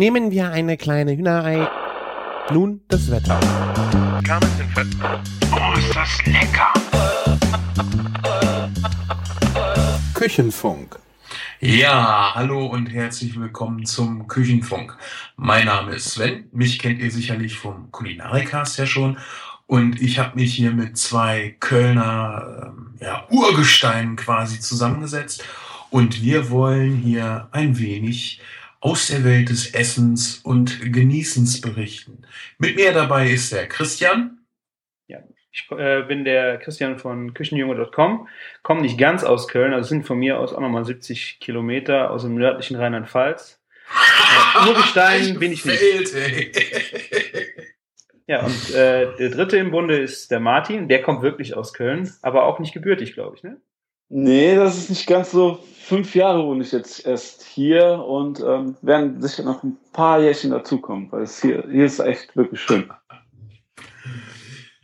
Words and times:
Nehmen 0.00 0.30
wir 0.30 0.50
eine 0.50 0.78
kleine 0.78 1.14
Hühnerei. 1.14 1.68
Nun 2.50 2.80
das 2.88 3.10
Wetter. 3.10 3.38
Oh, 5.52 5.78
ist 5.78 5.94
das 5.94 6.24
lecker! 6.24 6.72
Küchenfunk. 10.14 10.98
Ja, 11.60 12.32
hallo 12.34 12.64
und 12.64 12.86
herzlich 12.86 13.38
willkommen 13.38 13.84
zum 13.84 14.26
Küchenfunk. 14.26 14.96
Mein 15.36 15.66
Name 15.66 15.96
ist 15.96 16.12
Sven. 16.12 16.48
Mich 16.50 16.78
kennt 16.78 16.98
ihr 17.00 17.10
sicherlich 17.10 17.58
vom 17.58 17.92
Kulinarikast 17.92 18.78
ja 18.78 18.86
schon. 18.86 19.18
Und 19.66 20.00
ich 20.00 20.18
habe 20.18 20.40
mich 20.40 20.54
hier 20.54 20.70
mit 20.70 20.96
zwei 20.96 21.56
Kölner 21.60 22.72
ähm, 22.72 22.94
ja, 23.02 23.26
Urgesteinen 23.28 24.16
quasi 24.16 24.60
zusammengesetzt. 24.60 25.44
Und 25.90 26.22
wir 26.22 26.48
wollen 26.48 26.96
hier 26.96 27.48
ein 27.52 27.78
wenig 27.78 28.40
aus 28.80 29.08
der 29.08 29.24
Welt 29.24 29.50
des 29.50 29.74
Essens 29.74 30.38
und 30.38 30.92
Genießens 30.92 31.60
berichten. 31.60 32.22
Mit 32.58 32.76
mir 32.76 32.92
dabei 32.92 33.30
ist 33.30 33.52
der 33.52 33.68
Christian. 33.68 34.38
Ja, 35.06 35.18
ich 35.52 35.70
äh, 35.70 36.02
bin 36.02 36.24
der 36.24 36.58
Christian 36.58 36.98
von 36.98 37.34
Küchenjunge.com, 37.34 38.28
komme 38.62 38.80
nicht 38.80 38.98
ganz 38.98 39.22
aus 39.22 39.48
Köln, 39.48 39.74
also 39.74 39.88
sind 39.88 40.06
von 40.06 40.18
mir 40.18 40.38
aus 40.38 40.54
auch 40.54 40.60
nochmal 40.60 40.84
70 40.84 41.40
Kilometer 41.40 42.10
aus 42.10 42.22
dem 42.22 42.36
nördlichen 42.36 42.76
Rheinland-Pfalz. 42.76 43.60
Äh, 44.64 44.68
Urgestein 44.68 45.38
bin 45.38 45.52
ich 45.52 45.64
nicht. 45.64 45.78
Fehlt, 45.78 46.14
ey. 46.14 46.52
Ja, 48.26 48.44
und 48.46 48.74
äh, 48.74 49.08
der 49.16 49.30
dritte 49.30 49.56
im 49.56 49.72
Bunde 49.72 49.98
ist 49.98 50.30
der 50.30 50.38
Martin, 50.38 50.88
der 50.88 51.02
kommt 51.02 51.20
wirklich 51.20 51.56
aus 51.56 51.72
Köln, 51.72 52.12
aber 52.22 52.44
auch 52.44 52.60
nicht 52.60 52.72
gebürtig, 52.72 53.14
glaube 53.14 53.36
ich, 53.36 53.42
ne? 53.42 53.60
Nee, 54.08 54.54
das 54.54 54.76
ist 54.78 54.90
nicht 54.90 55.06
ganz 55.06 55.32
so. 55.32 55.64
Fünf 55.90 56.14
Jahre 56.14 56.44
wohne 56.44 56.62
ich 56.62 56.70
jetzt 56.70 57.04
erst 57.04 57.42
hier 57.42 57.98
und 57.98 58.38
ähm, 58.38 58.76
werden 58.80 59.20
sicher 59.20 59.42
noch 59.42 59.64
ein 59.64 59.76
paar 59.92 60.20
Jährchen 60.20 60.52
dazukommen, 60.52 61.10
weil 61.10 61.22
es 61.22 61.42
hier, 61.42 61.64
hier 61.68 61.84
ist 61.84 61.98
echt 61.98 62.36
wirklich 62.36 62.60
schön. 62.60 62.88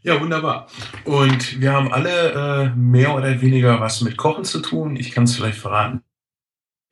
Ja, 0.03 0.21
wunderbar. 0.21 0.67
Und 1.05 1.61
wir 1.61 1.73
haben 1.73 1.93
alle 1.93 2.73
äh, 2.73 2.77
mehr 2.77 3.15
oder 3.15 3.41
weniger 3.41 3.81
was 3.81 4.01
mit 4.01 4.17
Kochen 4.17 4.45
zu 4.45 4.59
tun. 4.59 4.97
Ich 4.97 5.13
kann 5.13 5.23
es 5.23 5.37
vielleicht 5.37 5.59
verraten. 5.59 6.03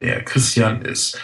Der 0.01 0.23
Christian 0.23 0.83
ist 0.83 1.21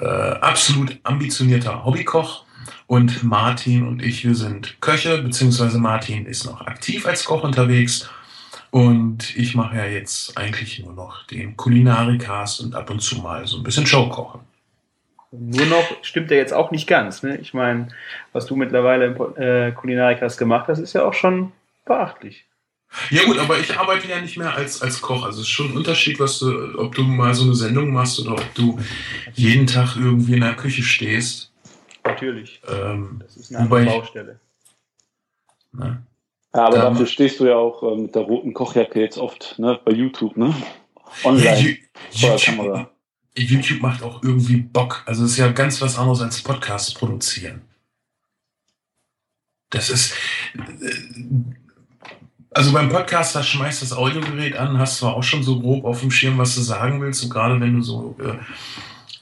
äh, 0.00 0.06
absolut 0.06 0.98
ambitionierter 1.02 1.84
Hobbykoch 1.84 2.46
und 2.86 3.22
Martin 3.22 3.86
und 3.86 4.02
ich, 4.02 4.24
wir 4.24 4.34
sind 4.34 4.80
Köche, 4.80 5.20
beziehungsweise 5.20 5.78
Martin 5.78 6.24
ist 6.24 6.46
noch 6.46 6.62
aktiv 6.62 7.06
als 7.06 7.26
Koch 7.26 7.44
unterwegs. 7.44 8.08
Und 8.70 9.34
ich 9.36 9.54
mache 9.54 9.76
ja 9.76 9.84
jetzt 9.84 10.36
eigentlich 10.38 10.78
nur 10.78 10.92
noch 10.92 11.26
den 11.26 11.56
Kulinarikast 11.56 12.60
und 12.60 12.74
ab 12.74 12.90
und 12.90 13.00
zu 13.00 13.16
mal 13.18 13.46
so 13.46 13.56
ein 13.56 13.62
bisschen 13.64 13.86
Showkochen. 13.86 14.40
Nur 15.32 15.66
noch 15.66 15.84
stimmt 16.02 16.30
der 16.30 16.38
jetzt 16.38 16.52
auch 16.52 16.70
nicht 16.70 16.86
ganz, 16.88 17.22
ne? 17.22 17.36
Ich 17.38 17.54
meine, 17.54 17.88
was 18.32 18.46
du 18.46 18.56
mittlerweile 18.56 19.06
im 19.06 19.36
äh, 19.42 19.72
Kulinarikas 19.72 20.36
gemacht 20.36 20.66
hast, 20.68 20.78
ist 20.80 20.92
ja 20.92 21.04
auch 21.04 21.14
schon 21.14 21.52
beachtlich. 21.84 22.46
Ja 23.10 23.22
gut, 23.24 23.38
aber 23.38 23.58
ich 23.58 23.78
arbeite 23.78 24.08
ja 24.08 24.20
nicht 24.20 24.36
mehr 24.36 24.54
als, 24.56 24.82
als 24.82 25.00
Koch. 25.00 25.24
Also 25.24 25.40
es 25.40 25.46
ist 25.46 25.50
schon 25.52 25.70
ein 25.70 25.76
Unterschied, 25.76 26.18
was 26.18 26.40
du, 26.40 26.76
ob 26.78 26.94
du 26.96 27.04
mal 27.04 27.34
so 27.34 27.44
eine 27.44 27.54
Sendung 27.54 27.92
machst 27.92 28.18
oder 28.18 28.32
ob 28.32 28.54
du 28.54 28.80
jeden 29.34 29.68
Tag 29.68 29.94
irgendwie 29.94 30.34
in 30.34 30.40
der 30.40 30.54
Küche 30.54 30.82
stehst. 30.82 31.52
Natürlich. 32.04 32.60
Ähm, 32.68 33.20
Das 33.22 33.36
ist 33.36 33.50
eine 33.54 33.60
andere 33.60 33.80
Wobei 33.80 33.82
ich- 33.90 33.96
Baustelle. 34.00 34.40
ne? 35.72 36.02
Ja, 36.54 36.66
aber 36.66 36.76
Ja. 36.76 36.90
dafür 36.90 37.06
stehst 37.06 37.38
du 37.40 37.46
ja 37.46 37.56
auch 37.56 37.82
äh, 37.82 37.96
mit 38.00 38.14
der 38.14 38.22
roten 38.22 38.52
Kochjacke 38.54 39.00
jetzt 39.00 39.18
oft 39.18 39.58
ne, 39.58 39.78
bei 39.84 39.92
YouTube, 39.92 40.36
ne? 40.36 40.54
Ja, 40.54 41.28
Online. 41.30 41.44
Der 41.44 41.60
YouTube. 41.60 42.90
YouTube 43.36 43.82
macht 43.82 44.02
auch 44.02 44.22
irgendwie 44.22 44.56
Bock. 44.56 45.02
Also 45.06 45.24
es 45.24 45.32
ist 45.32 45.36
ja 45.38 45.48
ganz 45.52 45.80
was 45.80 45.98
anderes 45.98 46.20
als 46.20 46.42
Podcast 46.42 46.96
produzieren. 46.98 47.62
Das 49.70 49.90
ist. 49.90 50.14
äh, 50.54 50.90
Also 52.52 52.72
beim 52.72 52.88
Podcast, 52.88 53.36
da 53.36 53.44
schmeißt 53.44 53.82
das 53.82 53.92
Audiogerät 53.92 54.56
an, 54.56 54.76
hast 54.78 54.96
zwar 54.98 55.14
auch 55.14 55.22
schon 55.22 55.44
so 55.44 55.60
grob 55.60 55.84
auf 55.84 56.00
dem 56.00 56.10
Schirm, 56.10 56.36
was 56.38 56.56
du 56.56 56.60
sagen 56.62 57.00
willst, 57.00 57.22
und 57.22 57.30
gerade 57.30 57.60
wenn 57.60 57.76
du 57.76 57.82
so 57.82 58.16
äh, 58.18 58.38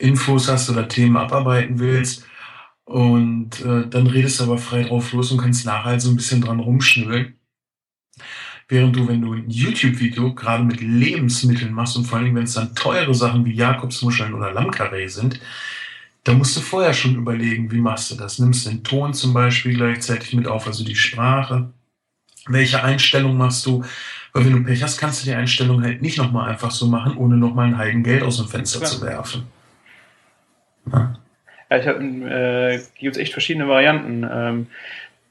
Infos 0.02 0.48
hast 0.48 0.70
oder 0.70 0.88
Themen 0.88 1.18
abarbeiten 1.18 1.78
willst. 1.78 2.24
Und 2.88 3.60
äh, 3.60 3.86
dann 3.86 4.06
redest 4.06 4.40
du 4.40 4.44
aber 4.44 4.56
frei 4.56 4.82
drauf 4.82 5.12
los 5.12 5.30
und 5.30 5.36
kannst 5.36 5.66
nachher 5.66 5.84
halt 5.84 6.00
so 6.00 6.08
ein 6.08 6.16
bisschen 6.16 6.40
dran 6.40 6.58
rumschnübeln. 6.58 7.34
Während 8.66 8.96
du, 8.96 9.06
wenn 9.06 9.20
du 9.20 9.34
ein 9.34 9.50
YouTube-Video 9.50 10.34
gerade 10.34 10.64
mit 10.64 10.80
Lebensmitteln 10.80 11.74
machst 11.74 11.98
und 11.98 12.06
vor 12.06 12.18
allem, 12.18 12.34
wenn 12.34 12.44
es 12.44 12.54
dann 12.54 12.74
teure 12.74 13.14
Sachen 13.14 13.44
wie 13.44 13.52
Jakobsmuscheln 13.52 14.32
oder 14.32 14.54
Lammkarree 14.54 15.08
sind, 15.08 15.38
da 16.24 16.32
musst 16.32 16.56
du 16.56 16.60
vorher 16.60 16.94
schon 16.94 17.14
überlegen, 17.16 17.70
wie 17.70 17.80
machst 17.80 18.10
du 18.10 18.14
das? 18.14 18.38
Nimmst 18.38 18.64
du 18.64 18.70
den 18.70 18.84
Ton 18.84 19.12
zum 19.12 19.34
Beispiel 19.34 19.74
gleichzeitig 19.74 20.32
mit 20.32 20.46
auf, 20.46 20.66
also 20.66 20.82
die 20.82 20.96
Sprache? 20.96 21.70
Welche 22.46 22.82
Einstellung 22.82 23.36
machst 23.36 23.66
du? 23.66 23.84
Weil 24.32 24.46
wenn 24.46 24.52
du 24.52 24.64
Pech 24.64 24.82
hast, 24.82 24.96
kannst 24.96 25.20
du 25.20 25.26
die 25.26 25.34
Einstellung 25.34 25.82
halt 25.82 26.00
nicht 26.00 26.16
nochmal 26.16 26.48
einfach 26.48 26.70
so 26.70 26.86
machen, 26.86 27.18
ohne 27.18 27.36
nochmal 27.36 27.66
ein 27.66 27.76
Heidengeld 27.76 28.22
aus 28.22 28.38
dem 28.38 28.48
Fenster 28.48 28.78
Klar. 28.78 28.90
zu 28.90 29.02
werfen. 29.02 29.42
Ja. 30.90 31.18
Ja, 31.70 31.76
ich 31.76 31.86
habe 31.86 32.02
äh, 32.02 32.80
gibt 32.98 33.16
es 33.16 33.22
echt 33.22 33.32
verschiedene 33.32 33.68
Varianten. 33.68 34.26
Ähm, 34.30 34.66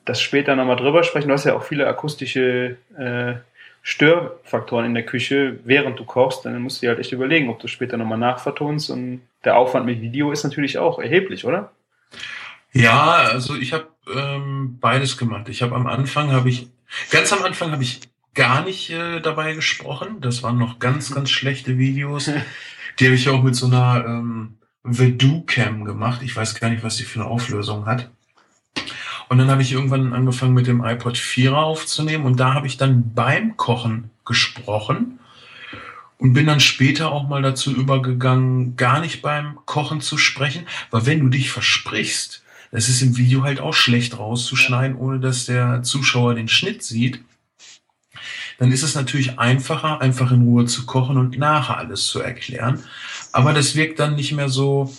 das 0.05 0.21
später 0.21 0.55
nochmal 0.55 0.77
drüber 0.77 1.03
sprechen. 1.03 1.27
Du 1.27 1.33
hast 1.33 1.45
ja 1.45 1.55
auch 1.55 1.63
viele 1.63 1.87
akustische 1.87 2.77
äh, 2.97 3.35
Störfaktoren 3.81 4.85
in 4.85 4.93
der 4.93 5.05
Küche, 5.05 5.59
während 5.63 5.99
du 5.99 6.05
kochst. 6.05 6.45
Dann 6.45 6.61
musst 6.61 6.77
du 6.77 6.81
dir 6.81 6.89
halt 6.89 6.99
echt 6.99 7.11
überlegen, 7.11 7.49
ob 7.49 7.59
du 7.59 7.67
später 7.67 7.97
nochmal 7.97 8.17
nachvertonst. 8.17 8.89
Und 8.89 9.21
der 9.43 9.57
Aufwand 9.57 9.85
mit 9.85 10.01
Video 10.01 10.31
ist 10.31 10.43
natürlich 10.43 10.77
auch 10.77 10.99
erheblich, 10.99 11.45
oder? 11.45 11.71
Ja, 12.71 13.13
also 13.13 13.55
ich 13.55 13.73
habe 13.73 13.87
ähm, 14.13 14.77
beides 14.79 15.17
gemacht. 15.17 15.49
Ich 15.49 15.61
habe 15.61 15.75
am 15.75 15.87
Anfang 15.87 16.31
habe 16.31 16.49
ich 16.49 16.67
ganz 17.11 17.33
am 17.33 17.43
Anfang 17.43 17.71
habe 17.71 17.83
ich 17.83 18.01
gar 18.33 18.63
nicht 18.63 18.89
äh, 18.91 19.19
dabei 19.19 19.53
gesprochen. 19.53 20.21
Das 20.21 20.43
waren 20.43 20.57
noch 20.57 20.79
ganz 20.79 21.13
ganz 21.13 21.29
schlechte 21.29 21.77
Videos. 21.77 22.31
Die 22.99 23.05
habe 23.05 23.15
ich 23.15 23.29
auch 23.29 23.43
mit 23.43 23.55
so 23.55 23.67
einer 23.67 24.05
ähm, 24.05 24.57
Vedu 24.87 25.43
Cam 25.45 25.85
gemacht. 25.85 26.21
Ich 26.23 26.35
weiß 26.35 26.59
gar 26.59 26.69
nicht, 26.69 26.83
was 26.83 26.97
die 26.97 27.03
für 27.03 27.19
eine 27.19 27.29
Auflösung 27.29 27.85
hat. 27.85 28.09
Und 29.29 29.37
dann 29.37 29.51
habe 29.51 29.61
ich 29.61 29.73
irgendwann 29.73 30.13
angefangen 30.13 30.53
mit 30.53 30.67
dem 30.67 30.83
iPod 30.83 31.17
4 31.17 31.57
aufzunehmen 31.57 32.25
und 32.25 32.39
da 32.39 32.53
habe 32.53 32.67
ich 32.67 32.77
dann 32.77 33.13
beim 33.13 33.57
Kochen 33.57 34.09
gesprochen 34.25 35.19
und 36.17 36.33
bin 36.33 36.47
dann 36.47 36.61
später 36.61 37.11
auch 37.11 37.27
mal 37.27 37.41
dazu 37.41 37.75
übergegangen, 37.75 38.77
gar 38.77 39.01
nicht 39.01 39.21
beim 39.21 39.59
Kochen 39.65 39.99
zu 39.99 40.17
sprechen, 40.17 40.65
weil 40.91 41.05
wenn 41.05 41.19
du 41.19 41.27
dich 41.27 41.51
versprichst, 41.51 42.41
das 42.71 42.89
ist 42.89 43.01
im 43.01 43.17
Video 43.17 43.43
halt 43.43 43.59
auch 43.59 43.73
schlecht 43.73 44.17
rauszuschneiden, 44.17 44.97
ohne 44.97 45.19
dass 45.19 45.45
der 45.45 45.83
Zuschauer 45.83 46.35
den 46.35 46.47
Schnitt 46.47 46.83
sieht. 46.83 47.21
Dann 48.59 48.71
ist 48.71 48.83
es 48.83 48.95
natürlich 48.95 49.37
einfacher, 49.39 50.01
einfach 50.01 50.31
in 50.31 50.41
Ruhe 50.43 50.65
zu 50.65 50.85
kochen 50.85 51.17
und 51.17 51.37
nachher 51.37 51.77
alles 51.77 52.07
zu 52.07 52.19
erklären. 52.21 52.83
Aber 53.31 53.53
das 53.53 53.75
wirkt 53.75 53.99
dann 53.99 54.15
nicht 54.15 54.31
mehr 54.33 54.49
so 54.49 54.91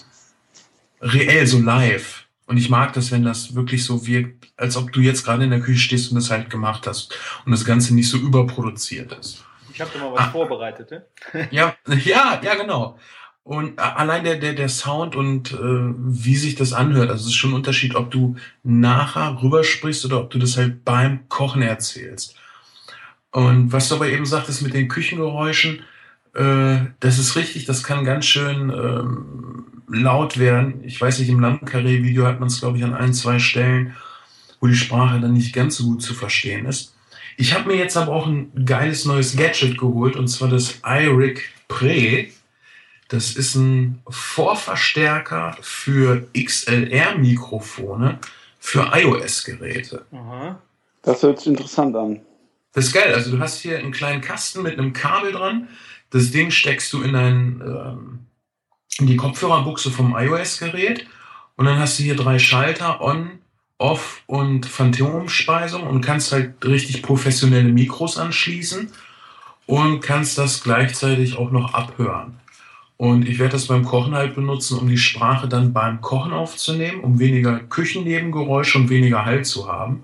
reell, 1.00 1.46
so 1.46 1.58
live. 1.58 2.24
Und 2.46 2.56
ich 2.56 2.70
mag 2.70 2.92
das, 2.94 3.10
wenn 3.10 3.24
das 3.24 3.54
wirklich 3.54 3.84
so 3.84 4.06
wirkt, 4.06 4.48
als 4.56 4.76
ob 4.76 4.92
du 4.92 5.00
jetzt 5.00 5.24
gerade 5.24 5.44
in 5.44 5.50
der 5.50 5.60
Küche 5.60 5.78
stehst 5.80 6.10
und 6.10 6.14
das 6.16 6.30
halt 6.30 6.48
gemacht 6.50 6.86
hast. 6.86 7.14
Und 7.44 7.52
das 7.52 7.64
Ganze 7.64 7.94
nicht 7.94 8.08
so 8.08 8.16
überproduziert 8.16 9.12
ist. 9.12 9.44
Ich 9.72 9.80
habe 9.80 9.90
da 9.92 10.00
mal 10.00 10.12
was 10.14 10.20
Ah. 10.20 10.30
vorbereitet. 10.30 10.90
Ne? 10.90 11.04
Ja, 11.50 11.74
ja, 12.04 12.40
ja, 12.42 12.54
genau. 12.54 12.98
Und 13.44 13.78
allein 13.78 14.24
der, 14.24 14.36
der, 14.36 14.52
der 14.54 14.68
Sound 14.68 15.16
und 15.16 15.52
äh, 15.52 15.56
wie 15.58 16.36
sich 16.36 16.54
das 16.54 16.72
anhört, 16.74 17.10
also 17.10 17.22
es 17.22 17.28
ist 17.28 17.34
schon 17.36 17.50
ein 17.52 17.54
Unterschied, 17.56 17.94
ob 17.94 18.10
du 18.10 18.36
nachher 18.62 19.42
rübersprichst 19.42 20.04
oder 20.04 20.20
ob 20.20 20.30
du 20.30 20.38
das 20.38 20.56
halt 20.58 20.84
beim 20.84 21.28
Kochen 21.28 21.62
erzählst. 21.62 22.34
Und 23.30 23.72
was 23.72 23.88
du 23.88 23.96
aber 23.96 24.08
eben 24.08 24.26
sagtest 24.26 24.62
mit 24.62 24.74
den 24.74 24.88
Küchengeräuschen, 24.88 25.84
äh, 26.34 26.78
das 27.00 27.18
ist 27.18 27.36
richtig, 27.36 27.66
das 27.66 27.82
kann 27.82 28.04
ganz 28.04 28.26
schön 28.26 28.70
ähm, 28.70 29.82
laut 29.88 30.38
werden. 30.38 30.82
Ich 30.84 31.00
weiß 31.00 31.18
nicht, 31.18 31.28
im 31.28 31.40
Lammkarree-Video 31.40 32.26
hat 32.26 32.40
man 32.40 32.48
es, 32.48 32.60
glaube 32.60 32.78
ich, 32.78 32.84
an 32.84 32.94
ein, 32.94 33.12
zwei 33.12 33.38
Stellen, 33.38 33.96
wo 34.60 34.66
die 34.66 34.74
Sprache 34.74 35.20
dann 35.20 35.34
nicht 35.34 35.54
ganz 35.54 35.76
so 35.76 35.84
gut 35.84 36.02
zu 36.02 36.14
verstehen 36.14 36.66
ist. 36.66 36.94
Ich 37.36 37.54
habe 37.54 37.68
mir 37.68 37.76
jetzt 37.76 37.96
aber 37.96 38.12
auch 38.12 38.26
ein 38.26 38.50
geiles 38.64 39.04
neues 39.04 39.36
Gadget 39.36 39.78
geholt, 39.78 40.16
und 40.16 40.28
zwar 40.28 40.48
das 40.48 40.80
iRig 40.84 41.42
Pre. 41.68 42.26
Das 43.08 43.36
ist 43.36 43.54
ein 43.54 44.00
Vorverstärker 44.08 45.56
für 45.60 46.26
XLR-Mikrofone 46.36 48.18
für 48.58 48.90
iOS-Geräte. 48.92 50.04
Aha. 50.12 50.60
Das 51.02 51.22
hört 51.22 51.38
sich 51.38 51.48
interessant 51.48 51.94
an. 51.96 52.20
Das 52.72 52.86
ist 52.86 52.92
geil. 52.92 53.14
Also 53.14 53.30
du 53.30 53.40
hast 53.40 53.60
hier 53.60 53.78
einen 53.78 53.92
kleinen 53.92 54.20
Kasten 54.20 54.62
mit 54.62 54.78
einem 54.78 54.92
Kabel 54.92 55.32
dran. 55.32 55.68
Das 56.10 56.30
Ding 56.30 56.50
steckst 56.50 56.92
du 56.92 57.02
in, 57.02 57.14
ein, 57.14 57.60
ähm, 57.60 58.18
in 58.98 59.06
die 59.06 59.16
Kopfhörerbuchse 59.16 59.90
vom 59.90 60.16
iOS-Gerät. 60.16 61.06
Und 61.56 61.66
dann 61.66 61.78
hast 61.78 61.98
du 61.98 62.04
hier 62.04 62.16
drei 62.16 62.38
Schalter, 62.38 63.00
On, 63.00 63.30
Off 63.78 64.22
und 64.26 64.66
Phantomspeisung 64.66 65.86
und 65.86 66.00
kannst 66.00 66.32
halt 66.32 66.64
richtig 66.64 67.02
professionelle 67.02 67.72
Mikros 67.72 68.18
anschließen 68.18 68.90
und 69.66 70.00
kannst 70.00 70.38
das 70.38 70.62
gleichzeitig 70.62 71.36
auch 71.36 71.50
noch 71.50 71.74
abhören. 71.74 72.40
Und 72.96 73.28
ich 73.28 73.38
werde 73.38 73.52
das 73.52 73.66
beim 73.66 73.84
Kochen 73.84 74.14
halt 74.14 74.34
benutzen, 74.34 74.78
um 74.78 74.88
die 74.88 74.98
Sprache 74.98 75.46
dann 75.46 75.72
beim 75.72 76.00
Kochen 76.00 76.32
aufzunehmen, 76.32 77.00
um 77.00 77.20
weniger 77.20 77.60
Küchennebengeräusche 77.60 78.78
und 78.78 78.90
weniger 78.90 79.24
Halt 79.24 79.46
zu 79.46 79.68
haben. 79.68 80.02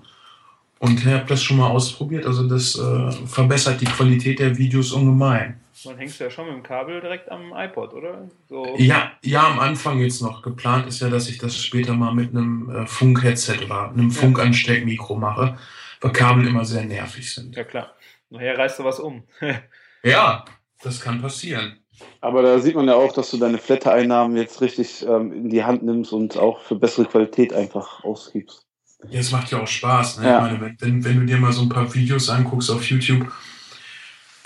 Und 0.85 1.01
ich 1.01 1.07
habe 1.07 1.25
das 1.27 1.43
schon 1.43 1.57
mal 1.57 1.71
ausprobiert. 1.71 2.27
Also 2.27 2.47
das 2.47 2.79
äh, 2.79 3.11
verbessert 3.27 3.81
die 3.81 3.87
Qualität 3.87 4.39
der 4.39 4.59
Videos 4.59 4.93
ungemein. 4.93 5.59
Man 5.87 5.97
hängst 5.97 6.21
du 6.21 6.25
ja 6.25 6.31
schon 6.31 6.47
mit 6.47 6.57
dem 6.57 6.63
Kabel 6.63 7.01
direkt 7.01 7.31
am 7.31 7.55
iPod, 7.57 7.95
oder? 7.95 8.29
So. 8.51 8.75
Ja, 8.77 9.13
ja, 9.23 9.49
am 9.49 9.61
Anfang 9.61 9.99
jetzt 10.01 10.21
noch. 10.21 10.43
Geplant 10.43 10.87
ist 10.87 11.01
ja, 11.01 11.09
dass 11.09 11.31
ich 11.31 11.39
das 11.39 11.57
später 11.57 11.95
mal 11.95 12.13
mit 12.13 12.31
einem 12.31 12.69
äh, 12.69 12.87
Funk-Headset 12.87 13.65
oder 13.65 13.89
einem 13.89 14.11
Funkansteckmikro 14.11 15.17
mache, 15.17 15.59
weil 16.03 16.13
Kabel 16.13 16.47
immer 16.47 16.67
sehr 16.67 16.85
nervig 16.85 17.33
sind. 17.33 17.57
Ja, 17.57 17.65
klar. 17.65 17.95
Nachher 18.29 18.59
reißt 18.59 18.79
du 18.79 18.85
was 18.85 19.01
um. 19.01 19.25
Ja, 20.07 20.45
das 20.83 21.01
kann 21.01 21.23
passieren. 21.23 21.79
Aber 22.21 22.43
da 22.43 22.59
sieht 22.59 22.75
man 22.75 22.87
ja 22.87 22.95
auch, 22.95 23.13
dass 23.15 23.31
du 23.31 23.39
deine 23.39 23.57
Flatter-Einnahmen 23.57 24.37
jetzt 24.37 24.61
richtig 24.61 25.03
ähm, 25.09 25.33
in 25.33 25.49
die 25.49 25.65
Hand 25.65 25.83
nimmst 25.83 26.13
und 26.13 26.37
auch 26.37 26.61
für 26.61 26.75
bessere 26.75 27.07
Qualität 27.07 27.55
einfach 27.55 28.05
ausgibst. 28.05 28.64
Ja, 29.11 29.21
es 29.21 29.31
macht 29.31 29.51
ja 29.51 29.61
auch 29.61 29.67
Spaß. 29.69 30.19
Ne? 30.19 30.27
Ja. 30.27 30.37
Ich 30.47 30.53
meine, 30.53 30.61
wenn, 30.61 30.77
wenn, 30.81 31.05
wenn 31.05 31.21
du 31.21 31.27
dir 31.27 31.39
mal 31.39 31.53
so 31.53 31.63
ein 31.63 31.69
paar 31.69 31.93
Videos 31.95 32.29
anguckst 32.29 32.71
auf 32.71 32.85
YouTube, 32.89 33.31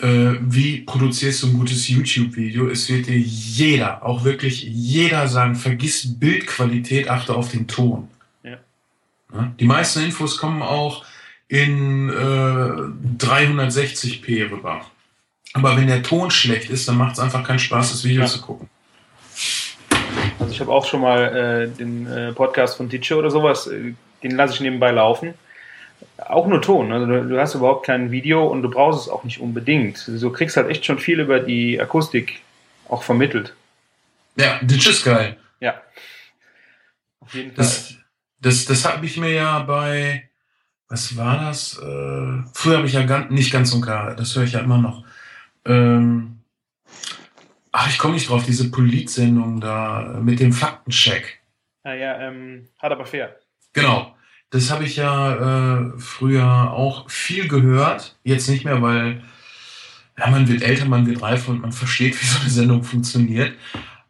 äh, 0.00 0.34
wie 0.40 0.80
produzierst 0.82 1.42
du 1.42 1.48
ein 1.48 1.52
gutes 1.54 1.88
YouTube-Video? 1.88 2.68
Es 2.68 2.88
wird 2.88 3.06
dir 3.06 3.18
jeder, 3.18 4.04
auch 4.04 4.24
wirklich 4.24 4.62
jeder 4.62 5.26
sagen, 5.28 5.54
vergiss 5.56 6.18
Bildqualität, 6.18 7.08
achte 7.08 7.34
auf 7.34 7.50
den 7.50 7.66
Ton. 7.66 8.08
Ja. 8.42 8.58
Ne? 9.32 9.54
Die 9.58 9.64
meisten 9.64 10.00
Infos 10.00 10.38
kommen 10.38 10.62
auch 10.62 11.04
in 11.48 12.10
äh, 12.10 12.12
360p 13.18 14.50
rüber. 14.50 14.82
Aber 15.54 15.76
wenn 15.76 15.86
der 15.86 16.02
Ton 16.02 16.30
schlecht 16.30 16.70
ist, 16.70 16.86
dann 16.88 16.98
macht 16.98 17.14
es 17.14 17.18
einfach 17.20 17.42
keinen 17.42 17.58
Spaß, 17.58 17.90
das 17.90 18.04
Video 18.04 18.22
Ja. 18.22 18.28
zu 18.28 18.40
gucken. 18.40 18.68
Also 20.38 20.52
ich 20.52 20.60
habe 20.60 20.70
auch 20.70 20.86
schon 20.86 21.00
mal 21.00 21.24
äh, 21.24 21.76
den 21.76 22.06
äh, 22.06 22.32
Podcast 22.32 22.76
von 22.76 22.88
Teacher 22.88 23.16
oder 23.18 23.30
sowas, 23.30 23.66
äh, 23.66 23.94
den 24.22 24.32
lasse 24.32 24.54
ich 24.54 24.60
nebenbei 24.60 24.90
laufen. 24.90 25.34
Auch 26.18 26.46
nur 26.46 26.62
Ton, 26.62 26.92
also 26.92 27.06
du, 27.06 27.28
du 27.28 27.40
hast 27.40 27.54
überhaupt 27.54 27.86
kein 27.86 28.10
Video 28.10 28.46
und 28.46 28.62
du 28.62 28.70
brauchst 28.70 29.00
es 29.00 29.08
auch 29.08 29.24
nicht 29.24 29.40
unbedingt. 29.40 30.06
Du 30.06 30.30
kriegst 30.30 30.56
halt 30.56 30.68
echt 30.68 30.84
schon 30.84 30.98
viel 30.98 31.20
über 31.20 31.40
die 31.40 31.80
Akustik 31.80 32.40
auch 32.88 33.02
vermittelt. 33.02 33.54
Ja, 34.36 34.58
Ditch 34.62 34.88
ist 34.88 35.04
geil. 35.04 35.36
Ja. 35.60 35.80
Auf 37.20 37.34
jeden 37.34 37.52
Fall. 37.52 37.64
Das, 37.64 37.96
das, 38.40 38.64
das 38.66 38.84
habe 38.84 39.04
ich 39.06 39.16
mir 39.16 39.32
ja 39.32 39.58
bei, 39.60 40.28
was 40.88 41.16
war 41.16 41.40
das? 41.40 41.78
Äh, 41.78 42.42
früher 42.54 42.78
habe 42.78 42.86
ich 42.86 42.92
ja 42.92 43.04
ganz, 43.04 43.30
nicht 43.30 43.52
ganz 43.52 43.72
und 43.72 43.82
gar, 43.82 44.14
das 44.14 44.36
höre 44.36 44.44
ich 44.44 44.52
ja 44.52 44.60
immer 44.60 44.78
noch. 44.78 45.04
Ähm, 45.64 46.38
ach, 47.72 47.88
ich 47.88 47.98
komme 47.98 48.14
nicht 48.14 48.28
drauf, 48.28 48.44
diese 48.44 48.70
Politsendung 48.70 49.60
da 49.60 50.18
mit 50.22 50.40
dem 50.40 50.52
Faktencheck. 50.52 51.40
ah, 51.82 51.92
ja, 51.94 52.20
ähm, 52.20 52.68
hart 52.80 52.92
aber 52.92 53.06
fair. 53.06 53.36
Genau. 53.80 54.14
Das 54.50 54.70
habe 54.70 54.84
ich 54.84 54.96
ja 54.96 55.78
äh, 55.78 55.90
früher 55.98 56.72
auch 56.72 57.10
viel 57.10 57.48
gehört. 57.48 58.16
Jetzt 58.24 58.48
nicht 58.48 58.64
mehr, 58.64 58.80
weil 58.80 59.22
ja, 60.18 60.28
man 60.30 60.48
wird 60.48 60.62
älter, 60.62 60.86
man 60.86 61.06
wird 61.06 61.20
reifer 61.22 61.50
und 61.50 61.60
man 61.60 61.72
versteht, 61.72 62.20
wie 62.20 62.26
so 62.26 62.40
eine 62.40 62.50
Sendung 62.50 62.82
funktioniert. 62.82 63.52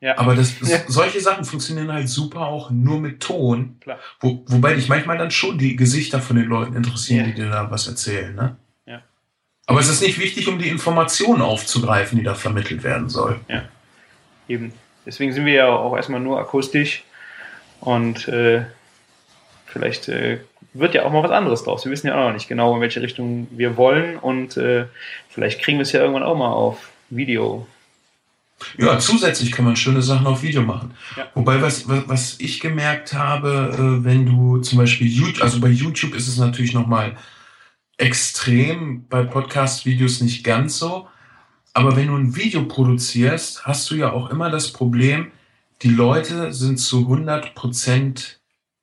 Ja, 0.00 0.16
Aber 0.16 0.36
das, 0.36 0.54
Ja. 0.60 0.78
solche 0.86 1.20
Sachen 1.20 1.44
funktionieren 1.44 1.92
halt 1.92 2.08
super 2.08 2.42
auch 2.42 2.70
nur 2.70 3.00
mit 3.00 3.20
Ton. 3.20 3.76
klar. 3.80 3.98
Wo, 4.20 4.44
wobei 4.46 4.74
dich 4.74 4.88
manchmal 4.88 5.18
dann 5.18 5.32
schon 5.32 5.58
die 5.58 5.74
Gesichter 5.74 6.20
von 6.20 6.36
den 6.36 6.46
Leuten 6.46 6.76
interessieren, 6.76 7.26
Ja. 7.26 7.26
die 7.26 7.34
dir 7.34 7.50
da 7.50 7.68
was 7.70 7.88
erzählen. 7.88 8.32
Ne? 8.34 8.56
Ja. 8.86 9.02
Aber 9.66 9.80
es 9.80 9.88
ist 9.88 10.00
nicht 10.00 10.20
wichtig, 10.20 10.46
um 10.46 10.60
die 10.60 10.68
Informationen 10.68 11.42
aufzugreifen, 11.42 12.16
die 12.16 12.24
da 12.24 12.34
vermittelt 12.34 12.84
werden 12.84 13.08
soll. 13.08 13.40
Eben. 14.46 14.72
Deswegen 15.04 15.32
sind 15.32 15.46
wir 15.46 15.52
ja 15.54 15.66
auch 15.66 15.96
erstmal 15.96 16.20
nur 16.20 16.38
akustisch 16.38 17.02
und 17.80 18.28
äh, 18.28 18.64
vielleicht 19.70 20.08
äh, 20.08 20.38
wird 20.72 20.94
ja 20.94 21.04
auch 21.04 21.12
mal 21.12 21.22
was 21.22 21.30
anderes 21.30 21.64
draus. 21.64 21.84
Wir 21.84 21.92
wissen 21.92 22.08
ja 22.08 22.14
auch 22.14 22.26
noch 22.28 22.34
nicht 22.34 22.48
genau, 22.48 22.74
in 22.74 22.80
welche 22.80 23.02
Richtung 23.02 23.48
wir 23.50 23.76
wollen 23.76 24.18
und 24.18 24.56
äh, 24.56 24.86
vielleicht 25.28 25.62
kriegen 25.62 25.78
wir 25.78 25.82
es 25.82 25.92
ja 25.92 26.00
irgendwann 26.00 26.22
auch 26.22 26.36
mal 26.36 26.52
auf 26.52 26.90
Video. 27.10 27.66
Ja, 28.76 28.98
zusätzlich 28.98 29.52
kann 29.52 29.64
man 29.64 29.76
schöne 29.76 30.02
Sachen 30.02 30.26
auf 30.26 30.42
Video 30.42 30.62
machen. 30.62 30.94
Ja. 31.16 31.28
Wobei, 31.34 31.62
was, 31.62 31.88
was, 31.88 32.08
was 32.08 32.36
ich 32.40 32.60
gemerkt 32.60 33.12
habe, 33.12 33.72
äh, 33.74 34.04
wenn 34.04 34.26
du 34.26 34.58
zum 34.58 34.78
Beispiel 34.78 35.06
YouTube, 35.06 35.42
also 35.42 35.60
bei 35.60 35.68
YouTube 35.68 36.14
ist 36.14 36.26
es 36.26 36.38
natürlich 36.38 36.74
nochmal 36.74 37.16
extrem, 37.98 39.06
bei 39.08 39.22
Podcast-Videos 39.22 40.20
nicht 40.20 40.44
ganz 40.44 40.78
so. 40.78 41.08
Aber 41.72 41.96
wenn 41.96 42.08
du 42.08 42.16
ein 42.16 42.34
Video 42.34 42.64
produzierst, 42.64 43.64
hast 43.64 43.90
du 43.90 43.94
ja 43.94 44.12
auch 44.12 44.30
immer 44.30 44.50
das 44.50 44.72
Problem, 44.72 45.30
die 45.82 45.90
Leute 45.90 46.52
sind 46.52 46.78
zu 46.78 47.00
100 47.02 47.54
Prozent 47.54 48.37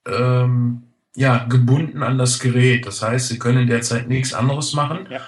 ähm, 0.08 0.84
ja, 1.16 1.46
gebunden 1.46 2.04
an 2.04 2.18
das 2.18 2.40
Gerät. 2.40 2.86
Das 2.86 3.02
heißt, 3.02 3.28
sie 3.30 3.40
können 3.40 3.60
in 3.64 3.68
der 3.68 3.82
Zeit 3.82 4.08
nichts 4.08 4.34
anderes 4.34 4.74
machen, 4.74 5.08
Ja. 5.10 5.22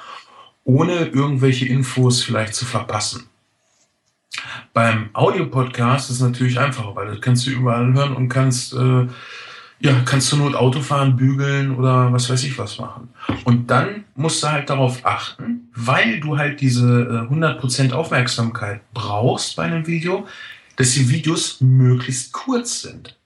ohne 0.64 1.06
irgendwelche 1.08 1.66
Infos 1.66 2.24
vielleicht 2.24 2.56
zu 2.56 2.66
verpassen. 2.66 3.30
Beim 4.74 5.10
Audiopodcast 5.14 6.10
ist 6.10 6.18
es 6.18 6.22
natürlich 6.22 6.60
einfacher, 6.60 6.96
weil 6.96 7.08
das 7.08 7.22
kannst 7.22 7.48
du 7.48 7.52
überall 7.52 7.92
hören 7.94 8.16
und 8.16 8.30
kannst, 8.30 8.74
äh, 8.74 9.08
ja, 9.80 10.02
kannst 10.06 10.28
zur 10.28 10.40
Not 10.40 10.56
Auto 10.56 10.82
fahren, 10.82 11.16
bügeln 11.16 11.76
oder 11.76 12.12
was 12.12 12.30
weiß 12.30 12.44
ich 12.44 12.58
was 12.58 12.78
machen. 12.78 13.10
Und 13.46 13.72
dann 13.72 14.04
musst 14.16 14.44
du 14.44 14.48
halt 14.48 14.70
darauf 14.70 15.06
achten, 15.06 15.70
weil 15.74 16.20
du 16.20 16.38
halt 16.38 16.62
diese 16.62 17.28
äh, 17.30 17.34
100% 17.34 17.94
Aufmerksamkeit 17.94 18.82
brauchst 18.94 19.56
bei 19.56 19.64
einem 19.64 19.88
Video, 19.88 20.28
dass 20.76 20.92
die 20.92 21.10
Videos 21.10 21.62
möglichst 21.62 22.34
kurz 22.34 22.82
sind. 22.82 23.18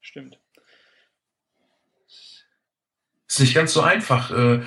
Stimmt. 0.00 0.38
Ist 3.34 3.40
nicht 3.40 3.54
ganz 3.54 3.72
so 3.72 3.82
einfach, 3.82 4.30
äh, 4.30 4.60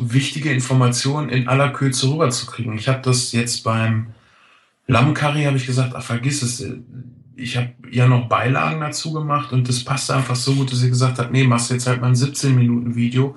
wichtige 0.00 0.52
Informationen 0.52 1.28
in 1.28 1.48
aller 1.48 1.70
Kürze 1.70 2.08
rüberzukriegen. 2.10 2.76
Ich 2.76 2.88
habe 2.88 3.02
das 3.02 3.32
jetzt 3.32 3.62
beim 3.64 4.14
Lammcurry, 4.86 5.44
habe 5.44 5.56
ich 5.56 5.66
gesagt, 5.66 5.94
ach, 5.96 6.02
vergiss 6.02 6.42
es. 6.42 6.60
äh, 6.60 6.78
Ich 7.36 7.56
habe 7.56 7.74
ja 7.90 8.06
noch 8.06 8.28
Beilagen 8.28 8.80
dazu 8.80 9.12
gemacht 9.12 9.52
und 9.52 9.68
das 9.68 9.84
passte 9.84 10.14
einfach 10.14 10.36
so 10.36 10.54
gut, 10.54 10.70
dass 10.72 10.82
ich 10.82 10.90
gesagt 10.90 11.18
habe, 11.18 11.32
nee, 11.32 11.44
machst 11.44 11.70
jetzt 11.70 11.86
halt 11.86 12.00
mal 12.00 12.08
ein 12.08 12.14
17-Minuten-Video. 12.14 13.36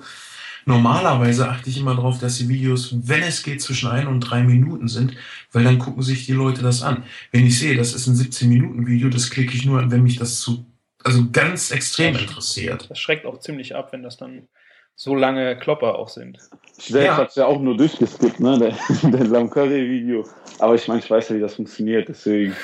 Normalerweise 0.66 1.48
achte 1.48 1.70
ich 1.70 1.78
immer 1.78 1.94
darauf, 1.96 2.18
dass 2.18 2.36
die 2.38 2.48
Videos, 2.48 2.94
wenn 3.02 3.22
es 3.22 3.42
geht, 3.42 3.62
zwischen 3.62 3.88
ein 3.90 4.06
und 4.06 4.20
drei 4.20 4.42
Minuten 4.44 4.88
sind, 4.88 5.14
weil 5.52 5.64
dann 5.64 5.78
gucken 5.78 6.02
sich 6.02 6.26
die 6.26 6.32
Leute 6.32 6.62
das 6.62 6.82
an. 6.82 7.04
Wenn 7.32 7.46
ich 7.46 7.58
sehe, 7.58 7.76
das 7.76 7.94
ist 7.94 8.06
ein 8.06 8.14
17-Minuten-Video, 8.16 9.08
das 9.08 9.30
klicke 9.30 9.56
ich 9.56 9.64
nur 9.64 9.90
wenn 9.90 10.02
mich 10.02 10.16
das 10.18 10.40
zu, 10.40 10.66
also 11.04 11.24
ganz 11.32 11.70
extrem 11.70 12.16
interessiert. 12.16 12.86
Das 12.90 12.98
schreckt 12.98 13.24
auch 13.26 13.38
ziemlich 13.40 13.74
ab, 13.74 13.92
wenn 13.92 14.02
das 14.02 14.16
dann 14.16 14.48
so 14.94 15.14
lange 15.14 15.56
Klopper 15.58 15.96
auch 15.96 16.08
sind. 16.08 16.38
Ich 16.78 16.86
selbst 16.86 17.06
Ja. 17.06 17.16
hab's 17.16 17.36
ja 17.36 17.46
auch 17.46 17.60
nur 17.60 17.76
durchgeskippt, 17.76 18.40
ne, 18.40 18.58
der, 19.02 19.10
der 19.10 19.24
Lamcurry-Video. 19.26 20.28
Aber 20.58 20.74
ich 20.74 20.88
meine, 20.88 21.00
ich 21.00 21.08
weiß 21.10 21.28
ja, 21.28 21.36
wie 21.36 21.40
das 21.40 21.54
funktioniert, 21.54 22.08
deswegen 22.08 22.54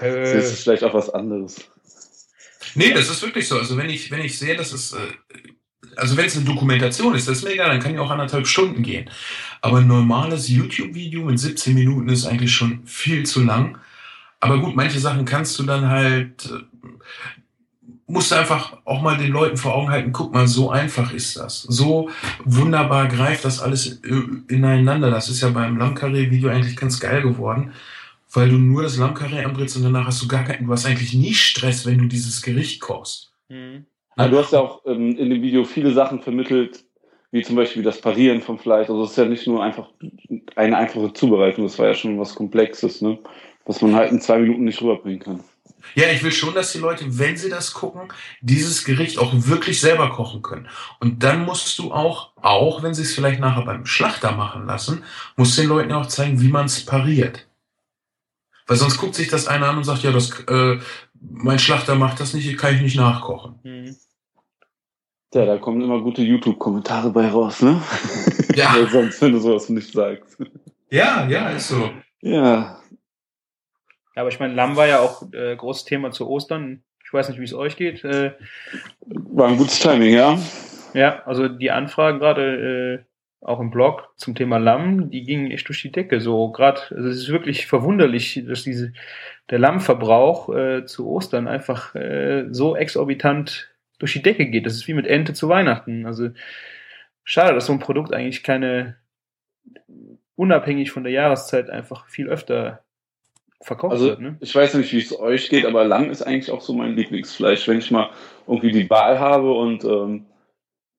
Äh, 0.00 0.38
ist 0.38 0.52
es 0.52 0.62
vielleicht 0.62 0.84
auch 0.84 0.94
was 0.94 1.10
anderes. 1.10 1.56
Nee, 2.74 2.92
das 2.92 3.10
ist 3.10 3.22
wirklich 3.22 3.48
so. 3.48 3.58
Also 3.58 3.76
wenn 3.76 3.90
ich, 3.90 4.10
wenn 4.10 4.20
ich 4.24 4.38
sehe, 4.38 4.56
dass 4.56 4.72
es, 4.72 4.92
äh, 4.92 4.98
also 5.96 6.16
wenn 6.16 6.26
es 6.26 6.36
eine 6.36 6.44
Dokumentation 6.44 7.14
ist, 7.16 7.26
das 7.28 7.38
ist 7.38 7.44
mir 7.44 7.50
egal, 7.54 7.68
dann 7.70 7.80
kann 7.80 7.94
ja 7.94 8.00
auch 8.00 8.10
anderthalb 8.10 8.46
Stunden 8.46 8.82
gehen. 8.82 9.10
Aber 9.60 9.78
ein 9.78 9.88
normales 9.88 10.48
YouTube-Video 10.48 11.24
mit 11.24 11.38
17 11.40 11.74
Minuten 11.74 12.08
ist 12.08 12.26
eigentlich 12.26 12.52
schon 12.54 12.86
viel 12.86 13.26
zu 13.26 13.42
lang. 13.42 13.78
Aber 14.38 14.58
gut, 14.60 14.76
manche 14.76 15.00
Sachen 15.00 15.24
kannst 15.24 15.58
du 15.58 15.64
dann 15.64 15.88
halt, 15.88 16.46
äh, 16.46 16.88
musst 18.10 18.32
du 18.32 18.36
einfach 18.36 18.76
auch 18.84 19.02
mal 19.02 19.16
den 19.16 19.32
Leuten 19.32 19.56
vor 19.56 19.74
Augen 19.74 19.90
halten, 19.90 20.12
guck 20.12 20.32
mal, 20.32 20.46
so 20.46 20.70
einfach 20.70 21.12
ist 21.12 21.36
das. 21.36 21.62
So 21.62 22.10
wunderbar 22.44 23.08
greift 23.08 23.44
das 23.44 23.60
alles 23.60 24.00
äh, 24.02 24.22
ineinander. 24.48 25.10
Das 25.10 25.28
ist 25.28 25.40
ja 25.40 25.50
beim 25.50 25.76
Lammkarree-Video 25.78 26.50
eigentlich 26.50 26.76
ganz 26.76 27.00
geil 27.00 27.22
geworden, 27.22 27.72
weil 28.32 28.48
du 28.48 28.56
nur 28.56 28.82
das 28.82 28.96
Lammkarree 28.96 29.44
anbrätst 29.44 29.76
und 29.76 29.84
danach 29.84 30.06
hast 30.06 30.22
du 30.22 30.28
gar 30.28 30.44
keinen, 30.44 30.66
du 30.66 30.72
hast 30.72 30.86
eigentlich 30.86 31.14
nie 31.14 31.34
Stress, 31.34 31.86
wenn 31.86 31.98
du 31.98 32.06
dieses 32.06 32.42
Gericht 32.42 32.80
kochst. 32.80 33.32
mhm. 33.48 33.86
Aber 34.16 34.28
du 34.28 34.38
hast 34.38 34.52
ja 34.52 34.60
auch 34.60 34.82
ähm, 34.86 35.16
in 35.16 35.30
dem 35.30 35.40
Video 35.40 35.64
viele 35.64 35.92
Sachen 35.92 36.20
vermittelt, 36.20 36.84
wie 37.30 37.42
zum 37.42 37.56
Beispiel 37.56 37.82
das 37.82 38.00
Parieren 38.00 38.42
vom 38.42 38.58
Fleisch. 38.58 38.90
Also 38.90 39.04
es 39.04 39.12
ist 39.12 39.16
ja 39.16 39.24
nicht 39.24 39.46
nur 39.46 39.62
einfach 39.62 39.88
eine 40.56 40.76
einfache 40.76 41.12
Zubereitung, 41.12 41.64
das 41.64 41.78
war 41.78 41.86
ja 41.86 41.94
schon 41.94 42.18
was 42.18 42.34
Komplexes, 42.34 43.00
ne? 43.00 43.18
was 43.64 43.80
man 43.82 43.94
halt 43.94 44.10
in 44.10 44.20
zwei 44.20 44.38
Minuten 44.38 44.64
nicht 44.64 44.82
rüberbringen 44.82 45.20
kann. 45.20 45.40
Ja, 45.94 46.08
ich 46.10 46.22
will 46.22 46.32
schon, 46.32 46.54
dass 46.54 46.72
die 46.72 46.78
Leute, 46.78 47.18
wenn 47.18 47.36
sie 47.36 47.48
das 47.48 47.74
gucken, 47.74 48.12
dieses 48.40 48.84
Gericht 48.84 49.18
auch 49.18 49.32
wirklich 49.34 49.80
selber 49.80 50.10
kochen 50.10 50.42
können. 50.42 50.68
Und 50.98 51.22
dann 51.22 51.44
musst 51.44 51.78
du 51.78 51.92
auch, 51.92 52.32
auch 52.40 52.82
wenn 52.82 52.94
sie 52.94 53.02
es 53.02 53.14
vielleicht 53.14 53.40
nachher 53.40 53.64
beim 53.64 53.86
Schlachter 53.86 54.32
machen 54.32 54.66
lassen, 54.66 55.04
musst 55.36 55.58
den 55.58 55.68
Leuten 55.68 55.92
auch 55.92 56.06
zeigen, 56.06 56.40
wie 56.40 56.48
man 56.48 56.66
es 56.66 56.84
pariert. 56.84 57.46
Weil 58.66 58.76
sonst 58.76 58.98
guckt 58.98 59.14
sich 59.14 59.28
das 59.28 59.48
einer 59.48 59.68
an 59.68 59.78
und 59.78 59.84
sagt, 59.84 60.02
ja, 60.02 60.12
das, 60.12 60.30
äh, 60.46 60.78
mein 61.20 61.58
Schlachter 61.58 61.96
macht 61.96 62.20
das 62.20 62.34
nicht, 62.34 62.56
kann 62.56 62.74
ich 62.74 62.82
nicht 62.82 62.96
nachkochen. 62.96 63.58
Mhm. 63.64 63.96
Ja, 65.32 65.46
da 65.46 65.58
kommen 65.58 65.80
immer 65.80 66.00
gute 66.00 66.22
YouTube-Kommentare 66.22 67.10
bei 67.10 67.28
raus, 67.28 67.62
ne? 67.62 67.80
Ja. 68.54 68.74
Sonst, 68.90 69.22
wenn 69.22 69.32
du 69.32 69.38
sowas 69.38 69.68
nicht 69.68 69.92
sagst. 69.92 70.38
Ja, 70.90 71.28
ja, 71.28 71.50
ist 71.50 71.68
so. 71.68 71.90
Ja, 72.20 72.79
Aber 74.14 74.28
ich 74.28 74.40
meine, 74.40 74.54
Lamm 74.54 74.76
war 74.76 74.86
ja 74.86 75.00
auch 75.00 75.22
äh, 75.32 75.54
großes 75.56 75.84
Thema 75.84 76.10
zu 76.10 76.28
Ostern. 76.28 76.82
Ich 77.04 77.12
weiß 77.12 77.28
nicht, 77.28 77.40
wie 77.40 77.44
es 77.44 77.54
euch 77.54 77.76
geht. 77.76 78.04
Äh, 78.04 78.32
War 79.06 79.48
ein 79.48 79.56
gutes 79.56 79.80
Timing, 79.80 80.14
ja. 80.14 80.38
ja, 80.94 81.22
also 81.24 81.48
die 81.48 81.70
Anfragen 81.70 82.18
gerade 82.18 83.04
äh, 83.04 83.04
auch 83.40 83.60
im 83.60 83.70
Blog 83.70 84.12
zum 84.16 84.34
Thema 84.34 84.58
Lamm, 84.58 85.10
die 85.10 85.24
gingen 85.24 85.50
echt 85.50 85.68
durch 85.68 85.82
die 85.82 85.92
Decke. 85.92 86.20
So 86.20 86.50
gerade, 86.50 86.80
also 86.90 87.08
es 87.08 87.16
ist 87.16 87.28
wirklich 87.30 87.66
verwunderlich, 87.66 88.44
dass 88.46 88.64
diese 88.64 88.92
der 89.48 89.58
Lammverbrauch 89.58 90.54
äh, 90.54 90.84
zu 90.84 91.08
Ostern 91.08 91.48
einfach 91.48 91.94
äh, 91.94 92.46
so 92.50 92.76
exorbitant 92.76 93.70
durch 93.98 94.12
die 94.12 94.22
Decke 94.22 94.46
geht. 94.46 94.66
Das 94.66 94.74
ist 94.74 94.88
wie 94.88 94.94
mit 94.94 95.06
Ente 95.06 95.32
zu 95.32 95.48
Weihnachten. 95.48 96.06
Also 96.06 96.30
schade, 97.24 97.54
dass 97.54 97.66
so 97.66 97.72
ein 97.72 97.78
Produkt 97.78 98.12
eigentlich 98.12 98.42
keine 98.42 98.96
unabhängig 100.36 100.90
von 100.90 101.04
der 101.04 101.12
Jahreszeit 101.12 101.70
einfach 101.70 102.08
viel 102.08 102.28
öfter 102.28 102.84
verkauft 103.62 103.92
Also 103.92 104.06
wird. 104.06 104.20
Ne? 104.20 104.36
ich 104.40 104.54
weiß 104.54 104.74
nicht, 104.74 104.92
wie 104.92 104.98
es 104.98 105.18
euch 105.18 105.48
geht, 105.48 105.66
aber 105.66 105.84
Lamm 105.84 106.10
ist 106.10 106.22
eigentlich 106.22 106.50
auch 106.50 106.60
so 106.60 106.72
mein 106.72 106.96
Lieblingsfleisch. 106.96 107.66
Wenn 107.68 107.78
ich 107.78 107.90
mal 107.90 108.10
irgendwie 108.46 108.72
die 108.72 108.88
Wahl 108.90 109.18
habe 109.18 109.52
und 109.52 109.84
ähm, 109.84 110.26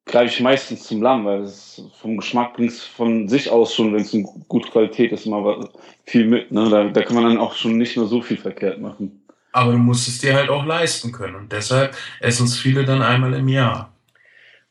greife 0.05 0.33
ich 0.33 0.39
meistens 0.41 0.83
zum 0.83 1.01
Lamm, 1.01 1.25
weil 1.25 1.41
es 1.41 1.83
vom 1.99 2.17
Geschmack 2.17 2.53
bringt 2.55 2.71
es 2.71 2.83
von 2.83 3.27
sich 3.29 3.49
aus 3.49 3.73
schon, 3.73 3.93
wenn 3.93 4.01
es 4.01 4.13
in 4.13 4.23
gute 4.47 4.69
Qualität 4.69 5.11
ist, 5.11 5.25
immer 5.25 5.43
was- 5.43 5.69
viel 6.05 6.25
mit. 6.25 6.51
Ne? 6.51 6.69
Da, 6.69 6.85
da 6.85 7.01
kann 7.03 7.15
man 7.15 7.25
dann 7.25 7.37
auch 7.37 7.53
schon 7.55 7.77
nicht 7.77 7.95
mehr 7.97 8.07
so 8.07 8.21
viel 8.21 8.37
verkehrt 8.37 8.79
machen. 8.79 9.23
Aber 9.53 9.73
du 9.73 9.77
musst 9.77 10.07
es 10.07 10.19
dir 10.19 10.33
halt 10.35 10.49
auch 10.49 10.65
leisten 10.65 11.11
können. 11.11 11.35
Und 11.35 11.51
deshalb 11.51 11.95
essen 12.19 12.45
es 12.45 12.57
viele 12.57 12.85
dann 12.85 13.01
einmal 13.01 13.33
im 13.33 13.47
Jahr. 13.47 13.91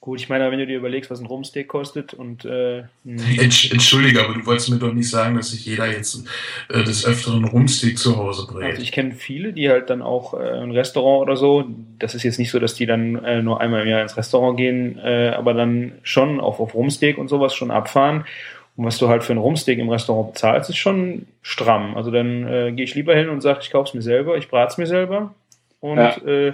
Gut, 0.03 0.19
ich 0.19 0.31
meine, 0.31 0.51
wenn 0.51 0.59
du 0.59 0.67
dir 0.67 0.79
überlegst, 0.79 1.11
was 1.11 1.21
ein 1.21 1.27
Rumsteak 1.27 1.69
kostet 1.69 2.15
und 2.15 2.47
äh, 2.47 2.85
Entsch 3.05 3.71
Entschuldige, 3.71 4.25
aber 4.25 4.33
du 4.33 4.47
wolltest 4.47 4.71
mir 4.71 4.79
doch 4.79 4.95
nicht 4.95 5.11
sagen, 5.11 5.37
dass 5.37 5.51
sich 5.51 5.67
jeder 5.67 5.87
jetzt 5.87 6.25
äh, 6.71 6.83
des 6.83 7.05
Öfteren 7.05 7.45
Rumsteak 7.45 7.99
zu 7.99 8.17
Hause 8.17 8.47
brät. 8.51 8.65
Also 8.65 8.83
ich 8.83 8.93
kenne 8.93 9.13
viele, 9.13 9.53
die 9.53 9.69
halt 9.69 9.91
dann 9.91 10.01
auch 10.01 10.33
äh, 10.33 10.39
ein 10.39 10.71
Restaurant 10.71 11.21
oder 11.21 11.37
so, 11.37 11.67
das 11.99 12.15
ist 12.15 12.23
jetzt 12.23 12.39
nicht 12.39 12.51
so, 12.51 12.59
dass 12.59 12.75
die 12.75 12.87
dann 12.87 13.23
äh, 13.23 13.43
nur 13.43 13.61
einmal 13.61 13.83
im 13.83 13.89
Jahr 13.89 14.01
ins 14.01 14.17
Restaurant 14.17 14.57
gehen, 14.57 14.99
äh, 14.99 15.35
aber 15.37 15.53
dann 15.53 15.93
schon 16.03 16.41
auf, 16.41 16.61
auf 16.61 16.75
Rumsteak 16.75 17.19
und 17.19 17.29
sowas 17.29 17.55
schon 17.55 17.71
abfahren. 17.71 18.25
Und 18.77 18.87
was 18.87 18.97
du 18.97 19.09
halt 19.09 19.23
für 19.23 19.35
ein 19.35 19.39
Rumsteak 19.39 19.79
im 19.79 19.91
Restaurant 19.91 20.33
bezahlst, 20.33 20.71
ist 20.71 20.79
schon 20.79 21.27
stramm. 21.43 21.95
Also 21.95 22.11
dann 22.11 22.47
äh, 22.47 22.73
gehe 22.73 22.85
ich 22.85 22.95
lieber 22.95 23.15
hin 23.15 23.29
und 23.29 23.43
sage, 23.43 23.59
ich 23.61 23.71
kaufe 23.71 23.91
es 23.91 23.95
mir 23.95 24.01
selber, 24.01 24.39
ich 24.39 24.49
brate 24.49 24.73
es 24.73 24.79
mir 24.79 24.87
selber. 24.87 25.35
Und 25.81 25.99
Ja. 25.99 26.17
äh, 26.25 26.53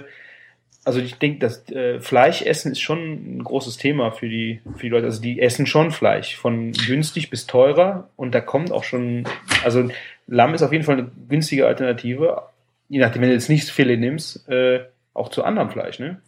also 0.87 1.01
ich 1.01 1.15
denke, 1.15 1.39
das 1.39 1.69
äh, 1.69 1.99
Fleischessen 1.99 2.71
ist 2.71 2.79
schon 2.79 3.39
ein 3.39 3.43
großes 3.43 3.75
Thema 3.75 4.11
für 4.11 4.29
die, 4.29 4.61
für 4.77 4.83
die 4.83 4.89
Leute. 4.89 5.05
Also 5.05 5.21
die 5.21 5.41
essen 5.41 5.65
schon 5.65 5.91
Fleisch, 5.91 6.37
von 6.37 6.71
günstig 6.71 7.29
bis 7.29 7.45
teurer. 7.45 8.09
Und 8.15 8.33
da 8.33 8.39
kommt 8.39 8.71
auch 8.71 8.85
schon, 8.85 9.25
also 9.65 9.89
Lamm 10.27 10.53
ist 10.53 10.63
auf 10.63 10.71
jeden 10.71 10.85
Fall 10.85 10.97
eine 10.97 11.11
günstige 11.27 11.67
Alternative, 11.67 12.43
je 12.87 12.99
nachdem, 12.99 13.21
wenn 13.21 13.29
du 13.29 13.35
jetzt 13.35 13.49
nicht 13.49 13.69
Filet 13.69 13.97
nimmst, 13.97 14.47
äh, 14.47 14.85
auch 15.13 15.29
zu 15.29 15.43
anderem 15.43 15.69
Fleisch, 15.69 15.99
ne? 15.99 16.21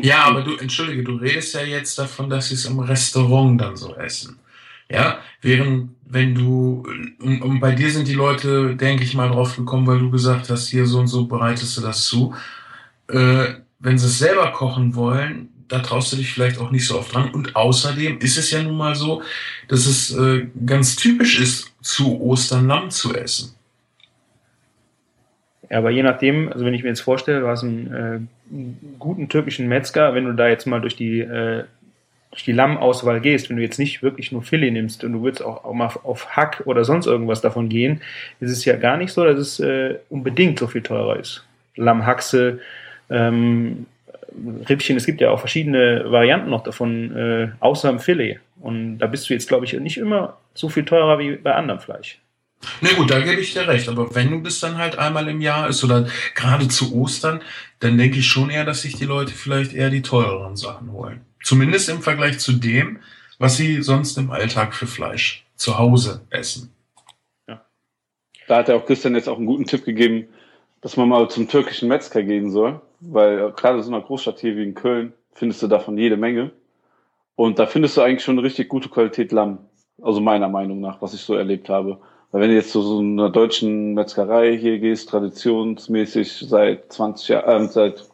Ja, 0.00 0.24
aber 0.24 0.40
du, 0.40 0.56
entschuldige, 0.56 1.04
du 1.04 1.16
redest 1.16 1.54
ja 1.54 1.60
jetzt 1.60 1.98
davon, 1.98 2.30
dass 2.30 2.48
sie 2.48 2.54
es 2.54 2.64
im 2.64 2.78
Restaurant 2.78 3.60
dann 3.60 3.76
so 3.76 3.94
essen. 3.96 4.38
Ja, 4.88 5.18
während 5.42 5.90
wenn 6.06 6.34
du, 6.34 6.86
und, 7.20 7.42
und 7.42 7.60
bei 7.60 7.72
dir 7.72 7.90
sind 7.90 8.08
die 8.08 8.14
Leute, 8.14 8.76
denke 8.76 9.04
ich 9.04 9.12
mal, 9.12 9.28
drauf 9.28 9.56
gekommen, 9.56 9.86
weil 9.86 9.98
du 9.98 10.10
gesagt 10.10 10.48
hast, 10.48 10.68
hier 10.68 10.86
so 10.86 11.00
und 11.00 11.08
so 11.08 11.26
bereitest 11.26 11.76
du 11.76 11.82
das 11.82 12.04
zu. 12.06 12.34
Äh, 13.08 13.65
wenn 13.86 13.98
sie 13.98 14.06
es 14.06 14.18
selber 14.18 14.50
kochen 14.50 14.96
wollen, 14.96 15.48
da 15.68 15.78
traust 15.78 16.12
du 16.12 16.16
dich 16.16 16.32
vielleicht 16.32 16.58
auch 16.58 16.72
nicht 16.72 16.88
so 16.88 16.98
oft 16.98 17.14
dran. 17.14 17.30
Und 17.30 17.54
außerdem 17.54 18.18
ist 18.18 18.36
es 18.36 18.50
ja 18.50 18.60
nun 18.60 18.76
mal 18.76 18.96
so, 18.96 19.22
dass 19.68 19.86
es 19.86 20.12
äh, 20.12 20.48
ganz 20.66 20.96
typisch 20.96 21.38
ist, 21.38 21.72
zu 21.82 22.20
Ostern 22.20 22.66
Lamm 22.66 22.90
zu 22.90 23.14
essen. 23.14 23.54
Ja, 25.70 25.78
aber 25.78 25.90
je 25.90 26.02
nachdem, 26.02 26.50
also 26.52 26.64
wenn 26.64 26.74
ich 26.74 26.82
mir 26.82 26.88
jetzt 26.88 27.00
vorstelle, 27.00 27.38
du 27.38 27.46
hast 27.46 27.62
einen, 27.62 27.86
äh, 27.86 28.20
einen 28.52 28.96
guten 28.98 29.28
türkischen 29.28 29.68
Metzger, 29.68 30.14
wenn 30.14 30.24
du 30.24 30.32
da 30.32 30.48
jetzt 30.48 30.66
mal 30.66 30.80
durch 30.80 30.96
die, 30.96 31.20
äh, 31.20 31.62
durch 32.32 32.42
die 32.42 32.52
Lammauswahl 32.52 33.20
gehst, 33.20 33.50
wenn 33.50 33.56
du 33.56 33.62
jetzt 33.62 33.78
nicht 33.78 34.02
wirklich 34.02 34.32
nur 34.32 34.42
Filet 34.42 34.72
nimmst 34.72 35.04
und 35.04 35.12
du 35.12 35.22
würdest 35.22 35.44
auch, 35.44 35.64
auch 35.64 35.74
mal 35.74 35.92
auf 36.02 36.30
Hack 36.30 36.62
oder 36.64 36.84
sonst 36.84 37.06
irgendwas 37.06 37.40
davon 37.40 37.68
gehen, 37.68 38.00
ist 38.40 38.50
es 38.50 38.64
ja 38.64 38.74
gar 38.74 38.96
nicht 38.96 39.12
so, 39.12 39.22
dass 39.24 39.38
es 39.38 39.60
äh, 39.60 39.94
unbedingt 40.08 40.58
so 40.58 40.66
viel 40.66 40.82
teurer 40.82 41.20
ist. 41.20 41.44
Lammhaxe, 41.76 42.58
ähm, 43.10 43.86
Rippchen, 44.68 44.96
es 44.96 45.06
gibt 45.06 45.20
ja 45.20 45.30
auch 45.30 45.38
verschiedene 45.38 46.04
Varianten 46.10 46.50
noch 46.50 46.62
davon, 46.62 47.16
äh, 47.16 47.48
außer 47.60 47.88
im 47.88 47.98
Filet. 47.98 48.38
Und 48.60 48.98
da 48.98 49.06
bist 49.06 49.28
du 49.28 49.34
jetzt, 49.34 49.48
glaube 49.48 49.64
ich, 49.64 49.72
nicht 49.74 49.98
immer 49.98 50.36
so 50.54 50.68
viel 50.68 50.84
teurer 50.84 51.18
wie 51.18 51.36
bei 51.36 51.54
anderem 51.54 51.80
Fleisch. 51.80 52.20
Na 52.80 52.90
gut, 52.94 53.10
da 53.10 53.20
gebe 53.20 53.40
ich 53.40 53.52
dir 53.52 53.68
recht. 53.68 53.88
Aber 53.88 54.14
wenn 54.14 54.30
du 54.30 54.40
das 54.40 54.60
dann 54.60 54.78
halt 54.78 54.98
einmal 54.98 55.28
im 55.28 55.40
Jahr 55.40 55.68
ist 55.68 55.84
oder 55.84 56.06
gerade 56.34 56.68
zu 56.68 56.94
Ostern, 56.94 57.40
dann 57.80 57.98
denke 57.98 58.18
ich 58.18 58.26
schon 58.26 58.50
eher, 58.50 58.64
dass 58.64 58.82
sich 58.82 58.96
die 58.96 59.04
Leute 59.04 59.32
vielleicht 59.32 59.72
eher 59.74 59.90
die 59.90 60.02
teureren 60.02 60.56
Sachen 60.56 60.92
holen. 60.92 61.20
Zumindest 61.42 61.88
im 61.88 62.02
Vergleich 62.02 62.38
zu 62.38 62.52
dem, 62.52 62.98
was 63.38 63.56
sie 63.56 63.82
sonst 63.82 64.16
im 64.18 64.30
Alltag 64.30 64.74
für 64.74 64.86
Fleisch 64.86 65.44
zu 65.54 65.78
Hause 65.78 66.22
essen. 66.30 66.72
Da 68.48 68.58
hat 68.58 68.68
ja 68.68 68.76
auch 68.76 68.86
Christian 68.86 69.14
jetzt 69.14 69.28
auch 69.28 69.38
einen 69.38 69.46
guten 69.46 69.64
Tipp 69.64 69.84
gegeben, 69.84 70.28
dass 70.80 70.96
man 70.96 71.08
mal 71.08 71.28
zum 71.28 71.48
türkischen 71.48 71.88
Metzger 71.88 72.22
gehen 72.22 72.50
soll, 72.50 72.80
weil 73.00 73.38
äh, 73.38 73.52
gerade 73.54 73.78
in 73.78 73.82
so 73.82 73.92
einer 73.92 74.02
Großstadt 74.02 74.40
hier 74.40 74.56
wie 74.56 74.62
in 74.62 74.74
Köln 74.74 75.12
findest 75.32 75.62
du 75.62 75.66
davon 75.66 75.98
jede 75.98 76.16
Menge. 76.16 76.50
Und 77.34 77.58
da 77.58 77.66
findest 77.66 77.96
du 77.96 78.00
eigentlich 78.00 78.24
schon 78.24 78.38
eine 78.38 78.46
richtig 78.46 78.68
gute 78.68 78.88
Qualität 78.88 79.32
Lamm. 79.32 79.58
Also 80.02 80.20
meiner 80.20 80.48
Meinung 80.48 80.80
nach, 80.80 81.00
was 81.02 81.14
ich 81.14 81.20
so 81.20 81.34
erlebt 81.34 81.68
habe. 81.68 81.98
Weil 82.32 82.42
wenn 82.42 82.50
du 82.50 82.56
jetzt 82.56 82.72
zu 82.72 82.82
so 82.82 82.98
einer 82.98 83.30
deutschen 83.30 83.94
Metzgerei 83.94 84.56
hier 84.56 84.78
gehst, 84.78 85.08
traditionsmäßig 85.10 86.46
seit 86.48 86.92
20 86.92 87.28
Jahren, 87.28 87.66
äh, 87.66 87.68
seit 87.68 88.04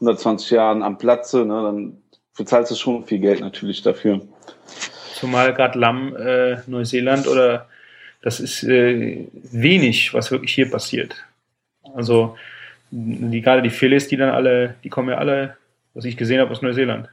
120 0.00 0.50
Jahren 0.50 0.82
am 0.82 0.98
Platze, 0.98 1.44
ne, 1.44 1.62
dann 1.62 1.96
bezahlst 2.36 2.70
du 2.70 2.74
schon 2.74 3.04
viel 3.04 3.18
Geld 3.18 3.40
natürlich 3.40 3.82
dafür. 3.82 4.20
Zumal 5.14 5.52
gerade 5.54 5.78
Lamm 5.78 6.16
äh, 6.16 6.58
Neuseeland 6.66 7.28
oder 7.28 7.68
das 8.22 8.40
ist 8.40 8.62
äh, 8.64 9.28
wenig, 9.32 10.14
was 10.14 10.30
wirklich 10.30 10.54
hier 10.54 10.70
passiert. 10.70 11.14
Also 11.94 12.36
die, 12.90 13.40
gerade 13.40 13.62
die 13.62 13.70
Phillies, 13.70 14.08
die 14.08 14.16
dann 14.16 14.30
alle, 14.30 14.74
die 14.84 14.88
kommen 14.88 15.08
ja 15.08 15.18
alle, 15.18 15.56
was 15.94 16.04
ich 16.04 16.16
gesehen 16.16 16.40
habe, 16.40 16.50
aus 16.50 16.62
Neuseeland. 16.62 17.08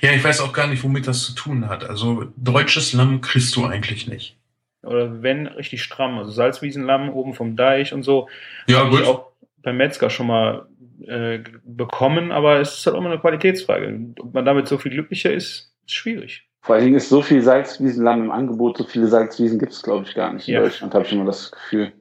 Ja, 0.00 0.12
ich 0.12 0.22
weiß 0.24 0.40
auch 0.40 0.52
gar 0.52 0.66
nicht, 0.66 0.82
womit 0.82 1.06
das 1.06 1.22
zu 1.22 1.34
tun 1.34 1.68
hat. 1.68 1.88
Also 1.88 2.26
deutsches 2.36 2.92
Lamm 2.92 3.20
kriegst 3.20 3.54
du 3.56 3.64
eigentlich 3.64 4.08
nicht. 4.08 4.36
Oder 4.82 5.22
wenn 5.22 5.46
richtig 5.46 5.82
stramm, 5.82 6.18
also 6.18 6.32
Salzwiesenlamm 6.32 7.10
oben 7.10 7.34
vom 7.34 7.54
Deich 7.54 7.92
und 7.92 8.02
so. 8.02 8.28
Ja, 8.66 8.82
gut. 8.84 9.00
Ich 9.00 9.06
auch 9.06 9.28
beim 9.62 9.76
Metzger 9.76 10.10
schon 10.10 10.26
mal 10.26 10.66
äh, 11.06 11.38
bekommen, 11.64 12.32
aber 12.32 12.60
es 12.60 12.78
ist 12.78 12.86
halt 12.86 12.96
auch 12.96 13.00
immer 13.00 13.10
eine 13.10 13.20
Qualitätsfrage. 13.20 14.00
Ob 14.18 14.34
man 14.34 14.44
damit 14.44 14.66
so 14.66 14.78
viel 14.78 14.90
glücklicher 14.90 15.32
ist, 15.32 15.72
ist 15.86 15.94
schwierig. 15.94 16.48
Vor 16.62 16.74
allen 16.74 16.84
Dingen 16.84 16.96
ist 16.96 17.08
so 17.08 17.22
viel 17.22 17.42
Salzwiesenlamm 17.42 18.24
im 18.24 18.30
Angebot, 18.30 18.78
so 18.78 18.84
viele 18.84 19.06
Salzwiesen 19.06 19.58
gibt 19.58 19.72
es, 19.72 19.82
glaube 19.82 20.04
ich, 20.06 20.14
gar 20.14 20.32
nicht 20.32 20.48
in 20.48 20.54
Ja. 20.54 20.60
Deutschland, 20.60 20.94
habe 20.94 21.04
ich 21.04 21.12
immer 21.12 21.24
das 21.24 21.50
Gefühl. 21.52 21.92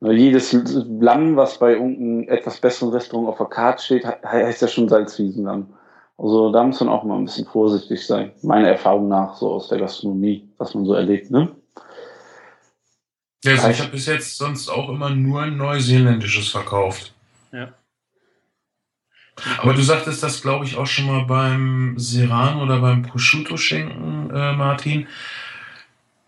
Nur 0.00 0.12
jedes 0.12 0.52
Lamm, 0.52 1.36
was 1.36 1.58
bei 1.58 1.72
irgendeinem 1.72 2.28
etwas 2.28 2.58
besseren 2.58 2.92
Restaurant 2.92 3.28
auf 3.28 3.36
der 3.36 3.46
Karte 3.46 3.82
steht, 3.84 4.06
he- 4.06 4.26
heißt 4.26 4.62
ja 4.62 4.68
schon 4.68 4.88
Salzwiesenlamm. 4.88 5.74
Also 6.16 6.50
da 6.52 6.64
muss 6.64 6.80
man 6.80 6.88
auch 6.88 7.04
mal 7.04 7.18
ein 7.18 7.24
bisschen 7.26 7.46
vorsichtig 7.46 8.06
sein. 8.06 8.32
Meiner 8.42 8.68
Erfahrung 8.68 9.08
nach, 9.08 9.36
so 9.36 9.52
aus 9.52 9.68
der 9.68 9.78
Gastronomie, 9.78 10.48
was 10.58 10.74
man 10.74 10.84
so 10.86 10.94
erlebt, 10.94 11.30
ne? 11.30 11.50
Ja, 13.44 13.52
also 13.52 13.68
ich 13.70 13.80
habe 13.80 13.90
bis 13.92 14.06
jetzt 14.06 14.36
sonst 14.36 14.68
auch 14.68 14.88
immer 14.90 15.10
nur 15.10 15.46
neuseeländisches 15.46 16.48
verkauft. 16.48 17.14
Ja. 17.52 17.72
Aber 19.58 19.72
du 19.72 19.80
sagtest 19.82 20.22
das, 20.22 20.42
glaube 20.42 20.66
ich, 20.66 20.76
auch 20.76 20.86
schon 20.86 21.06
mal 21.06 21.24
beim 21.24 21.94
Serrano 21.98 22.62
oder 22.62 22.80
beim 22.80 23.02
Prosciutto-Schenken, 23.02 24.30
äh, 24.30 24.52
Martin. 24.52 25.06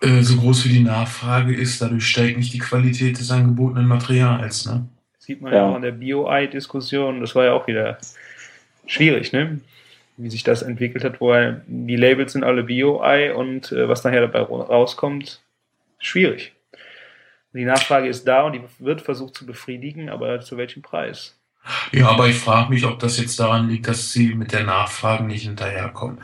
Äh, 0.02 0.22
so 0.22 0.36
groß 0.36 0.64
wie 0.64 0.70
die 0.70 0.82
Nachfrage 0.82 1.54
ist, 1.54 1.80
dadurch 1.80 2.06
steigt 2.06 2.36
nicht 2.36 2.52
die 2.52 2.58
Qualität 2.58 3.18
des 3.18 3.30
angebotenen 3.30 3.86
Materials. 3.86 4.66
Ne? 4.66 4.86
Sieht 5.18 5.40
man 5.40 5.52
ja 5.52 5.64
auch 5.66 5.76
in 5.76 5.82
der 5.82 5.92
Bio-Ei-Diskussion, 5.92 7.20
das 7.20 7.34
war 7.34 7.44
ja 7.44 7.52
auch 7.52 7.66
wieder 7.68 7.98
schwierig, 8.86 9.32
ne? 9.32 9.60
Wie 10.16 10.28
sich 10.28 10.42
das 10.42 10.62
entwickelt 10.62 11.04
hat, 11.04 11.20
wo 11.20 11.32
die 11.66 11.96
Labels 11.96 12.32
sind 12.32 12.44
alle 12.44 12.64
Bio-Ei 12.64 13.32
und 13.32 13.72
äh, 13.72 13.88
was 13.88 14.04
nachher 14.04 14.20
dabei 14.20 14.40
ra- 14.40 14.64
rauskommt, 14.64 15.40
schwierig. 15.98 16.52
Die 17.54 17.64
Nachfrage 17.64 18.08
ist 18.08 18.26
da 18.26 18.42
und 18.42 18.54
die 18.54 18.62
wird 18.78 19.02
versucht 19.02 19.36
zu 19.36 19.46
befriedigen, 19.46 20.08
aber 20.08 20.40
zu 20.40 20.56
welchem 20.56 20.82
Preis? 20.82 21.36
Ja, 21.92 22.08
aber 22.08 22.26
ich 22.26 22.36
frage 22.36 22.70
mich, 22.70 22.84
ob 22.84 22.98
das 22.98 23.18
jetzt 23.18 23.38
daran 23.38 23.68
liegt, 23.68 23.86
dass 23.86 24.12
sie 24.12 24.34
mit 24.34 24.52
der 24.52 24.64
Nachfrage 24.64 25.24
nicht 25.24 25.44
hinterherkommen. 25.44 26.18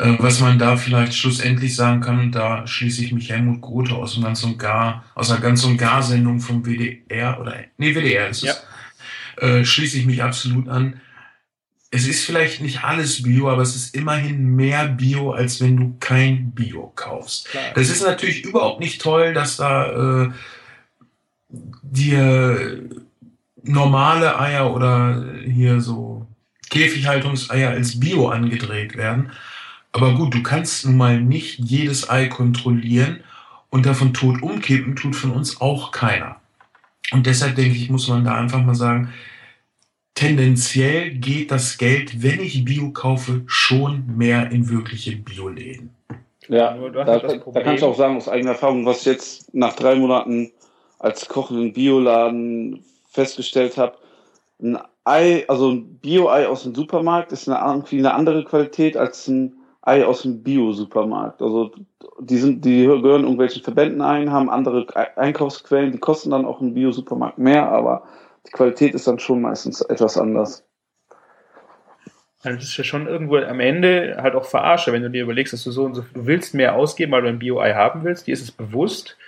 Äh, 0.00 0.16
was 0.18 0.40
man 0.40 0.58
da 0.58 0.78
vielleicht 0.78 1.14
schlussendlich 1.14 1.76
sagen 1.76 2.00
kann, 2.00 2.32
da 2.32 2.66
schließe 2.66 3.04
ich 3.04 3.12
mich 3.12 3.28
Helmut 3.28 3.60
Grote 3.60 3.94
aus 3.94 4.14
dem 4.14 4.22
Ganz 4.22 4.42
und 4.42 4.58
Gar, 4.58 5.04
aus 5.14 5.30
einer 5.30 5.40
Ganz 5.40 5.62
und 5.64 5.76
Gar-Sendung 5.76 6.40
vom 6.40 6.64
WDR 6.64 7.38
oder 7.38 7.54
nee, 7.76 7.94
WDR 7.94 8.30
ist 8.30 8.44
es, 8.44 8.64
äh, 9.36 9.62
schließe 9.62 9.98
ich 9.98 10.06
mich 10.06 10.22
absolut 10.22 10.68
an. 10.68 11.00
Es 11.90 12.06
ist 12.06 12.24
vielleicht 12.24 12.62
nicht 12.62 12.82
alles 12.82 13.22
Bio, 13.22 13.50
aber 13.50 13.60
es 13.60 13.76
ist 13.76 13.94
immerhin 13.94 14.56
mehr 14.56 14.88
Bio, 14.88 15.32
als 15.32 15.60
wenn 15.60 15.76
du 15.76 15.96
kein 16.00 16.52
Bio 16.52 16.92
kaufst. 16.94 17.50
Klar. 17.50 17.64
Das 17.74 17.90
ist 17.90 18.02
natürlich 18.02 18.44
überhaupt 18.44 18.80
nicht 18.80 19.02
toll, 19.02 19.34
dass 19.34 19.58
da 19.58 20.22
äh, 20.22 20.30
dir 21.82 22.88
normale 23.62 24.40
Eier 24.40 24.72
oder 24.72 25.26
hier 25.44 25.82
so 25.82 26.26
Käfighaltungseier 26.70 27.70
als 27.70 28.00
Bio 28.00 28.28
angedreht 28.28 28.96
werden. 28.96 29.32
Aber 29.92 30.14
gut, 30.14 30.34
du 30.34 30.42
kannst 30.42 30.84
nun 30.86 30.96
mal 30.96 31.20
nicht 31.20 31.58
jedes 31.58 32.08
Ei 32.08 32.26
kontrollieren 32.26 33.24
und 33.70 33.86
davon 33.86 34.14
tot 34.14 34.42
umkippen 34.42 34.96
tut 34.96 35.16
von 35.16 35.32
uns 35.32 35.60
auch 35.60 35.90
keiner. 35.90 36.36
Und 37.12 37.26
deshalb 37.26 37.56
denke 37.56 37.76
ich, 37.76 37.90
muss 37.90 38.08
man 38.08 38.24
da 38.24 38.34
einfach 38.34 38.62
mal 38.62 38.74
sagen, 38.74 39.12
tendenziell 40.14 41.10
geht 41.10 41.50
das 41.50 41.78
Geld, 41.78 42.22
wenn 42.22 42.40
ich 42.40 42.64
Bio 42.64 42.90
kaufe, 42.90 43.42
schon 43.46 44.04
mehr 44.16 44.50
in 44.52 44.68
wirkliche 44.68 45.16
Bioläden. 45.16 45.90
Ja, 46.48 46.74
da, 46.74 47.04
da, 47.04 47.18
da 47.18 47.62
kann 47.62 47.74
ich 47.74 47.82
auch 47.82 47.96
sagen 47.96 48.16
aus 48.16 48.28
eigener 48.28 48.52
Erfahrung, 48.52 48.84
was 48.84 49.00
ich 49.00 49.06
jetzt 49.06 49.54
nach 49.54 49.74
drei 49.74 49.94
Monaten 49.94 50.50
als 50.98 51.28
Koch 51.28 51.50
in 51.50 51.72
Bioladen 51.72 52.84
festgestellt 53.10 53.76
habe, 53.76 53.96
ein 54.62 54.78
Ei, 55.04 55.44
also 55.48 55.70
ein 55.70 55.98
Bio-Ei 55.98 56.46
aus 56.46 56.64
dem 56.64 56.74
Supermarkt 56.74 57.32
ist 57.32 57.48
eine, 57.48 57.58
irgendwie 57.58 57.98
eine 57.98 58.14
andere 58.14 58.44
Qualität 58.44 58.96
als 58.96 59.26
ein 59.28 59.54
Ei 59.90 60.06
aus 60.06 60.22
dem 60.22 60.42
Bio-Supermarkt. 60.42 61.42
Also 61.42 61.72
die 62.20 62.38
sind, 62.38 62.64
die 62.64 62.84
gehören 62.84 63.22
irgendwelchen 63.22 63.62
Verbänden 63.62 64.00
ein, 64.00 64.30
haben 64.30 64.48
andere 64.48 64.86
Einkaufsquellen, 65.16 65.92
die 65.92 65.98
kosten 65.98 66.30
dann 66.30 66.44
auch 66.44 66.60
im 66.60 66.74
Bio-Supermarkt 66.74 67.38
mehr, 67.38 67.68
aber 67.68 68.04
die 68.46 68.52
Qualität 68.52 68.94
ist 68.94 69.06
dann 69.06 69.18
schon 69.18 69.40
meistens 69.40 69.80
etwas 69.80 70.16
anders. 70.16 70.64
Das 72.42 72.62
ist 72.62 72.76
ja 72.76 72.84
schon 72.84 73.06
irgendwo 73.06 73.36
am 73.36 73.60
Ende 73.60 74.16
halt 74.22 74.34
auch 74.34 74.46
verarsche, 74.46 74.92
wenn 74.92 75.02
du 75.02 75.10
dir 75.10 75.24
überlegst, 75.24 75.52
dass 75.52 75.64
du 75.64 75.70
so 75.70 75.84
und 75.84 75.94
so, 75.94 76.02
du 76.14 76.26
willst 76.26 76.54
mehr 76.54 76.74
ausgeben, 76.74 77.12
weil 77.12 77.22
du 77.22 77.28
ein 77.28 77.38
Bio-Ei 77.38 77.74
haben 77.74 78.04
willst, 78.04 78.26
dir 78.26 78.32
ist 78.32 78.42
es 78.42 78.52
bewusst 78.52 79.18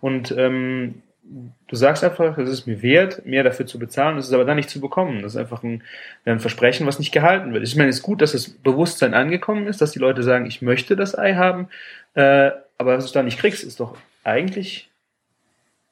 und 0.00 0.32
ähm, 0.36 1.02
du 1.22 1.76
sagst 1.76 2.02
einfach, 2.02 2.36
es 2.38 2.48
ist 2.48 2.66
mir 2.66 2.82
wert, 2.82 3.24
mehr 3.24 3.44
dafür 3.44 3.66
zu 3.66 3.78
bezahlen, 3.78 4.18
es 4.18 4.26
ist 4.26 4.32
aber 4.32 4.44
dann 4.44 4.56
nicht 4.56 4.70
zu 4.70 4.80
bekommen. 4.80 5.22
Das 5.22 5.34
ist 5.34 5.38
einfach 5.38 5.62
ein, 5.62 5.82
ein, 6.24 6.40
Versprechen, 6.40 6.86
was 6.86 6.98
nicht 6.98 7.12
gehalten 7.12 7.52
wird. 7.52 7.62
Ich 7.62 7.76
meine, 7.76 7.90
es 7.90 7.96
ist 7.96 8.02
gut, 8.02 8.20
dass 8.20 8.32
das 8.32 8.48
Bewusstsein 8.50 9.14
angekommen 9.14 9.66
ist, 9.66 9.80
dass 9.80 9.92
die 9.92 9.98
Leute 9.98 10.22
sagen, 10.22 10.46
ich 10.46 10.62
möchte 10.62 10.96
das 10.96 11.16
Ei 11.16 11.34
haben, 11.34 11.68
äh, 12.14 12.50
aber 12.78 12.96
was 12.96 13.06
du 13.06 13.12
da 13.12 13.22
nicht 13.22 13.38
kriegst, 13.38 13.62
ist 13.62 13.80
doch 13.80 13.96
eigentlich 14.24 14.90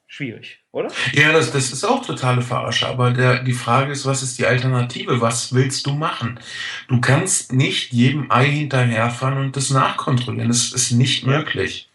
schwierig, 0.06 0.58
oder? 0.72 0.90
Ja, 1.12 1.32
das, 1.32 1.52
das 1.52 1.70
ist 1.70 1.84
auch 1.84 2.04
totale 2.04 2.42
Verarsche. 2.42 2.86
Aber 2.88 3.12
der, 3.12 3.42
die 3.44 3.52
Frage 3.52 3.92
ist, 3.92 4.06
was 4.06 4.22
ist 4.22 4.38
die 4.38 4.46
Alternative? 4.46 5.20
Was 5.20 5.54
willst 5.54 5.86
du 5.86 5.92
machen? 5.92 6.40
Du 6.88 7.00
kannst 7.00 7.52
nicht 7.52 7.92
jedem 7.92 8.30
Ei 8.30 8.46
hinterherfahren 8.46 9.38
und 9.38 9.56
das 9.56 9.70
nachkontrollieren. 9.70 10.48
Das 10.48 10.72
ist 10.72 10.92
nicht 10.92 11.26
möglich. 11.26 11.87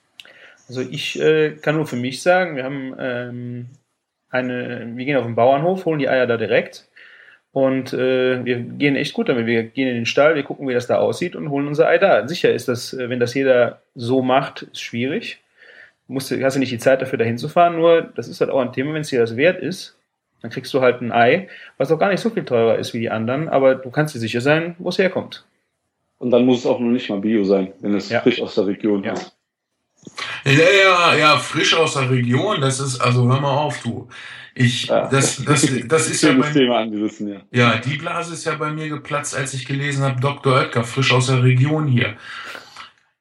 Also 0.67 0.81
ich 0.81 1.19
äh, 1.19 1.51
kann 1.61 1.75
nur 1.75 1.85
für 1.85 1.95
mich 1.95 2.21
sagen, 2.21 2.55
wir 2.55 2.63
haben 2.63 2.95
ähm, 2.97 3.67
eine, 4.29 4.91
wir 4.95 5.05
gehen 5.05 5.17
auf 5.17 5.25
den 5.25 5.35
Bauernhof, 5.35 5.85
holen 5.85 5.99
die 5.99 6.09
Eier 6.09 6.25
da 6.25 6.37
direkt 6.37 6.87
und 7.51 7.93
äh, 7.93 8.43
wir 8.43 8.57
gehen 8.57 8.95
echt 8.95 9.13
gut 9.13 9.29
damit. 9.29 9.45
Wir 9.45 9.63
gehen 9.63 9.87
in 9.87 9.95
den 9.95 10.05
Stall, 10.05 10.35
wir 10.35 10.43
gucken, 10.43 10.67
wie 10.67 10.73
das 10.73 10.87
da 10.87 10.97
aussieht 10.97 11.35
und 11.35 11.49
holen 11.49 11.67
unser 11.67 11.87
Ei 11.87 11.99
da. 11.99 12.27
Sicher 12.27 12.51
ist 12.51 12.67
das, 12.67 12.93
äh, 12.93 13.09
wenn 13.09 13.19
das 13.19 13.33
jeder 13.35 13.81
so 13.93 14.21
macht, 14.21 14.63
ist 14.63 14.81
schwierig. 14.81 15.39
Musst, 16.07 16.31
hast 16.31 16.55
du 16.55 16.59
nicht 16.59 16.71
die 16.71 16.79
Zeit 16.79 17.01
dafür, 17.01 17.19
dahin 17.19 17.37
zu 17.37 17.47
fahren, 17.47 17.75
nur 17.75 18.01
das 18.01 18.27
ist 18.27 18.41
halt 18.41 18.49
auch 18.49 18.59
ein 18.59 18.73
Thema, 18.73 18.93
wenn 18.93 19.01
es 19.01 19.09
dir 19.09 19.19
das 19.19 19.37
wert 19.37 19.61
ist, 19.61 19.95
dann 20.41 20.51
kriegst 20.51 20.73
du 20.73 20.81
halt 20.81 21.01
ein 21.01 21.11
Ei, 21.11 21.47
was 21.77 21.91
auch 21.91 21.99
gar 21.99 22.09
nicht 22.09 22.19
so 22.19 22.29
viel 22.29 22.43
teurer 22.43 22.77
ist 22.77 22.93
wie 22.93 22.99
die 22.99 23.09
anderen, 23.09 23.47
aber 23.47 23.75
du 23.75 23.89
kannst 23.89 24.13
dir 24.13 24.19
sicher 24.19 24.41
sein, 24.41 24.75
wo 24.79 24.89
es 24.89 24.97
herkommt. 24.97 25.45
Und 26.17 26.31
dann 26.31 26.45
muss 26.45 26.59
es 26.59 26.65
auch 26.65 26.79
noch 26.79 26.89
nicht 26.89 27.09
mal 27.09 27.19
Bio 27.19 27.43
sein, 27.43 27.71
wenn 27.79 27.95
es 27.95 28.09
ja. 28.09 28.21
frisch 28.21 28.41
aus 28.41 28.55
der 28.55 28.65
Region 28.65 29.03
ja. 29.03 29.13
ist. 29.13 29.35
Ja, 30.45 30.51
ja, 30.51 31.15
ja, 31.15 31.37
frisch 31.37 31.73
aus 31.75 31.93
der 31.93 32.09
Region, 32.09 32.61
das 32.61 32.79
ist, 32.79 32.99
also 32.99 33.27
hör 33.27 33.39
mal 33.39 33.51
auf, 33.51 33.81
du. 33.81 34.07
Ich, 34.55 34.85
ja. 34.85 35.07
das, 35.07 35.43
das, 35.43 35.67
das 35.87 36.09
ist 36.09 36.21
ja 36.21 36.33
bei, 36.33 36.51
Thema 36.51 36.79
angerissen, 36.79 37.27
ja. 37.27 37.41
Ja, 37.51 37.77
die 37.77 37.97
Blase 37.97 38.33
ist 38.33 38.45
ja 38.45 38.55
bei 38.55 38.71
mir 38.71 38.89
geplatzt, 38.89 39.35
als 39.35 39.53
ich 39.53 39.65
gelesen 39.65 40.03
habe, 40.03 40.19
Dr. 40.19 40.53
Oetker, 40.53 40.83
frisch 40.83 41.11
aus 41.11 41.27
der 41.27 41.43
Region 41.43 41.87
hier. 41.87 42.17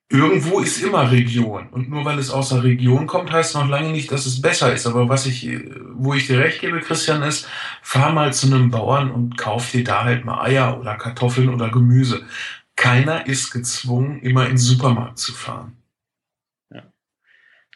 Irgendwo 0.08 0.60
ist 0.60 0.82
immer 0.82 1.10
Region. 1.10 1.68
Und 1.70 1.88
nur 1.88 2.04
weil 2.04 2.18
es 2.18 2.30
aus 2.30 2.50
der 2.50 2.62
Region 2.62 3.06
kommt, 3.06 3.32
heißt 3.32 3.54
noch 3.54 3.66
lange 3.66 3.92
nicht, 3.92 4.12
dass 4.12 4.26
es 4.26 4.42
besser 4.42 4.70
ist. 4.70 4.86
Aber 4.86 5.08
was 5.08 5.24
ich, 5.24 5.48
wo 5.94 6.12
ich 6.12 6.26
dir 6.26 6.38
recht 6.38 6.60
gebe, 6.60 6.80
Christian, 6.80 7.22
ist, 7.22 7.48
fahr 7.80 8.12
mal 8.12 8.34
zu 8.34 8.48
einem 8.48 8.70
Bauern 8.70 9.10
und 9.10 9.38
kauf 9.38 9.70
dir 9.70 9.84
da 9.84 10.04
halt 10.04 10.26
mal 10.26 10.42
Eier 10.42 10.78
oder 10.78 10.96
Kartoffeln 10.96 11.48
oder 11.48 11.70
Gemüse. 11.70 12.26
Keiner 12.76 13.26
ist 13.26 13.52
gezwungen, 13.52 14.20
immer 14.20 14.42
in 14.42 14.52
den 14.52 14.58
Supermarkt 14.58 15.18
zu 15.18 15.32
fahren 15.32 15.81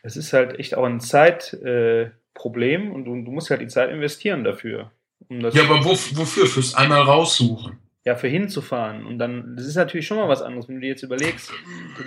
es 0.07 0.17
ist 0.17 0.33
halt 0.33 0.59
echt 0.59 0.77
auch 0.77 0.85
ein 0.85 1.01
Zeitproblem 1.01 2.87
äh, 2.87 2.91
und 2.91 3.05
du, 3.05 3.23
du, 3.25 3.31
musst 3.33 3.51
halt 3.51 3.61
die 3.61 3.67
Zeit 3.67 3.91
investieren 3.91 4.45
dafür. 4.45 4.93
Um 5.29 5.41
ja, 5.41 5.65
aber 5.65 5.85
wo, 5.85 5.91
wofür? 5.91 6.47
Fürs 6.47 6.75
einmal 6.75 7.03
raussuchen. 7.03 7.79
Ja, 8.05 8.15
für 8.15 8.29
hinzufahren. 8.29 9.05
Und 9.05 9.19
dann, 9.19 9.57
das 9.57 9.67
ist 9.67 9.75
natürlich 9.75 10.07
schon 10.07 10.19
mal 10.19 10.29
was 10.29 10.43
anderes, 10.43 10.69
wenn 10.69 10.77
du 10.77 10.83
dir 10.83 10.91
jetzt 10.91 11.03
überlegst. 11.03 11.51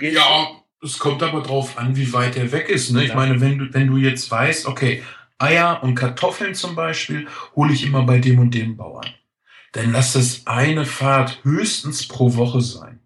ja, 0.00 0.48
es 0.82 0.98
kommt 0.98 1.22
aber 1.22 1.42
drauf 1.42 1.76
an, 1.76 1.94
wie 1.94 2.10
weit 2.14 2.36
der 2.36 2.52
weg 2.52 2.70
ist. 2.70 2.90
Ne? 2.90 3.04
Ich 3.04 3.14
meine, 3.14 3.38
wenn 3.42 3.58
du, 3.58 3.74
wenn 3.74 3.88
du 3.88 3.98
jetzt 3.98 4.30
weißt, 4.30 4.66
okay, 4.66 5.02
Eier 5.38 5.82
und 5.82 5.94
Kartoffeln 5.94 6.54
zum 6.54 6.74
Beispiel 6.74 7.26
hole 7.54 7.74
ich 7.74 7.84
immer 7.84 8.04
bei 8.04 8.18
dem 8.18 8.38
und 8.38 8.54
dem 8.54 8.78
Bauern. 8.78 9.06
Dann 9.72 9.92
lass 9.92 10.14
das 10.14 10.46
eine 10.46 10.86
Fahrt 10.86 11.40
höchstens 11.44 12.08
pro 12.08 12.34
Woche 12.34 12.62
sein. 12.62 13.00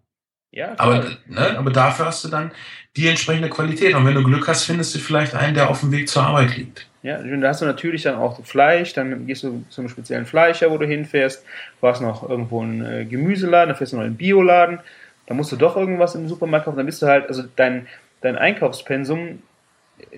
Ja, 0.51 0.73
aber, 0.77 1.17
ne, 1.27 1.57
aber 1.57 1.69
dafür 1.69 2.05
hast 2.05 2.23
du 2.23 2.29
dann 2.29 2.53
die 2.95 3.07
entsprechende 3.07 3.49
Qualität. 3.49 3.93
Und 3.93 4.05
wenn 4.05 4.15
du 4.15 4.23
Glück 4.23 4.47
hast, 4.47 4.63
findest 4.63 4.95
du 4.95 4.99
vielleicht 4.99 5.35
einen, 5.35 5.53
der 5.53 5.69
auf 5.69 5.81
dem 5.81 5.91
Weg 5.91 6.07
zur 6.07 6.23
Arbeit 6.23 6.55
liegt. 6.55 6.87
Ja, 7.03 7.19
da 7.19 7.47
hast 7.49 7.61
du 7.61 7.65
natürlich 7.65 8.03
dann 8.03 8.15
auch 8.15 8.43
Fleisch, 8.43 8.93
dann 8.93 9.27
gehst 9.27 9.43
du 9.43 9.63
zu 9.69 9.81
einem 9.81 9.89
speziellen 9.89 10.25
Fleischer, 10.25 10.71
wo 10.71 10.77
du 10.77 10.87
hinfährst. 10.87 11.45
Du 11.79 11.87
hast 11.87 12.01
noch 12.01 12.27
irgendwo 12.27 12.63
einen 12.63 12.83
äh, 12.83 13.05
Gemüseladen, 13.05 13.69
dann 13.69 13.77
fährst 13.77 13.93
du 13.93 13.97
noch 13.97 14.05
einen 14.05 14.15
Bioladen. 14.15 14.79
Da 15.27 15.33
musst 15.33 15.51
du 15.51 15.55
doch 15.55 15.75
irgendwas 15.75 16.15
im 16.15 16.27
Supermarkt 16.27 16.65
kaufen. 16.65 16.77
Dann 16.77 16.85
bist 16.85 17.01
du 17.01 17.07
halt, 17.07 17.27
also 17.27 17.43
dein, 17.55 17.87
dein 18.21 18.37
Einkaufspensum 18.37 19.39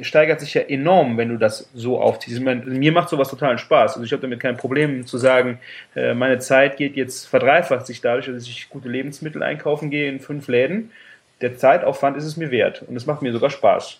steigert 0.01 0.39
sich 0.39 0.53
ja 0.53 0.61
enorm, 0.61 1.17
wenn 1.17 1.29
du 1.29 1.37
das 1.37 1.69
so 1.73 1.99
aufziehst. 1.99 2.41
Meine, 2.41 2.65
mir 2.65 2.91
macht 2.91 3.09
sowas 3.09 3.29
total 3.29 3.57
Spaß. 3.57 3.95
Also 3.95 4.03
ich 4.03 4.11
habe 4.11 4.21
damit 4.21 4.39
kein 4.39 4.57
Problem 4.57 5.05
zu 5.05 5.17
sagen, 5.17 5.59
äh, 5.95 6.13
meine 6.13 6.39
Zeit 6.39 6.77
geht 6.77 6.95
jetzt 6.95 7.27
verdreifacht 7.27 7.85
sich 7.85 8.01
dadurch, 8.01 8.27
dass 8.27 8.43
ich 8.43 8.69
gute 8.69 8.89
Lebensmittel 8.89 9.43
einkaufen 9.43 9.89
gehe 9.89 10.09
in 10.09 10.19
fünf 10.19 10.47
Läden 10.47 10.91
der 11.41 11.57
Zeitaufwand 11.57 12.17
ist 12.17 12.25
es 12.25 12.37
mir 12.37 12.51
wert 12.51 12.83
und 12.83 12.95
es 12.95 13.05
macht 13.05 13.21
mir 13.21 13.31
sogar 13.31 13.49
Spaß. 13.49 13.99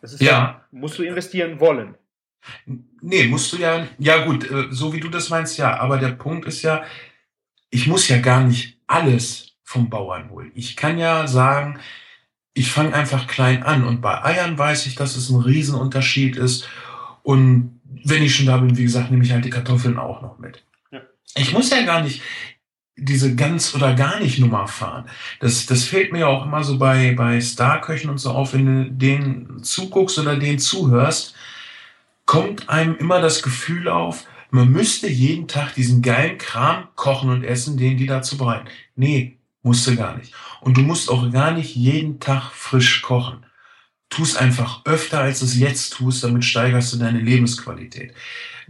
Das 0.00 0.12
ist 0.12 0.22
ja. 0.22 0.62
Dann, 0.70 0.80
musst 0.80 0.98
du 0.98 1.02
investieren 1.02 1.60
wollen. 1.60 1.94
Nee, 3.02 3.26
musst 3.26 3.52
du 3.52 3.58
ja, 3.58 3.86
ja 3.98 4.24
gut, 4.24 4.50
äh, 4.50 4.68
so 4.70 4.92
wie 4.92 5.00
du 5.00 5.08
das 5.08 5.28
meinst, 5.28 5.58
ja, 5.58 5.78
aber 5.78 5.98
der 5.98 6.12
Punkt 6.12 6.46
ist 6.46 6.62
ja, 6.62 6.84
ich 7.68 7.86
muss 7.86 8.08
ja 8.08 8.18
gar 8.18 8.42
nicht 8.42 8.78
alles 8.86 9.52
vom 9.62 9.90
Bauern 9.90 10.30
holen. 10.30 10.50
Ich 10.54 10.76
kann 10.76 10.98
ja 10.98 11.26
sagen, 11.26 11.78
ich 12.54 12.70
fange 12.70 12.94
einfach 12.94 13.26
klein 13.26 13.62
an 13.62 13.84
und 13.84 14.00
bei 14.00 14.24
Eiern 14.24 14.58
weiß 14.58 14.86
ich, 14.86 14.94
dass 14.94 15.16
es 15.16 15.28
ein 15.30 15.40
Riesenunterschied 15.40 16.36
ist 16.36 16.68
und 17.22 17.80
wenn 18.04 18.22
ich 18.22 18.34
schon 18.34 18.46
da 18.46 18.56
bin, 18.56 18.76
wie 18.76 18.84
gesagt, 18.84 19.10
nehme 19.10 19.24
ich 19.24 19.32
halt 19.32 19.44
die 19.44 19.50
Kartoffeln 19.50 19.98
auch 19.98 20.22
noch 20.22 20.38
mit. 20.38 20.64
Ja. 20.90 21.00
Ich 21.36 21.52
muss 21.52 21.70
ja 21.70 21.82
gar 21.82 22.02
nicht, 22.02 22.22
diese 23.00 23.34
ganz 23.34 23.74
oder 23.74 23.94
gar 23.94 24.20
nicht 24.20 24.38
Nummer 24.38 24.68
fahren. 24.68 25.06
Das, 25.40 25.66
das 25.66 25.84
fällt 25.84 26.12
mir 26.12 26.28
auch 26.28 26.44
immer 26.44 26.62
so 26.62 26.78
bei, 26.78 27.14
bei 27.14 27.40
Starköchen 27.40 28.10
und 28.10 28.18
so 28.18 28.30
auf, 28.30 28.52
wenn 28.52 28.66
du 28.66 28.90
denen 28.90 29.62
zuguckst 29.62 30.18
oder 30.18 30.36
denen 30.36 30.58
zuhörst, 30.58 31.34
kommt 32.26 32.68
einem 32.68 32.96
immer 32.96 33.20
das 33.20 33.42
Gefühl 33.42 33.88
auf, 33.88 34.26
man 34.50 34.70
müsste 34.70 35.08
jeden 35.08 35.48
Tag 35.48 35.74
diesen 35.74 36.02
geilen 36.02 36.38
Kram 36.38 36.88
kochen 36.96 37.30
und 37.30 37.44
essen, 37.44 37.76
den 37.76 37.96
die 37.96 38.06
dazu 38.06 38.36
bereiten. 38.36 38.68
Nee, 38.96 39.38
musste 39.62 39.96
gar 39.96 40.16
nicht. 40.16 40.34
Und 40.60 40.76
du 40.76 40.82
musst 40.82 41.10
auch 41.10 41.30
gar 41.30 41.52
nicht 41.52 41.74
jeden 41.76 42.20
Tag 42.20 42.50
frisch 42.52 43.02
kochen. 43.02 43.46
Tu 44.08 44.22
es 44.22 44.36
einfach 44.36 44.84
öfter, 44.86 45.20
als 45.20 45.40
es 45.40 45.56
jetzt 45.56 45.90
tust, 45.90 46.24
damit 46.24 46.44
steigerst 46.44 46.92
du 46.92 46.98
deine 46.98 47.20
Lebensqualität. 47.20 48.12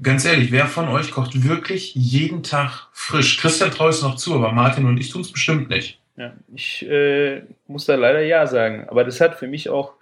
Ganz 0.03 0.25
ehrlich, 0.25 0.51
wer 0.53 0.67
von 0.67 0.89
euch 0.89 1.11
kocht 1.11 1.45
wirklich 1.47 1.95
jeden 1.95 2.43
Tag 2.43 2.89
frisch? 2.93 3.39
Christian 3.39 3.71
traut 3.71 3.91
es 3.91 4.03
noch 4.03 4.17
zu, 4.17 4.35
aber 4.35 4.53
Martin 4.53 4.87
und 4.87 4.99
ich 4.99 5.11
tun 5.11 5.21
es 5.21 5.33
bestimmt 5.33 5.69
nicht. 5.69 6.01
Ja, 6.17 6.33
ich 6.55 6.89
äh, 6.89 7.43
muss 7.67 7.87
da 7.87 7.95
leider 7.97 8.23
ja 8.23 8.47
sagen. 8.47 8.87
Aber 8.89 9.05
das 9.05 9.21
hat 9.21 9.37
für 9.37 9.47
mich 9.47 9.69
auch 9.69 9.95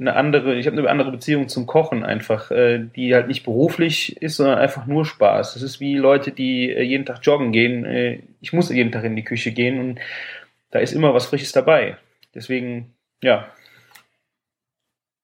eine 0.00 0.14
andere, 0.14 0.56
ich 0.56 0.66
habe 0.66 0.78
eine 0.78 0.88
andere 0.88 1.10
Beziehung 1.10 1.48
zum 1.48 1.66
Kochen 1.66 2.04
einfach, 2.04 2.50
äh, 2.50 2.80
die 2.96 3.14
halt 3.14 3.28
nicht 3.28 3.44
beruflich 3.44 4.20
ist, 4.22 4.36
sondern 4.36 4.58
einfach 4.58 4.86
nur 4.86 5.04
Spaß. 5.04 5.54
Das 5.54 5.62
ist 5.62 5.80
wie 5.80 5.96
Leute, 5.96 6.32
die 6.32 6.70
äh, 6.70 6.82
jeden 6.82 7.06
Tag 7.06 7.20
joggen 7.22 7.52
gehen. 7.52 7.84
Äh, 7.84 8.20
ich 8.40 8.52
muss 8.52 8.70
jeden 8.70 8.92
Tag 8.92 9.04
in 9.04 9.16
die 9.16 9.24
Küche 9.24 9.52
gehen 9.52 9.80
und 9.80 10.00
da 10.70 10.78
ist 10.80 10.92
immer 10.92 11.14
was 11.14 11.26
Frisches 11.26 11.52
dabei. 11.52 11.96
Deswegen, 12.34 12.92
ja. 13.22 13.48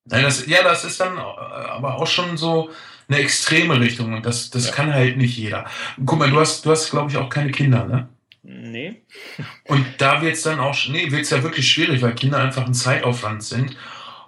Nein, 0.07 0.23
das, 0.23 0.47
ja, 0.47 0.63
das 0.63 0.85
ist 0.85 1.01
dann 1.01 1.17
äh, 1.17 1.21
aber 1.21 1.97
auch 1.97 2.07
schon 2.07 2.37
so, 2.37 2.71
eine 3.09 3.19
extreme 3.19 3.79
Richtung 3.81 4.15
und 4.15 4.25
das, 4.25 4.51
das 4.51 4.69
ja. 4.69 4.73
kann 4.73 4.93
halt 4.93 5.17
nicht 5.17 5.37
jeder. 5.37 5.67
Guck 6.05 6.19
mal, 6.19 6.31
du 6.31 6.41
hast, 6.41 6.65
du 6.65 6.71
hast, 6.71 6.91
glaube 6.91 7.11
ich, 7.11 7.17
auch 7.17 7.29
keine 7.29 7.51
Kinder, 7.51 7.85
ne? 7.87 8.09
Nee. 8.43 9.03
Und 9.65 9.87
da 9.99 10.21
wird 10.21 10.35
es 10.35 10.43
dann 10.43 10.61
auch, 10.61 10.77
nee, 10.89 11.11
wird 11.11 11.23
es 11.23 11.31
ja 11.31 11.43
wirklich 11.43 11.67
schwierig, 11.67 12.03
weil 12.03 12.15
Kinder 12.15 12.39
einfach 12.39 12.67
ein 12.67 12.75
Zeitaufwand 12.75 13.43
sind. 13.43 13.75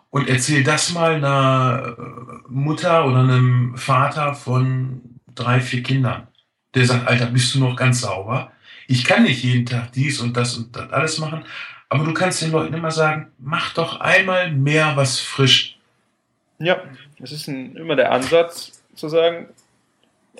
Und 0.09 0.31
erzähl 0.31 0.65
das 0.65 0.93
mal 0.93 1.17
einer 1.17 1.97
äh, 1.99 2.49
Mutter 2.49 3.07
oder 3.07 3.19
einem 3.19 3.77
Vater 3.77 4.35
von 4.35 5.03
drei, 5.35 5.61
vier 5.61 5.83
Kindern. 5.83 6.29
Der 6.75 6.87
sagt, 6.87 7.07
Alter, 7.07 7.27
bist 7.27 7.55
du 7.55 7.61
noch 7.61 7.77
ganz 7.77 8.01
sauber? 8.01 8.53
Ich 8.89 9.05
kann 9.05 9.25
nicht 9.25 9.43
jeden 9.43 9.67
Tag 9.67 9.93
dies 9.93 10.21
und 10.21 10.35
das 10.35 10.57
und 10.57 10.75
das 10.75 10.91
alles 10.91 11.19
machen. 11.19 11.45
Aber 11.89 12.05
du 12.05 12.13
kannst 12.15 12.43
den 12.43 12.51
Leuten 12.53 12.75
immer 12.75 12.91
sagen, 12.91 13.33
mach 13.39 13.75
doch 13.75 14.01
einmal 14.01 14.51
mehr 14.51 14.97
was 14.97 15.21
frisch. 15.21 15.79
Ja, 16.59 16.81
es 17.23 17.33
ist 17.33 17.47
ein, 17.49 17.77
immer 17.77 17.97
der 17.97 18.13
Ansatz 18.13 18.83
zu 18.95 19.09
sagen, 19.09 19.49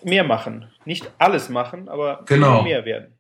mehr 0.03 0.25
machen. 0.25 0.67
Nicht 0.85 1.11
alles 1.19 1.49
machen, 1.49 1.89
aber 1.89 2.23
Genau. 2.27 2.63
mehr 2.63 2.85
werden. 2.85 3.13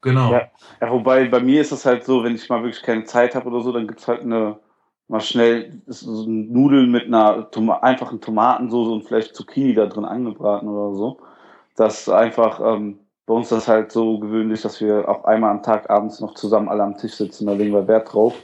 Genau. 0.00 0.32
Ja. 0.32 0.50
Ja, 0.80 0.90
wobei 0.90 1.28
bei 1.28 1.40
mir 1.40 1.60
ist 1.60 1.72
es 1.72 1.84
halt 1.86 2.04
so, 2.04 2.22
wenn 2.22 2.34
ich 2.34 2.48
mal 2.48 2.62
wirklich 2.62 2.82
keine 2.82 3.04
Zeit 3.04 3.34
habe 3.34 3.48
oder 3.48 3.60
so, 3.62 3.72
dann 3.72 3.86
gibt's 3.88 4.06
halt 4.06 4.20
eine, 4.22 4.58
mal 5.08 5.20
schnell 5.20 5.80
so 5.86 6.24
ein 6.24 6.52
Nudeln 6.52 6.90
mit 6.90 7.06
einer 7.06 7.50
Toma 7.50 7.78
einfachen 7.78 8.20
Tomatensoße 8.20 8.90
und 8.90 9.04
vielleicht 9.04 9.34
Zucchini 9.34 9.74
da 9.74 9.86
drin 9.86 10.04
angebraten 10.04 10.68
oder 10.68 10.94
so. 10.96 11.18
Das 11.76 12.08
einfach, 12.08 12.60
ähm, 12.60 12.98
bei 13.26 13.34
uns 13.34 13.46
ist 13.46 13.52
das 13.52 13.68
halt 13.68 13.92
so 13.92 14.18
gewöhnlich, 14.18 14.62
dass 14.62 14.80
wir 14.80 15.08
auch 15.08 15.24
einmal 15.24 15.50
am 15.50 15.62
Tag 15.62 15.88
abends 15.88 16.20
noch 16.20 16.34
zusammen 16.34 16.68
alle 16.68 16.82
am 16.82 16.96
Tisch 16.96 17.14
sitzen, 17.14 17.46
da 17.46 17.52
legen 17.52 17.72
wir 17.72 17.88
Wert 17.88 18.12
drauf. 18.12 18.34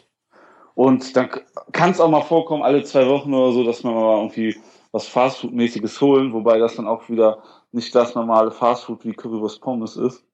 Und 0.75 1.15
dann 1.17 1.29
kann 1.73 1.91
es 1.91 2.01
auch 2.01 2.09
mal 2.09 2.23
vorkommen, 2.23 2.63
alle 2.63 2.83
zwei 2.85 3.07
Wochen 3.07 3.35
oder 3.35 3.53
so, 3.53 3.65
dass 3.65 3.85
wir 3.85 3.91
mal 3.91 4.19
irgendwie 4.19 4.57
was 4.93 5.07
Fastfood-mäßiges 5.07 6.01
holen, 6.01 6.33
wobei 6.33 6.59
das 6.59 6.77
dann 6.77 6.89
auch 6.89 7.09
wieder 7.09 7.43
nicht 7.73 7.95
das 7.95 8.15
normale 8.15 8.51
Fastfood 8.51 9.05
wie 9.05 9.13
Currywurst 9.13 9.61
Pommes 9.61 9.97
ist. 9.97 10.25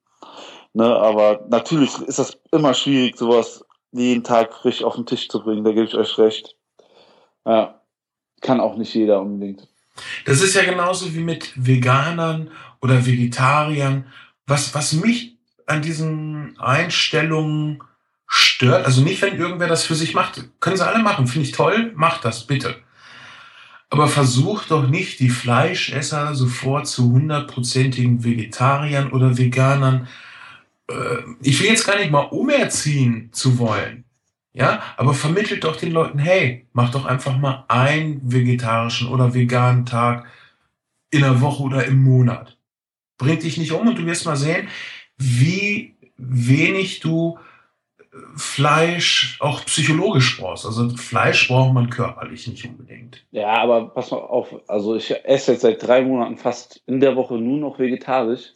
Ne, 0.72 0.85
aber 0.85 1.46
natürlich 1.48 1.98
ist 2.02 2.18
das 2.18 2.38
immer 2.52 2.74
schwierig, 2.74 3.16
sowas 3.16 3.64
jeden 3.92 4.24
Tag 4.24 4.52
frisch 4.52 4.85
auf 4.85 4.94
den 4.94 5.06
Tisch 5.06 5.28
zu 5.28 5.42
bringen, 5.42 5.64
da 5.64 5.72
gebe 5.72 5.87
ich 5.87 5.94
euch 5.94 6.18
recht. 6.18 6.54
Ja, 7.44 7.80
kann 8.40 8.61
auch 8.61 8.76
nicht 8.76 8.94
jeder 8.94 9.20
unbedingt. 9.20 9.68
Das 10.26 10.42
ist 10.42 10.54
ja 10.54 10.64
genauso 10.64 11.14
wie 11.14 11.20
mit 11.20 11.52
Veganern 11.56 12.50
oder 12.82 13.06
Vegetariern. 13.06 14.06
Was, 14.46 14.74
was 14.74 14.92
mich 14.92 15.37
an 15.66 15.82
diesen 15.82 16.59
Einstellungen 16.59 17.82
stört, 18.26 18.87
also 18.87 19.02
nicht, 19.02 19.22
wenn 19.22 19.38
irgendwer 19.38 19.68
das 19.68 19.85
für 19.85 19.94
sich 19.94 20.14
macht, 20.14 20.44
können 20.61 20.76
sie 20.76 20.87
alle 20.87 21.02
machen, 21.02 21.26
finde 21.26 21.48
ich 21.48 21.52
toll, 21.52 21.92
macht 21.96 22.24
das 22.24 22.46
bitte. 22.46 22.76
Aber 23.88 24.09
versucht 24.09 24.70
doch 24.70 24.88
nicht, 24.88 25.20
die 25.20 25.30
Fleischesser 25.30 26.35
sofort 26.35 26.87
zu 26.87 27.12
hundertprozentigen 27.12 28.24
Vegetariern 28.24 29.12
oder 29.12 29.38
Veganern, 29.38 30.09
äh, 30.88 31.18
ich 31.42 31.61
will 31.61 31.68
jetzt 31.68 31.87
gar 31.87 31.96
nicht 31.96 32.11
mal 32.11 32.22
umerziehen 32.22 33.32
zu 33.32 33.59
wollen. 33.59 34.04
Ja, 34.52 34.82
aber 34.96 35.12
vermittelt 35.12 35.64
doch 35.64 35.76
den 35.76 35.92
Leuten, 35.92 36.18
hey, 36.18 36.66
mach 36.72 36.90
doch 36.90 37.04
einfach 37.04 37.37
mal 37.37 37.64
einen 37.68 38.20
vegetarischen 38.32 39.09
oder 39.09 39.35
veganen 39.35 39.85
Tag 39.85 40.26
in 41.11 41.20
der 41.20 41.40
Woche 41.42 41.62
oder 41.62 41.85
im 41.85 42.02
Monat. 42.02 42.55
Bringt 43.18 43.42
dich 43.42 43.57
nicht 43.57 43.72
um 43.72 43.88
und 43.88 43.98
du 43.98 44.07
wirst 44.07 44.26
mal 44.26 44.37
sehen, 44.37 44.68
wie 45.16 45.96
wenig 46.16 47.00
du 47.00 47.38
äh, 47.98 48.02
Fleisch 48.37 49.38
auch 49.40 49.64
psychologisch 49.64 50.38
brauchst. 50.38 50.66
Also 50.66 50.90
Fleisch 50.90 51.48
braucht 51.48 51.72
man 51.72 51.90
körperlich 51.90 52.46
nicht 52.46 52.64
unbedingt. 52.64 53.24
Ja, 53.31 53.55
aber 53.55 53.88
pass 53.88 54.11
mal 54.11 54.18
auf, 54.18 54.55
also 54.68 54.96
ich 54.96 55.14
esse 55.24 55.52
jetzt 55.52 55.62
seit 55.62 55.83
drei 55.83 56.02
Monaten 56.02 56.37
fast 56.37 56.83
in 56.87 57.00
der 57.00 57.16
Woche 57.16 57.35
nur 57.35 57.59
noch 57.59 57.79
vegetarisch. 57.79 58.52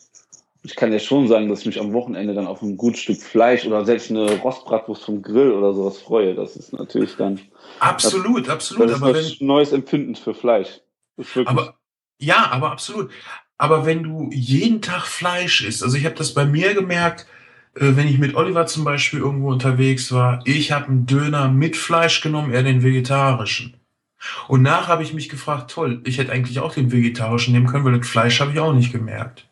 Ich 0.62 0.76
kann 0.76 0.92
ja 0.92 0.98
schon 0.98 1.26
sagen, 1.26 1.48
dass 1.48 1.60
ich 1.60 1.66
mich 1.66 1.80
am 1.80 1.94
Wochenende 1.94 2.34
dann 2.34 2.46
auf 2.46 2.60
ein 2.60 2.76
gutes 2.76 3.00
Stück 3.00 3.22
Fleisch 3.22 3.64
oder 3.64 3.86
selbst 3.86 4.10
eine 4.10 4.30
Rostbratwurst 4.40 5.04
vom 5.04 5.22
Grill 5.22 5.52
oder 5.52 5.72
sowas 5.72 5.98
freue. 5.98 6.34
Das 6.34 6.54
ist 6.54 6.74
natürlich 6.74 7.16
dann 7.16 7.40
Absolut, 7.78 8.48
absolut. 8.50 8.90
das 8.90 8.96
ist 8.96 9.02
Aber 9.02 9.18
ein 9.18 9.36
neues 9.40 9.72
Empfinden 9.72 10.14
für 10.14 10.34
Fleisch. 10.34 10.80
Das 11.16 11.26
Aber 11.46 11.78
ja, 12.18 12.48
aber 12.50 12.72
absolut. 12.72 13.10
Aber 13.60 13.84
wenn 13.84 14.02
du 14.02 14.30
jeden 14.32 14.80
Tag 14.80 15.04
Fleisch 15.06 15.62
isst, 15.62 15.82
also 15.84 15.94
ich 15.98 16.06
habe 16.06 16.14
das 16.14 16.32
bei 16.32 16.46
mir 16.46 16.72
gemerkt, 16.72 17.26
äh, 17.74 17.94
wenn 17.94 18.08
ich 18.08 18.16
mit 18.18 18.34
Oliver 18.34 18.64
zum 18.64 18.84
Beispiel 18.84 19.18
irgendwo 19.20 19.50
unterwegs 19.50 20.12
war, 20.12 20.40
ich 20.46 20.72
habe 20.72 20.86
einen 20.86 21.04
Döner 21.04 21.48
mit 21.48 21.76
Fleisch 21.76 22.22
genommen, 22.22 22.52
er 22.52 22.62
den 22.62 22.82
vegetarischen. 22.82 23.74
Und 24.48 24.62
nach 24.62 24.88
habe 24.88 25.02
ich 25.02 25.12
mich 25.12 25.28
gefragt, 25.28 25.70
toll, 25.70 26.00
ich 26.06 26.16
hätte 26.16 26.32
eigentlich 26.32 26.58
auch 26.60 26.72
den 26.72 26.90
vegetarischen 26.90 27.52
nehmen 27.52 27.66
können, 27.66 27.84
weil 27.84 27.98
das 27.98 28.08
Fleisch 28.08 28.40
habe 28.40 28.52
ich 28.52 28.60
auch 28.60 28.72
nicht 28.72 28.92
gemerkt. 28.92 29.46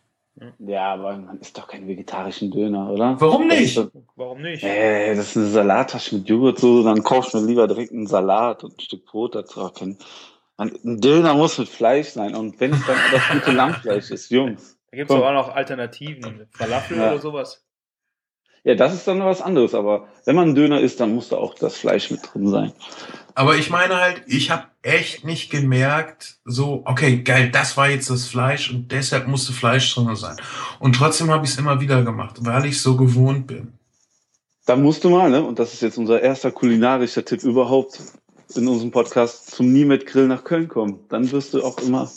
ja, 0.58 0.94
aber 0.94 1.14
man 1.18 1.38
isst 1.40 1.58
doch 1.58 1.68
keinen 1.68 1.86
vegetarischen 1.86 2.50
Döner, 2.50 2.88
oder? 2.90 3.20
Warum 3.20 3.46
nicht? 3.46 3.76
Das 3.76 3.86
ist, 3.88 3.92
Warum 4.16 4.40
nicht? 4.40 4.62
äh, 4.64 5.16
das 5.16 5.28
ist 5.30 5.36
eine 5.36 5.46
Salattasche 5.48 6.16
mit 6.16 6.28
Joghurtsoße, 6.30 6.84
dann 6.88 7.02
kaufst 7.02 7.34
du 7.34 7.40
mir 7.40 7.46
lieber 7.46 7.68
direkt 7.68 7.92
einen 7.92 8.06
Salat 8.06 8.64
und 8.64 8.78
ein 8.78 8.80
Stück 8.80 9.04
Brot 9.04 9.34
dazu. 9.34 9.60
Ach, 9.60 9.74
kein- 9.74 9.98
Ein 10.58 10.76
ein 10.84 11.00
Döner 11.00 11.34
muss 11.34 11.56
mit 11.56 11.68
Fleisch 11.68 12.08
sein 12.08 12.34
und 12.34 12.60
wenn 12.60 12.72
es 12.72 12.84
dann 12.86 12.96
das 13.12 13.22
gute 13.32 13.52
Lammfleisch 13.52 14.10
ist, 14.10 14.30
Jungs. 14.30 14.76
Da 14.90 14.96
gibt 14.96 15.10
es 15.10 15.16
auch 15.16 15.32
noch 15.32 15.54
Alternativen. 15.54 16.48
Falafel 16.50 16.98
Ja. 16.98 17.12
oder 17.12 17.20
sowas. 17.20 17.64
Ja, 18.64 18.74
das 18.74 18.92
ist 18.92 19.06
dann 19.06 19.20
was 19.24 19.40
anderes, 19.40 19.74
aber 19.74 20.08
wenn 20.24 20.34
man 20.34 20.46
einen 20.46 20.54
Döner 20.56 20.80
isst, 20.80 20.98
dann 21.00 21.14
muss 21.14 21.28
da 21.28 21.36
auch 21.36 21.54
das 21.54 21.76
Fleisch 21.76 22.10
mit 22.10 22.20
drin 22.22 22.48
sein. 22.48 22.72
Aber 23.34 23.56
ich 23.56 23.70
meine 23.70 23.96
halt, 23.96 24.22
ich 24.26 24.50
habe 24.50 24.64
echt 24.82 25.24
nicht 25.24 25.48
gemerkt, 25.50 26.38
so, 26.44 26.82
okay, 26.84 27.22
geil, 27.22 27.50
das 27.50 27.76
war 27.76 27.88
jetzt 27.88 28.10
das 28.10 28.26
Fleisch 28.26 28.70
und 28.70 28.90
deshalb 28.90 29.28
musste 29.28 29.52
Fleisch 29.52 29.94
drin 29.94 30.14
sein. 30.16 30.36
Und 30.80 30.96
trotzdem 30.96 31.30
habe 31.30 31.44
ich 31.44 31.52
es 31.52 31.58
immer 31.58 31.80
wieder 31.80 32.02
gemacht, 32.02 32.36
weil 32.40 32.66
ich 32.66 32.82
so 32.82 32.96
gewohnt 32.96 33.46
bin. 33.46 33.74
Da 34.66 34.74
musst 34.76 35.04
du 35.04 35.10
mal, 35.10 35.30
ne? 35.30 35.42
Und 35.42 35.60
das 35.60 35.72
ist 35.72 35.80
jetzt 35.82 35.96
unser 35.96 36.20
erster 36.20 36.50
kulinarischer 36.50 37.24
Tipp 37.24 37.44
überhaupt 37.44 38.02
in 38.54 38.66
unserem 38.68 38.90
Podcast 38.90 39.50
zum 39.50 39.72
Nie 39.72 39.84
mit 39.84 40.06
Grill 40.06 40.26
nach 40.26 40.44
Köln 40.44 40.68
kommen. 40.68 41.00
Dann 41.08 41.30
wirst 41.32 41.54
du 41.54 41.62
auch 41.62 41.78
immer 41.78 42.10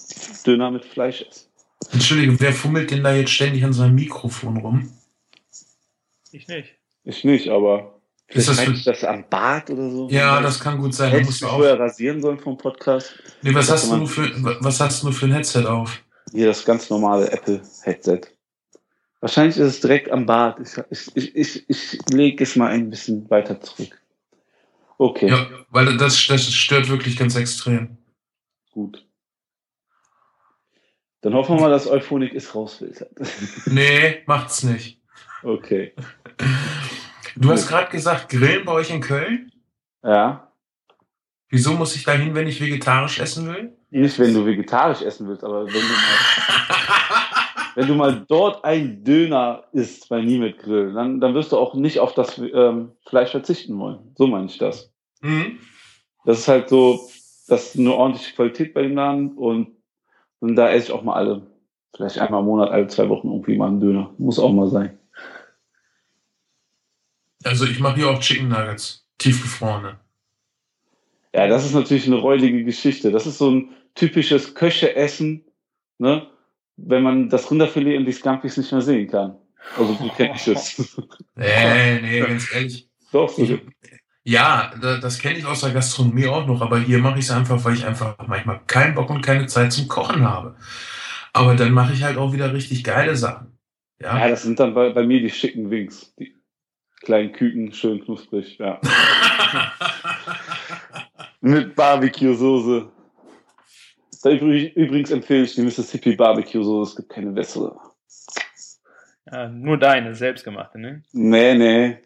Döner 0.46 0.72
mit 0.72 0.86
Fleisch 0.86 1.22
essen. 1.30 1.48
Entschuldige, 1.92 2.40
wer 2.40 2.54
fummelt 2.54 2.92
denn 2.92 3.04
da 3.04 3.14
jetzt 3.14 3.32
ständig 3.32 3.64
an 3.66 3.74
seinem 3.74 3.96
Mikrofon 3.96 4.58
rum? 4.58 4.92
Ich 6.32 6.48
nicht. 6.48 6.76
Ich 7.04 7.24
nicht, 7.24 7.50
aber 7.50 8.00
Ist 8.28 8.48
das 8.48 8.60
für- 8.62 8.72
das 8.86 9.04
am 9.04 9.26
Bart 9.30 9.70
oder 9.70 9.90
so. 9.90 10.08
Ja, 10.10 10.42
das 10.42 10.60
kann 10.60 10.78
gut 10.78 10.94
sein. 10.94 11.12
Hättest 11.12 11.30
musst 11.30 11.42
du 11.42 11.48
auch. 11.48 11.56
vorher 11.58 11.80
rasieren 11.80 12.22
sollen 12.22 12.40
vom 12.40 12.58
Podcast. 12.58 13.12
Nee, 13.42 13.54
was 13.54 13.70
hast 13.70 13.88
du 13.92 13.98
man- 13.98 14.08
für, 14.08 14.30
was 14.64 14.80
hast 14.80 15.04
du 15.04 15.12
für 15.12 15.26
ein 15.26 15.34
Headset 15.34 15.66
auf? 15.66 16.02
Hier 16.32 16.46
das 16.46 16.64
ganz 16.64 16.90
normale 16.90 17.30
Apple-Headset. 17.32 18.22
Wahrscheinlich 19.20 19.58
ist 19.58 19.68
es 19.68 19.80
direkt 19.82 20.10
am 20.12 20.26
Bart. 20.26 20.60
Ich, 20.62 20.78
ich, 21.16 21.36
ich, 21.36 21.36
ich, 21.36 21.70
ich 21.70 22.00
lege 22.12 22.44
es 22.44 22.56
mal 22.56 22.68
ein 22.72 22.90
bisschen 22.90 23.30
weiter 23.30 23.60
zurück. 23.60 24.01
Okay, 24.98 25.30
Ja, 25.30 25.48
weil 25.70 25.98
das, 25.98 26.28
das 26.28 26.52
stört 26.54 26.90
wirklich 26.90 27.18
ganz 27.18 27.36
extrem. 27.36 27.98
gut. 28.72 29.06
Dann 31.22 31.34
hoffen 31.36 31.56
wir 31.56 31.62
mal, 31.62 31.70
dass 31.70 31.88
Euphonic 31.88 32.34
es 32.34 32.54
rausfiltert. 32.56 33.12
Nee, 33.68 34.24
macht's 34.26 34.64
nicht. 34.64 35.00
okay. 35.44 35.94
Du 37.36 37.52
hast 37.52 37.68
gerade 37.68 37.92
gesagt, 37.92 38.30
Grillen 38.30 38.66
bei 38.66 38.72
euch 38.74 38.90
in 38.90 39.02
Köln? 39.02 39.52
Ja. 40.04 40.52
Wieso 41.50 41.74
muss 41.74 41.96
ich 41.96 42.04
da 42.04 42.14
hin, 42.14 42.34
wenn 42.34 42.48
ich 42.48 42.60
vegetarisch 42.62 43.20
essen 43.20 43.48
will? 43.48 43.78
Nicht, 43.92 44.18
wenn 44.20 44.34
du 44.34 44.46
vegetarisch 44.46 45.02
essen 45.02 45.28
willst, 45.28 45.44
aber 45.44 45.66
wenn 45.66 45.74
du 45.74 45.80
mal, 45.80 45.88
wenn 47.76 47.88
du 47.88 47.96
mal 47.96 48.26
dort 48.28 48.64
ein 48.66 49.04
Döner 49.04 49.64
isst 49.72 50.10
bei 50.10 50.22
Nie 50.22 50.38
mit 50.38 50.60
Grill, 50.60 50.94
dann, 50.94 51.20
dann 51.20 51.34
wirst 51.34 51.52
du 51.52 51.58
auch 51.58 51.74
nicht 51.74 52.00
auf 52.00 52.14
das 52.14 52.38
ähm, 52.38 52.92
Fleisch 53.06 53.32
verzichten 53.32 53.78
wollen. 53.80 54.14
So 54.16 54.28
meine 54.28 54.48
ich 54.48 54.58
das. 54.58 54.92
Hm? 55.22 55.60
Das 56.26 56.40
ist 56.40 56.48
halt 56.48 56.70
so, 56.70 57.10
das 57.48 57.68
ist 57.68 57.80
eine 57.80 57.94
ordentliche 57.94 58.36
Qualität 58.36 58.74
bei 58.74 58.84
dem 58.84 58.96
Laden 58.96 59.32
und, 59.38 59.76
und 60.40 60.56
da 60.56 60.70
esse 60.70 60.88
ich 60.88 60.92
auch 60.92 61.04
mal 61.04 61.16
alle, 61.16 61.48
vielleicht 61.96 62.20
einmal 62.20 62.42
im 62.42 62.48
Monat, 62.48 62.70
alle 62.70 62.88
zwei 62.88 63.10
Wochen 63.10 63.28
irgendwie 63.28 63.58
mal 63.58 63.68
einen 63.68 63.80
Döner. 63.80 64.14
Muss 64.18 64.40
auch 64.40 64.52
mal 64.52 64.70
sein. 64.70 64.98
Also 67.44 67.66
ich 67.66 67.80
mache 67.80 67.96
hier 67.96 68.10
auch 68.10 68.20
Chicken 68.20 68.50
Nuggets, 68.50 69.08
tiefgefrorene. 69.18 70.00
Ja, 71.34 71.48
das 71.48 71.66
ist 71.66 71.74
natürlich 71.74 72.08
eine 72.08 72.18
räudige 72.18 72.64
Geschichte. 72.64 73.12
Das 73.12 73.26
ist 73.26 73.38
so 73.38 73.50
ein 73.50 73.70
typisches 73.96 74.54
Köche-Essen, 74.54 75.46
ne? 75.98 76.28
Wenn 76.86 77.04
man 77.04 77.30
das 77.30 77.50
Rinderfilet 77.52 77.98
und 77.98 78.06
die 78.06 78.12
Scampis 78.12 78.58
nicht 78.58 78.72
mehr 78.72 78.82
sehen 78.82 79.10
kann. 79.10 79.36
Also 79.78 79.94
du 79.96 80.10
kennst 80.16 80.48
es. 80.48 81.02
Nee, 81.36 82.00
nee, 82.02 82.20
ganz 82.20 82.54
ehrlich. 82.54 82.90
Doch, 83.12 83.30
so. 83.30 83.42
Ich, 83.44 83.60
ja, 84.24 84.72
da, 84.82 84.98
das 84.98 85.20
kenne 85.20 85.40
ich 85.40 85.46
aus 85.46 85.62
der 85.62 85.72
Gastronomie 85.72 86.28
auch 86.28 86.46
noch, 86.46 86.62
aber 86.62 86.80
hier 86.80 87.00
mache 87.00 87.20
ich 87.20 87.26
es 87.26 87.32
einfach, 87.32 87.64
weil 87.64 87.74
ich 87.74 87.86
einfach 87.86 88.16
manchmal 88.28 88.62
keinen 88.68 88.96
Bock 88.96 89.10
und 89.10 89.22
keine 89.22 89.48
Zeit 89.48 89.72
zum 89.74 89.88
Kochen 89.88 90.28
habe. 90.30 90.56
Aber 91.34 91.56
dann 91.56 91.72
mache 91.72 91.94
ich 91.94 92.04
halt 92.04 92.18
auch 92.18 92.34
wieder 92.34 92.54
richtig 92.54 92.84
geile 92.84 93.16
Sachen. 93.16 93.58
Ja, 94.00 94.20
Ja. 94.20 94.28
das 94.28 94.44
sind 94.44 94.60
dann 94.60 94.74
bei, 94.74 94.90
bei 94.92 95.06
mir 95.06 95.22
die 95.22 95.30
schicken 95.30 95.70
Wings. 95.72 96.14
Die 96.20 96.36
kleinen 97.02 97.32
Küken, 97.32 97.72
schön 97.74 98.04
knusprig, 98.04 98.58
ja. 98.60 98.80
Mit 101.42 101.76
Barbecue-Soße. 101.76 102.92
Da 104.24 104.30
übrig- 104.30 104.74
übrigens 104.76 105.12
empfehle 105.12 105.44
ich 105.44 105.56
die 105.56 105.62
Mississippi 105.64 106.16
Barbecue-Soße. 106.16 106.92
Es 106.92 106.96
gibt 106.96 107.10
keine 107.10 107.32
bessere. 107.32 107.78
Ja, 109.32 109.50
nur 109.50 109.78
deine, 109.78 110.14
selbstgemachte, 110.16 110.80
ne? 110.80 111.04
Nee, 111.12 111.54
nee. 111.56 111.98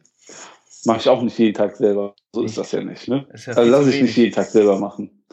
Mache 0.86 1.00
ich 1.00 1.10
auch 1.10 1.22
nicht 1.22 1.38
jeden 1.40 1.56
Tag 1.56 1.76
selber. 1.76 2.16
So 2.32 2.44
ist 2.44 2.58
das 2.58 2.72
ja 2.72 2.82
nicht. 2.84 3.08
Ne? 3.08 3.28
Ja 3.34 3.54
Also 3.54 3.72
lasse 3.72 3.90
ich 3.96 4.02
nicht 4.02 4.16
jeden 4.18 4.34
Tag 4.34 4.46
selber 4.46 4.78
machen. 4.80 5.24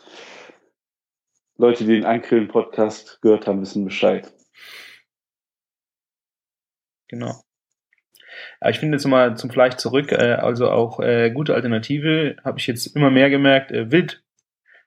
Leute, 1.59 1.85
die 1.85 1.92
den 1.92 2.05
Einkrillen-Podcast 2.05 3.21
gehört 3.21 3.47
haben, 3.47 3.61
wissen 3.61 3.85
Bescheid. 3.85 4.33
Genau. 7.09 7.42
Aber 8.61 8.71
ich 8.71 8.79
finde 8.79 8.97
jetzt 8.97 9.05
mal 9.07 9.37
zum 9.37 9.51
Fleisch 9.51 9.75
zurück, 9.75 10.11
äh, 10.12 10.35
also 10.35 10.71
auch 10.71 11.01
äh, 11.01 11.31
gute 11.31 11.55
Alternative, 11.55 12.37
habe 12.45 12.59
ich 12.59 12.66
jetzt 12.66 12.97
immer 12.97 13.11
mehr 13.11 13.29
gemerkt, 13.29 13.71
äh, 13.71 13.90
Wild, 13.90 14.25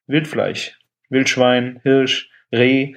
Wildfleisch, 0.07 0.79
Wildschwein, 1.09 1.79
Hirsch, 1.83 2.29
Reh, 2.51 2.93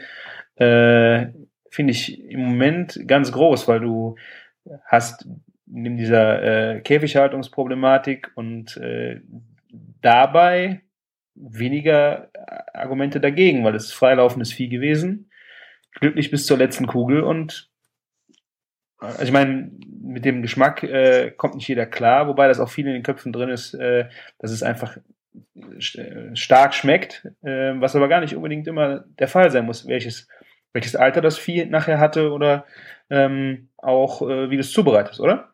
äh, 0.56 1.26
finde 1.70 1.92
ich 1.92 2.22
im 2.22 2.40
Moment 2.40 3.00
ganz 3.06 3.32
groß, 3.32 3.68
weil 3.68 3.80
du 3.80 4.16
hast 4.86 5.26
in 5.66 5.96
dieser 5.96 6.42
äh, 6.76 6.80
Käfighaltungsproblematik 6.80 8.30
und 8.34 8.76
äh, 8.78 9.20
dabei 10.00 10.82
weniger 11.34 12.30
Argumente 12.72 13.20
dagegen, 13.20 13.64
weil 13.64 13.74
es 13.74 13.92
freilaufendes 13.92 14.52
Vieh 14.52 14.68
gewesen, 14.68 15.30
glücklich 15.92 16.30
bis 16.30 16.46
zur 16.46 16.58
letzten 16.58 16.86
Kugel 16.86 17.22
und 17.22 17.70
also 19.00 19.22
ich 19.22 19.30
meine, 19.30 19.70
mit 20.02 20.24
dem 20.24 20.42
Geschmack 20.42 20.82
äh, 20.82 21.30
kommt 21.30 21.54
nicht 21.54 21.68
jeder 21.68 21.86
klar, 21.86 22.26
wobei 22.26 22.48
das 22.48 22.58
auch 22.58 22.68
viel 22.68 22.86
in 22.86 22.94
den 22.94 23.02
Köpfen 23.04 23.32
drin 23.32 23.48
ist, 23.48 23.74
äh, 23.74 24.08
dass 24.38 24.50
es 24.50 24.64
einfach 24.64 24.96
stark 25.78 26.74
schmeckt, 26.74 27.26
äh, 27.42 27.74
was 27.80 27.96
aber 27.96 28.08
gar 28.08 28.20
nicht 28.20 28.34
unbedingt 28.34 28.66
immer 28.66 29.04
der 29.18 29.28
Fall 29.28 29.50
sein 29.50 29.66
muss, 29.66 29.86
welches, 29.86 30.28
welches 30.72 30.96
Alter 30.96 31.20
das 31.20 31.38
Vieh 31.38 31.66
nachher 31.66 31.98
hatte 31.98 32.32
oder 32.32 32.66
ähm, 33.10 33.68
auch 33.76 34.22
äh, 34.22 34.50
wie 34.50 34.56
du 34.56 34.60
es 34.60 34.72
zubereitest, 34.72 35.20
oder? 35.20 35.52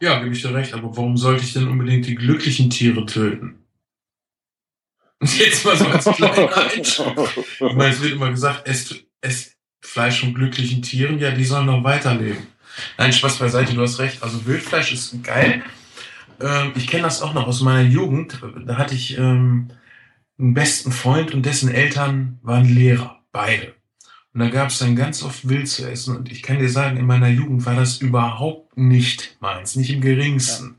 Ja, 0.00 0.20
gebe 0.20 0.34
ich 0.34 0.42
dir 0.42 0.54
recht, 0.54 0.72
aber 0.72 0.96
warum 0.96 1.16
sollte 1.16 1.44
ich 1.44 1.52
denn 1.52 1.68
unbedingt 1.68 2.06
die 2.06 2.14
glücklichen 2.14 2.70
Tiere 2.70 3.04
töten? 3.06 3.64
Jetzt 5.22 5.64
mal 5.66 5.76
so 5.76 5.86
als 5.86 6.04
kleiner 6.04 6.56
Einschub. 6.56 7.18
Es 7.18 8.02
wird 8.02 8.12
immer 8.12 8.30
gesagt, 8.30 8.66
esst, 8.66 9.04
esst 9.20 9.56
Fleisch 9.82 10.20
von 10.20 10.34
glücklichen 10.34 10.82
Tieren, 10.82 11.18
ja, 11.18 11.30
die 11.30 11.44
sollen 11.44 11.66
noch 11.66 11.84
weiterleben. 11.84 12.46
Nein, 12.96 13.12
Spaß 13.12 13.38
beiseite, 13.38 13.74
du 13.74 13.82
hast 13.82 13.98
recht. 13.98 14.22
Also 14.22 14.46
Wildfleisch 14.46 14.92
ist 14.92 15.22
geil. 15.24 15.62
Ähm, 16.40 16.72
ich 16.74 16.86
kenne 16.86 17.04
das 17.04 17.22
auch 17.22 17.34
noch 17.34 17.46
aus 17.46 17.60
meiner 17.60 17.88
Jugend. 17.88 18.40
Da 18.66 18.76
hatte 18.76 18.94
ich 18.94 19.18
ähm, 19.18 19.68
einen 20.38 20.54
besten 20.54 20.92
Freund 20.92 21.34
und 21.34 21.44
dessen 21.44 21.70
Eltern 21.70 22.38
waren 22.42 22.64
Lehrer, 22.64 23.20
beide. 23.32 23.74
Und 24.32 24.40
da 24.40 24.48
gab 24.48 24.68
es 24.68 24.78
dann 24.78 24.96
ganz 24.96 25.22
oft 25.22 25.48
Wild 25.48 25.68
zu 25.68 25.88
essen. 25.90 26.16
Und 26.16 26.30
ich 26.30 26.42
kann 26.42 26.58
dir 26.58 26.68
sagen, 26.68 26.96
in 26.96 27.06
meiner 27.06 27.28
Jugend 27.28 27.66
war 27.66 27.74
das 27.74 27.98
überhaupt 27.98 28.76
nicht 28.76 29.36
meins, 29.40 29.76
nicht 29.76 29.90
im 29.90 30.00
geringsten. 30.00 30.76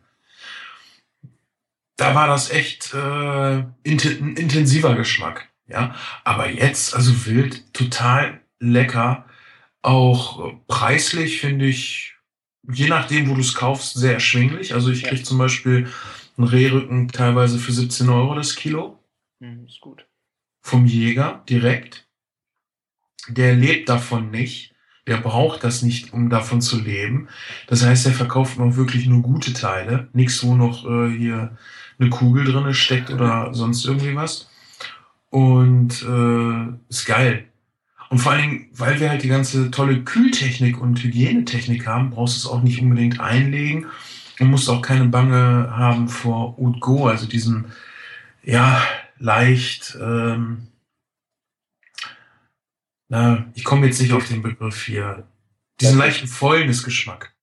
Da 1.97 2.15
war 2.15 2.27
das 2.27 2.49
echt 2.49 2.93
äh, 2.93 3.63
inten 3.83 4.23
ein 4.23 4.35
intensiver 4.35 4.95
Geschmack. 4.95 5.49
Ja, 5.67 5.95
aber 6.23 6.49
jetzt, 6.49 6.95
also 6.95 7.25
wild, 7.25 7.73
total 7.73 8.41
lecker. 8.59 9.25
Auch 9.81 10.47
äh, 10.47 10.57
preislich 10.67 11.41
finde 11.41 11.65
ich, 11.65 12.10
je 12.69 12.87
nachdem, 12.87 13.29
wo 13.29 13.33
du 13.35 13.41
es 13.41 13.53
kaufst, 13.53 13.95
sehr 13.95 14.13
erschwinglich. 14.13 14.73
Also 14.73 14.91
ich 14.91 15.01
Ja. 15.01 15.09
krieg 15.09 15.25
zum 15.25 15.37
Beispiel 15.37 15.87
einen 16.37 16.47
Rehrücken 16.47 17.07
teilweise 17.09 17.59
für 17.59 17.71
17 17.71 18.09
Euro 18.09 18.35
das 18.35 18.55
Kilo 18.55 18.99
Hm, 19.41 19.65
ist 19.65 19.81
gut. 19.81 20.05
vom 20.61 20.85
Jäger 20.85 21.43
direkt. 21.49 22.07
Der 23.27 23.53
lebt 23.55 23.89
davon 23.89 24.31
nicht. 24.31 24.73
Der 25.07 25.17
braucht 25.17 25.63
das 25.63 25.81
nicht, 25.81 26.13
um 26.13 26.29
davon 26.29 26.61
zu 26.61 26.79
leben. 26.79 27.27
Das 27.67 27.83
heißt, 27.83 28.05
er 28.05 28.13
verkauft 28.13 28.57
noch 28.59 28.75
wirklich 28.75 29.07
nur 29.07 29.21
gute 29.23 29.53
Teile. 29.53 30.09
Nichts, 30.13 30.43
wo 30.43 30.55
noch 30.55 30.85
äh, 30.85 31.09
hier 31.17 31.57
eine 31.99 32.09
Kugel 32.09 32.45
drinne 32.45 32.73
steckt 32.73 33.09
oder 33.09 33.53
sonst 33.53 33.85
irgendwie 33.85 34.15
was. 34.15 34.49
Und 35.29 36.03
äh, 36.03 36.73
ist 36.89 37.05
geil. 37.05 37.50
Und 38.11 38.17
vor 38.17 38.33
allen 38.33 38.41
Dingen, 38.41 38.69
weil 38.73 38.99
wir 38.99 39.09
halt 39.09 39.23
die 39.23 39.29
ganze 39.29 39.71
tolle 39.71 40.03
Kühltechnik 40.03 40.81
und 40.81 41.01
Hygienetechnik 41.01 41.87
haben, 41.87 42.09
brauchst 42.09 42.35
du 42.35 42.39
es 42.39 42.53
auch 42.53 42.61
nicht 42.61 42.81
unbedingt 42.81 43.21
einlegen 43.21 43.87
und 44.37 44.49
musst 44.49 44.69
auch 44.69 44.81
keine 44.81 45.05
Bange 45.05 45.73
haben 45.73 46.09
vor 46.09 46.57
Haute 46.57 46.79
Go, 46.81 47.07
also 47.07 47.25
diesem, 47.25 47.71
ja, 48.43 48.83
leicht, 49.17 49.97
ähm, 50.01 50.67
na, 53.07 53.45
ich 53.53 53.63
komme 53.63 53.85
jetzt 53.85 54.01
nicht 54.01 54.11
auf 54.11 54.27
den 54.27 54.41
Begriff 54.41 54.83
hier, 54.83 55.25
diesen 55.79 55.97
leichten 55.97 56.27
Fäulnisgeschmack. 56.27 57.33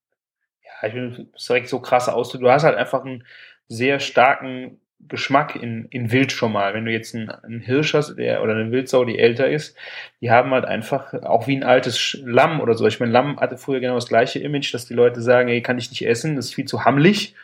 Ja, 0.64 0.88
ich 0.88 1.28
das 1.33 1.46
direkt 1.46 1.68
so 1.70 1.81
krass 1.81 2.11
aus. 2.11 2.31
Du 2.33 2.50
hast 2.50 2.64
halt 2.64 2.76
einfach 2.76 3.07
einen 3.07 3.24
sehr 3.68 4.00
starken 4.00 4.83
Geschmack 5.06 5.56
in, 5.56 5.87
in 5.90 6.11
Wild 6.11 6.32
schon 6.32 6.52
mal. 6.52 6.74
Wenn 6.74 6.84
du 6.84 6.92
jetzt 6.92 7.14
einen, 7.14 7.30
einen 7.30 7.61
Hirsch 7.61 7.94
hast 7.94 8.16
der, 8.16 8.42
oder 8.42 8.54
eine 8.54 8.70
Wildsau, 8.72 9.04
die 9.04 9.18
älter 9.18 9.48
ist, 9.48 9.76
die 10.20 10.30
haben 10.30 10.50
halt 10.50 10.64
einfach 10.64 11.14
auch 11.22 11.46
wie 11.46 11.56
ein 11.56 11.64
altes 11.64 12.18
Lamm 12.24 12.61
oder 12.61 12.74
so. 12.74 12.87
Ich 12.87 13.00
meine, 13.00 13.12
Lamm 13.12 13.38
hatte 13.38 13.56
früher 13.56 13.80
genau 13.80 13.94
das 13.94 14.08
gleiche 14.08 14.38
Image, 14.40 14.74
dass 14.74 14.87
die 14.87 14.94
Leute 14.94 15.22
sagen, 15.22 15.48
ey, 15.48 15.62
kann 15.62 15.78
ich 15.78 15.90
nicht 15.90 16.06
essen, 16.06 16.37
das 16.37 16.46
ist 16.46 16.54
viel 16.54 16.66
zu 16.66 16.84
hammelig. 16.84 17.34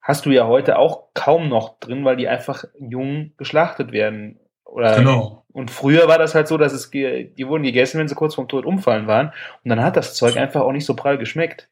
Hast 0.00 0.24
du 0.24 0.30
ja 0.30 0.46
heute 0.46 0.78
auch 0.78 1.08
kaum 1.14 1.48
noch 1.48 1.78
drin, 1.80 2.04
weil 2.04 2.16
die 2.16 2.28
einfach 2.28 2.64
jung 2.78 3.32
geschlachtet 3.36 3.92
werden. 3.92 4.38
Oder 4.64 4.96
Genau. 4.96 5.44
und 5.52 5.70
früher 5.70 6.08
war 6.08 6.18
das 6.18 6.34
halt 6.34 6.48
so, 6.48 6.58
dass 6.58 6.72
es 6.72 6.90
die 6.90 7.46
wurden 7.46 7.62
gegessen, 7.62 7.98
wenn 7.98 8.08
sie 8.08 8.14
kurz 8.14 8.34
vorm 8.34 8.48
Tod 8.48 8.64
umfallen 8.66 9.06
waren. 9.06 9.32
Und 9.64 9.68
dann 9.68 9.82
hat 9.82 9.96
das 9.96 10.14
Zeug 10.14 10.36
einfach 10.36 10.62
auch 10.62 10.72
nicht 10.72 10.86
so 10.86 10.94
prall 10.94 11.18
geschmeckt. 11.18 11.68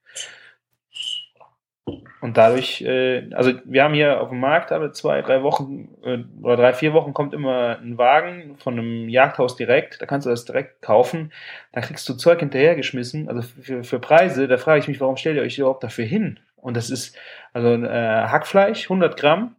Und 2.21 2.39
dadurch, 2.39 2.81
äh, 2.81 3.29
also 3.35 3.53
wir 3.65 3.85
haben 3.85 3.93
hier 3.93 4.23
auf 4.23 4.31
dem 4.31 4.41
Markt 4.41 4.73
alle 4.73 4.93
zwei, 4.93 5.21
drei 5.21 5.43
Wochen 5.43 5.91
äh, 6.03 6.25
oder 6.43 6.57
drei, 6.57 6.73
vier 6.73 6.95
Wochen 6.95 7.13
kommt 7.13 7.35
immer 7.35 7.79
ein 7.79 7.99
Wagen 7.99 8.57
von 8.57 8.79
einem 8.79 9.11
Jagdhaus 9.11 9.57
direkt. 9.57 10.01
Da 10.01 10.07
kannst 10.07 10.27
du 10.27 10.31
das 10.31 10.47
direkt 10.47 10.81
kaufen. 10.81 11.33
Da 11.73 11.83
kriegst 11.83 12.09
du 12.09 12.15
Zeug 12.15 12.41
hinterhergeschmissen. 12.41 13.29
Also 13.29 13.43
für, 13.43 13.85
für 13.85 13.99
Preise, 13.99 14.49
da 14.49 14.57
frage 14.57 14.81
ich 14.81 14.89
mich, 14.89 15.01
warum 15.03 15.19
stellt 15.19 15.37
ihr 15.37 15.43
euch 15.43 15.59
überhaupt 15.59 15.85
dafür 15.85 16.07
hin? 16.07 16.41
Und 16.57 16.79
das 16.79 16.89
ist 16.89 17.15
also 17.53 17.75
äh, 17.75 17.89
Hackfleisch, 17.89 18.85
100 18.85 19.19
Gramm 19.19 19.57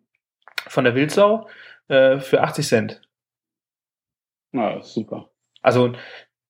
von 0.67 0.85
der 0.85 0.95
Wildsau 0.95 1.47
äh, 1.87 2.17
für 2.17 2.41
80 2.41 2.67
Cent. 2.67 3.01
Na, 4.51 4.81
super. 4.81 5.29
Also, 5.61 5.93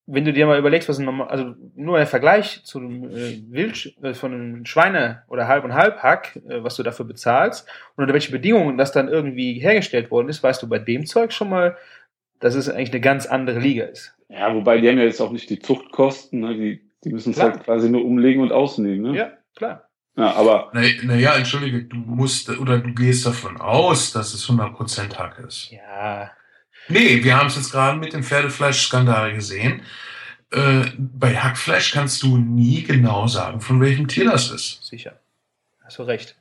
wenn 0.06 0.24
du 0.24 0.32
dir 0.32 0.46
mal 0.46 0.58
überlegst, 0.58 0.88
was 0.88 0.98
ein 0.98 1.04
normal, 1.04 1.28
also 1.28 1.54
nur 1.74 1.98
der 1.98 2.06
Vergleich 2.06 2.62
zu 2.64 2.78
einem 2.78 3.04
äh, 3.10 3.42
Wild, 3.50 3.94
äh, 4.02 4.14
von 4.14 4.32
einem 4.32 4.64
Schweine- 4.64 5.24
oder 5.28 5.48
Halb- 5.48 5.64
und 5.64 5.74
Halbhack, 5.74 6.36
äh, 6.48 6.62
was 6.62 6.76
du 6.76 6.84
dafür 6.84 7.04
bezahlst 7.06 7.68
und 7.96 8.04
unter 8.04 8.14
welche 8.14 8.30
Bedingungen 8.30 8.78
das 8.78 8.92
dann 8.92 9.08
irgendwie 9.08 9.54
hergestellt 9.54 10.10
worden 10.10 10.28
ist, 10.28 10.42
weißt 10.42 10.62
du 10.62 10.68
bei 10.68 10.78
dem 10.78 11.06
Zeug 11.06 11.32
schon 11.32 11.50
mal, 11.50 11.76
dass 12.38 12.54
es 12.54 12.68
eigentlich 12.68 12.92
eine 12.92 13.00
ganz 13.00 13.26
andere 13.26 13.58
Liga 13.58 13.84
ist. 13.84 14.14
Ja, 14.28 14.54
wobei 14.54 14.80
die 14.80 14.88
haben 14.88 14.98
ja 14.98 15.04
jetzt 15.04 15.20
auch 15.20 15.32
nicht 15.32 15.50
die 15.50 15.58
Zuchtkosten, 15.58 16.40
ne? 16.40 16.54
die, 16.54 16.90
die 17.02 17.12
müssen 17.12 17.32
es 17.32 17.40
halt 17.40 17.64
quasi 17.64 17.90
nur 17.90 18.04
umlegen 18.04 18.42
und 18.42 18.52
ausnehmen. 18.52 19.10
Ne? 19.10 19.18
Ja, 19.18 19.32
klar. 19.56 19.88
ja 20.16 20.34
aber 20.34 20.70
Naja, 20.72 20.90
na 21.02 21.16
ja, 21.16 21.34
entschuldige, 21.34 21.84
du 21.84 21.96
musst 21.96 22.48
oder 22.50 22.78
du 22.78 22.94
gehst 22.94 23.26
davon 23.26 23.56
aus, 23.56 24.12
dass 24.12 24.34
es 24.34 24.48
100% 24.48 25.16
Hack 25.16 25.40
ist. 25.40 25.70
Ja, 25.72 26.30
Nee, 26.88 27.24
wir 27.24 27.36
haben 27.36 27.48
es 27.48 27.56
jetzt 27.56 27.72
gerade 27.72 27.98
mit 27.98 28.12
dem 28.12 28.22
Pferdefleischskandal 28.22 29.34
gesehen. 29.34 29.82
Äh, 30.50 30.84
bei 30.98 31.36
Hackfleisch 31.36 31.90
kannst 31.92 32.22
du 32.22 32.36
nie 32.36 32.82
genau 32.82 33.26
sagen, 33.26 33.60
von 33.60 33.80
welchem 33.80 34.06
Tier 34.06 34.30
das 34.30 34.50
ist. 34.50 34.84
sicher. 34.84 35.18
Hast 35.84 35.98
du 35.98 36.04
recht. 36.04 36.36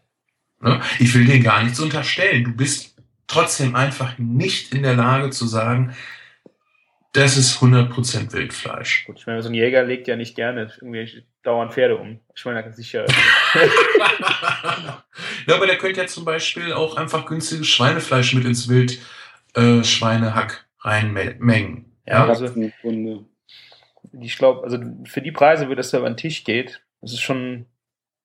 Ne? 0.62 0.81
Ich 0.99 1.13
will 1.13 1.25
dir 1.25 1.39
gar 1.39 1.63
nichts 1.63 1.79
unterstellen. 1.79 2.43
Du 2.43 2.51
bist 2.51 2.95
trotzdem 3.27 3.75
einfach 3.75 4.17
nicht 4.17 4.73
in 4.73 4.84
der 4.84 4.95
Lage 4.95 5.31
zu 5.31 5.47
sagen, 5.47 5.95
das 7.13 7.38
ist 7.38 7.60
100% 7.60 8.34
Wildfleisch. 8.34 9.05
Gut, 9.05 9.19
ich 9.19 9.27
meine, 9.27 9.41
so 9.41 9.47
ein 9.47 9.53
Jäger 9.53 9.84
legt 9.84 10.08
ja 10.08 10.17
nicht 10.17 10.36
gerne 10.36 10.69
irgendwie 10.81 11.23
dauernd 11.43 11.73
Pferde 11.73 11.95
um. 11.97 12.19
Ich 12.36 12.43
meine, 12.43 12.58
da 12.58 12.63
kann 12.63 12.73
sicher. 12.73 13.05
ja, 15.47 15.55
aber 15.55 15.65
der 15.65 15.77
könnte 15.77 16.01
ja 16.01 16.08
zum 16.08 16.25
Beispiel 16.25 16.73
auch 16.73 16.97
einfach 16.97 17.25
günstiges 17.25 17.67
Schweinefleisch 17.67 18.34
mit 18.34 18.43
ins 18.45 18.67
Wild 18.67 18.99
äh, 19.56 19.84
Schweinehack 19.84 20.68
reinmengen. 20.80 21.98
Ja, 22.06 22.28
also 22.28 22.48
ich 24.20 24.38
glaube, 24.38 24.63
also 24.63 24.78
für 25.06 25.22
die 25.22 25.32
Preise, 25.32 25.70
wie 25.70 25.76
das 25.76 25.91
da 25.91 25.98
über 25.98 26.10
den 26.10 26.18
Tisch 26.18 26.44
geht, 26.44 26.82
das 27.02 27.13
ist 27.13 27.22
schon 27.22 27.65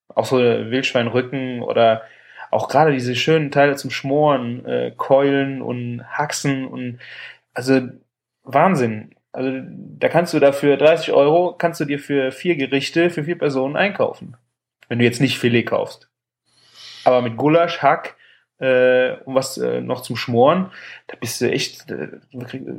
auch 0.09 0.27
so 0.27 0.39
Wildschweinrücken 0.39 1.63
oder 1.63 2.03
auch 2.51 2.69
gerade 2.69 2.93
diese 2.93 3.15
schönen 3.15 3.51
Teile 3.51 3.77
zum 3.77 3.91
Schmoren, 3.91 4.65
äh, 4.67 4.93
Keulen 4.97 5.63
und 5.63 6.03
Haxen 6.05 6.67
und 6.67 6.99
also 7.55 7.81
Wahnsinn. 8.43 9.15
Also 9.33 9.53
da 9.63 10.09
kannst 10.09 10.35
du 10.35 10.41
dafür 10.41 10.77
30 10.77 11.13
Euro, 11.13 11.55
kannst 11.57 11.81
du 11.81 11.85
dir 11.85 12.01
für 12.01 12.33
vier 12.33 12.57
Gerichte 12.57 13.11
für 13.11 13.25
vier 13.25 13.39
Personen 13.39 13.77
einkaufen. 13.77 14.37
Wenn 14.89 14.99
du 14.99 15.05
jetzt 15.05 15.21
nicht 15.21 15.39
Filet 15.39 15.63
kaufst. 15.63 16.11
Aber 17.05 17.23
mit 17.23 17.37
Gulasch, 17.37 17.81
Hack 17.81 18.17
äh, 18.61 19.17
und 19.25 19.35
was 19.35 19.57
äh, 19.59 19.81
noch 19.81 20.03
zum 20.03 20.17
Schmoren, 20.17 20.71
da 21.07 21.17
bist 21.17 21.41
du 21.41 21.51
echt 21.51 21.91
äh, 21.91 22.09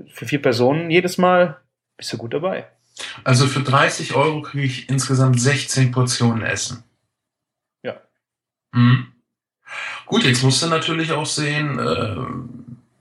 für 0.08 0.26
vier 0.26 0.42
Personen 0.42 0.90
jedes 0.90 1.18
Mal 1.18 1.58
bist 1.98 2.14
du 2.14 2.18
gut 2.18 2.34
dabei. 2.34 2.68
Also 3.24 3.48
für 3.48 3.62
30 3.62 4.16
Euro 4.16 4.42
kriege 4.42 4.66
ich 4.66 4.90
insgesamt 4.90 5.40
16 5.40 5.92
Portionen 5.92 6.44
Essen. 6.44 6.84
Ja. 7.84 7.96
Mhm. 8.74 9.08
Gut, 10.06 10.24
jetzt 10.24 10.44
musst 10.44 10.62
du 10.62 10.68
natürlich 10.68 11.12
auch 11.14 11.26
sehen, 11.26 11.80
äh, 11.80 12.16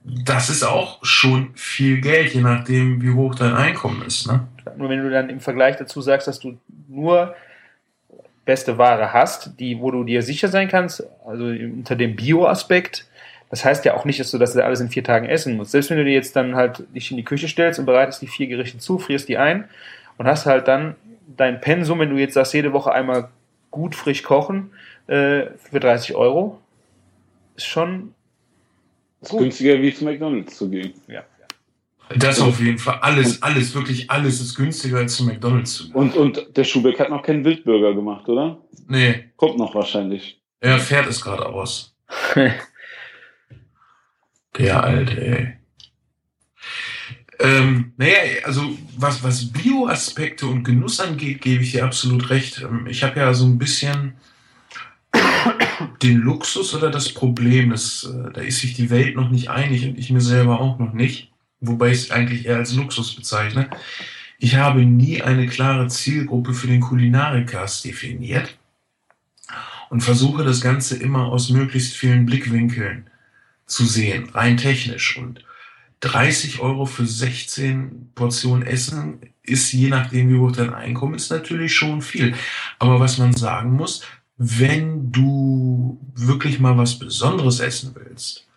das 0.03 0.49
ist 0.49 0.63
auch 0.63 1.03
schon 1.03 1.51
viel 1.55 2.01
Geld, 2.01 2.33
je 2.33 2.41
nachdem, 2.41 3.01
wie 3.01 3.11
hoch 3.11 3.35
dein 3.35 3.53
Einkommen 3.53 4.01
ist. 4.03 4.27
Ne? 4.27 4.47
Nur 4.77 4.89
wenn 4.89 5.03
du 5.03 5.09
dann 5.09 5.29
im 5.29 5.39
Vergleich 5.39 5.77
dazu 5.77 6.01
sagst, 6.01 6.27
dass 6.27 6.39
du 6.39 6.57
nur 6.87 7.35
beste 8.45 8.77
Ware 8.77 9.13
hast, 9.13 9.59
die, 9.59 9.79
wo 9.79 9.91
du 9.91 10.03
dir 10.03 10.23
sicher 10.23 10.47
sein 10.47 10.67
kannst, 10.67 11.03
also 11.25 11.45
unter 11.45 11.95
dem 11.95 12.15
Bio-Aspekt, 12.15 13.05
das 13.49 13.65
heißt 13.65 13.83
ja 13.85 13.95
auch 13.95 14.05
nicht, 14.05 14.19
dass 14.19 14.31
du 14.31 14.37
das 14.37 14.55
alles 14.55 14.79
in 14.79 14.89
vier 14.89 15.03
Tagen 15.03 15.27
essen 15.27 15.57
musst. 15.57 15.71
Selbst 15.71 15.89
wenn 15.89 15.97
du 15.97 16.05
dir 16.05 16.13
jetzt 16.13 16.35
dann 16.37 16.55
halt 16.55 16.85
dich 16.95 17.11
in 17.11 17.17
die 17.17 17.25
Küche 17.25 17.49
stellst 17.49 17.79
und 17.79 17.85
bereitest 17.85 18.21
die 18.21 18.27
vier 18.27 18.47
Gerichte 18.47 18.77
zu, 18.77 18.97
frierst 18.97 19.27
die 19.27 19.37
ein 19.37 19.65
und 20.17 20.25
hast 20.25 20.45
halt 20.45 20.67
dann 20.69 20.95
dein 21.35 21.59
Pensum, 21.59 21.99
wenn 21.99 22.09
du 22.09 22.17
jetzt 22.17 22.33
sagst, 22.33 22.53
jede 22.53 22.71
Woche 22.71 22.93
einmal 22.93 23.29
gut 23.69 23.93
frisch 23.95 24.23
kochen 24.23 24.71
äh, 25.07 25.47
für 25.57 25.79
30 25.79 26.15
Euro, 26.15 26.59
ist 27.57 27.65
schon 27.65 28.13
ist 29.21 29.37
günstiger 29.37 29.81
wie 29.81 29.93
zu 29.93 30.05
McDonalds 30.05 30.57
zu 30.57 30.69
gehen. 30.69 30.93
ja. 31.07 31.23
Das 32.17 32.39
auf 32.39 32.59
jeden 32.59 32.77
Fall. 32.77 32.99
Alles, 33.01 33.41
alles, 33.43 33.73
wirklich 33.75 34.09
alles 34.09 34.39
ist 34.41 34.55
günstiger 34.55 34.97
als 34.99 35.15
zu 35.15 35.23
McDonalds 35.25 35.73
zu 35.73 35.83
gehen. 35.85 35.95
Und, 35.95 36.15
und 36.15 36.57
der 36.57 36.63
Schubeck 36.63 36.99
hat 36.99 37.09
noch 37.09 37.23
keinen 37.23 37.43
Wildburger 37.45 37.93
gemacht, 37.93 38.27
oder? 38.29 38.59
Nee, 38.87 39.25
Kommt 39.37 39.57
noch 39.57 39.73
wahrscheinlich. 39.75 40.41
er 40.59 40.79
fährt 40.79 41.07
es 41.07 41.21
gerade 41.21 41.45
aus. 41.47 41.95
Der 44.57 44.83
Alte, 44.83 45.25
ey. 45.25 45.53
Ähm, 47.39 47.93
naja, 47.97 48.13
also 48.43 48.61
was, 48.97 49.23
was 49.23 49.51
Bio-Aspekte 49.51 50.45
und 50.45 50.63
Genuss 50.63 50.99
angeht, 50.99 51.41
gebe 51.41 51.63
ich 51.63 51.71
dir 51.71 51.85
absolut 51.85 52.29
recht. 52.29 52.61
Ähm, 52.61 52.85
Ich 52.87 53.03
habe 53.03 53.19
ja 53.19 53.33
so 53.33 53.45
ein 53.45 53.57
bisschen 53.57 54.15
den 56.03 56.17
Luxus 56.17 56.75
oder 56.75 56.89
das 56.91 57.09
Problem, 57.13 57.71
dass, 57.71 58.03
äh, 58.03 58.31
da 58.33 58.41
ist 58.41 58.59
sich 58.59 58.73
die 58.75 58.89
Welt 58.89 59.15
noch 59.15 59.29
nicht 59.29 59.49
einig 59.49 59.85
und 59.87 59.97
ich 59.97 60.11
mir 60.11 60.21
selber 60.21 60.59
auch 60.59 60.77
noch 60.79 60.93
nicht, 60.93 61.30
wobei 61.61 61.91
ich 61.91 61.99
es 61.99 62.11
eigentlich 62.11 62.45
eher 62.45 62.57
als 62.57 62.73
Luxus 62.73 63.15
bezeichne. 63.15 63.69
Ich 64.39 64.55
habe 64.55 64.83
nie 64.85 65.21
eine 65.21 65.47
klare 65.47 65.87
Zielgruppe 65.87 66.53
für 66.53 66.67
den 66.67 66.81
Kulinarikast 66.81 67.85
definiert 67.85 68.57
und 69.89 70.01
versuche 70.01 70.43
das 70.43 70.61
Ganze 70.61 70.97
immer 70.97 71.27
aus 71.27 71.49
möglichst 71.49 71.95
vielen 71.95 72.25
Blickwinkeln 72.25 73.09
zu 73.67 73.85
sehen, 73.85 74.29
rein 74.29 74.57
technisch. 74.57 75.17
Und 75.17 75.45
30 75.99 76.59
Euro 76.59 76.85
für 76.85 77.05
16 77.05 78.11
Portionen 78.15 78.65
Essen 78.65 79.19
ist, 79.43 79.71
je 79.71 79.89
nachdem, 79.89 80.29
wie 80.29 80.39
hoch 80.39 80.51
dein 80.51 80.73
Einkommen 80.73 81.13
ist, 81.13 81.29
natürlich 81.29 81.75
schon 81.75 82.01
viel. 82.01 82.33
Aber 82.79 82.99
was 82.99 83.19
man 83.19 83.33
sagen 83.33 83.73
muss, 83.73 84.03
wenn 84.37 85.11
du 85.11 85.99
wirklich 86.15 86.59
mal 86.59 86.77
was 86.77 86.97
Besonderes 86.97 87.59
essen 87.59 87.91
willst 87.93 88.47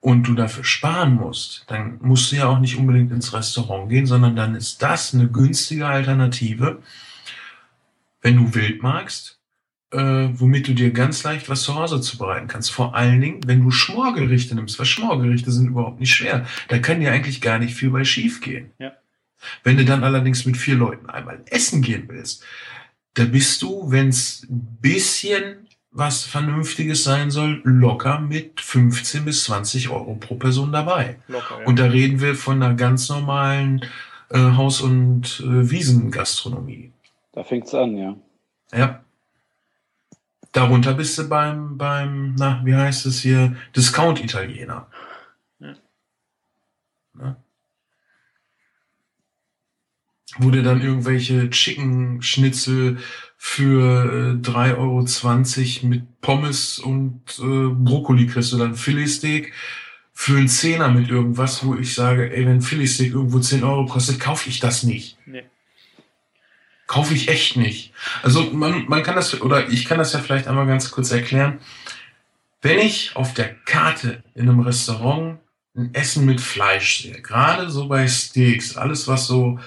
und 0.00 0.26
du 0.26 0.34
dafür 0.34 0.64
sparen 0.64 1.14
musst, 1.14 1.64
dann 1.68 1.98
musst 2.00 2.32
du 2.32 2.36
ja 2.36 2.46
auch 2.46 2.58
nicht 2.58 2.76
unbedingt 2.76 3.12
ins 3.12 3.32
Restaurant 3.32 3.90
gehen, 3.90 4.06
sondern 4.06 4.34
dann 4.34 4.54
ist 4.54 4.82
das 4.82 5.14
eine 5.14 5.28
günstige 5.28 5.86
Alternative, 5.86 6.82
wenn 8.22 8.36
du 8.36 8.54
wild 8.54 8.82
magst, 8.82 9.38
äh, 9.92 10.28
womit 10.32 10.68
du 10.68 10.74
dir 10.74 10.90
ganz 10.92 11.22
leicht 11.22 11.48
was 11.48 11.62
zu 11.62 11.74
Hause 11.74 12.00
zubereiten 12.00 12.48
kannst. 12.48 12.70
Vor 12.70 12.94
allen 12.94 13.20
Dingen, 13.20 13.40
wenn 13.46 13.62
du 13.62 13.70
Schmorgerichte 13.70 14.54
nimmst, 14.54 14.78
weil 14.78 14.86
Schmorgerichte 14.86 15.50
sind 15.50 15.68
überhaupt 15.68 16.00
nicht 16.00 16.14
schwer. 16.14 16.46
Da 16.68 16.78
kann 16.78 17.00
dir 17.00 17.12
eigentlich 17.12 17.40
gar 17.40 17.58
nicht 17.58 17.74
viel 17.74 17.90
bei 17.90 18.04
schief 18.04 18.40
gehen. 18.40 18.70
Ja. 18.78 18.92
Wenn 19.64 19.76
du 19.76 19.84
dann 19.84 20.04
allerdings 20.04 20.44
mit 20.44 20.56
vier 20.56 20.76
Leuten 20.76 21.08
einmal 21.08 21.42
essen 21.46 21.82
gehen 21.82 22.04
willst, 22.08 22.44
da 23.14 23.24
bist 23.24 23.62
du, 23.62 23.90
wenn 23.90 24.08
es 24.08 24.46
ein 24.48 24.78
bisschen 24.80 25.66
was 25.92 26.24
Vernünftiges 26.24 27.04
sein 27.04 27.30
soll, 27.30 27.60
locker 27.64 28.20
mit 28.20 28.60
15 28.60 29.24
bis 29.24 29.44
20 29.44 29.88
Euro 29.88 30.14
pro 30.14 30.36
Person 30.36 30.72
dabei. 30.72 31.18
Locker, 31.28 31.60
ja. 31.60 31.66
Und 31.66 31.78
da 31.78 31.86
reden 31.86 32.20
wir 32.20 32.34
von 32.34 32.62
einer 32.62 32.74
ganz 32.74 33.08
normalen 33.08 33.84
äh, 34.30 34.38
Haus- 34.38 34.80
und 34.80 35.40
äh, 35.40 35.70
Wiesengastronomie. 35.70 36.92
Da 37.32 37.42
fängt's 37.42 37.74
an, 37.74 37.96
ja. 37.96 38.16
Ja. 38.72 39.04
Darunter 40.52 40.94
bist 40.94 41.18
du 41.18 41.28
beim, 41.28 41.76
beim, 41.76 42.34
na, 42.36 42.60
wie 42.64 42.74
heißt 42.74 43.06
es 43.06 43.20
hier, 43.20 43.56
Discount-Italiener. 43.76 44.88
Ja. 47.18 47.36
Wo 50.38 50.50
du 50.50 50.62
dann 50.62 50.80
irgendwelche 50.80 51.50
Chicken-Schnitzel 51.50 52.98
für 53.42 54.36
äh, 54.44 54.46
3,20 54.46 54.76
Euro 54.76 55.88
mit 55.88 56.20
Pommes 56.20 56.78
und 56.78 57.22
äh, 57.38 57.68
Brokkoli 57.72 58.26
kriegst 58.26 58.52
du 58.52 58.58
dann 58.58 58.74
Filetsteak 58.74 59.54
für 60.12 60.36
einen 60.36 60.46
Zehner 60.46 60.88
mit 60.88 61.08
irgendwas, 61.08 61.64
wo 61.64 61.74
ich 61.74 61.94
sage, 61.94 62.36
ey, 62.36 62.44
wenn 62.44 62.60
Filetsteak 62.60 63.14
irgendwo 63.14 63.38
10 63.38 63.64
Euro 63.64 63.86
kostet, 63.86 64.20
kaufe 64.20 64.50
ich 64.50 64.60
das 64.60 64.82
nicht. 64.82 65.16
Nee. 65.24 65.44
Kaufe 66.86 67.14
ich 67.14 67.28
echt 67.28 67.56
nicht. 67.56 67.94
Also 68.22 68.42
man, 68.52 68.84
man 68.88 69.02
kann 69.02 69.16
das, 69.16 69.40
oder 69.40 69.70
ich 69.70 69.86
kann 69.86 69.96
das 69.96 70.12
ja 70.12 70.18
vielleicht 70.18 70.46
einmal 70.46 70.66
ganz 70.66 70.90
kurz 70.90 71.10
erklären. 71.10 71.60
Wenn 72.60 72.78
ich 72.78 73.16
auf 73.16 73.32
der 73.32 73.54
Karte 73.64 74.22
in 74.34 74.50
einem 74.50 74.60
Restaurant 74.60 75.38
ein 75.74 75.94
Essen 75.94 76.26
mit 76.26 76.42
Fleisch 76.42 77.04
sehe, 77.04 77.22
gerade 77.22 77.70
so 77.70 77.88
bei 77.88 78.06
Steaks, 78.06 78.76
alles 78.76 79.08
was 79.08 79.26
so, 79.26 79.58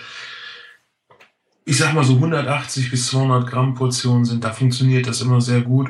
ich 1.65 1.77
sag 1.77 1.93
mal 1.93 2.03
so 2.03 2.13
180 2.15 2.91
bis 2.91 3.07
200 3.07 3.49
Gramm 3.49 3.73
Portionen 3.73 4.25
sind, 4.25 4.43
da 4.43 4.51
funktioniert 4.51 5.07
das 5.07 5.21
immer 5.21 5.41
sehr 5.41 5.61
gut. 5.61 5.89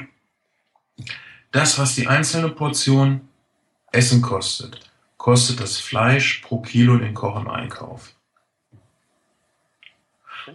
Das, 1.51 1.77
was 1.79 1.95
die 1.95 2.07
einzelne 2.07 2.49
Portion 2.49 3.21
Essen 3.91 4.21
kostet, 4.21 4.79
kostet 5.17 5.59
das 5.59 5.77
Fleisch 5.77 6.39
pro 6.39 6.61
Kilo 6.61 6.97
den 6.97 7.13
Koch 7.13 7.39
im 7.39 7.47
Einkauf. 7.47 8.13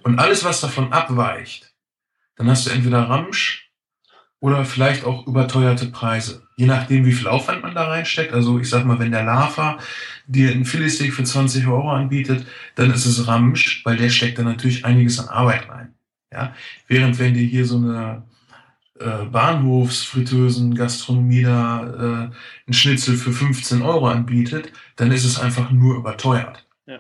Und 0.03 0.19
alles, 0.19 0.45
was 0.45 0.61
davon 0.61 0.93
abweicht, 0.93 1.73
dann 2.37 2.51
hast 2.51 2.67
du 2.67 2.71
entweder 2.71 3.09
Ramsch 3.09 3.71
oder 4.41 4.65
vielleicht 4.65 5.05
auch 5.05 5.27
überteuerte 5.27 5.87
Preise. 5.87 6.48
Je 6.59 6.67
nachdem, 6.67 7.07
wie 7.07 7.13
viel 7.13 7.29
Aufwand 7.29 7.63
man 7.63 7.77
da 7.77 7.87
reinsteckt. 7.87 8.33
Also 8.33 8.59
ich 8.59 8.69
sag 8.69 8.85
mal, 8.85 8.99
wenn 8.99 9.13
der 9.13 9.23
Lava 9.23 9.79
dir 10.27 10.51
einen 10.51 10.65
Filetsteak 10.65 11.15
für 11.15 11.23
20 11.23 11.69
Euro 11.69 11.89
anbietet, 11.93 12.45
dann 12.75 12.91
ist 12.91 13.07
es 13.07 13.29
Ramsch, 13.29 13.83
weil 13.85 13.97
der 13.97 14.11
steckt 14.11 14.41
da 14.41 14.43
natürlich 14.43 14.85
einiges 14.85 15.21
an 15.21 15.29
Arbeit 15.29 15.69
rein. 15.69 15.95
Ja? 16.33 16.57
Während 16.89 17.21
wenn 17.21 17.35
dir 17.35 17.47
hier 17.47 17.65
so 17.65 17.77
eine 17.77 18.25
äh, 18.99 19.27
Bahnhofsfritteusen, 19.27 20.75
Gastronomie 20.75 21.43
da 21.43 21.87
äh, 22.27 22.69
ein 22.69 22.73
Schnitzel 22.73 23.17
für 23.17 23.33
15 23.33 23.81
Euro 23.83 24.09
anbietet, 24.09 24.73
dann 24.97 25.13
ist 25.13 25.25
es 25.25 25.39
einfach 25.39 25.71
nur 25.71 25.95
überteuert. 25.95 26.67
Ja. 26.87 26.99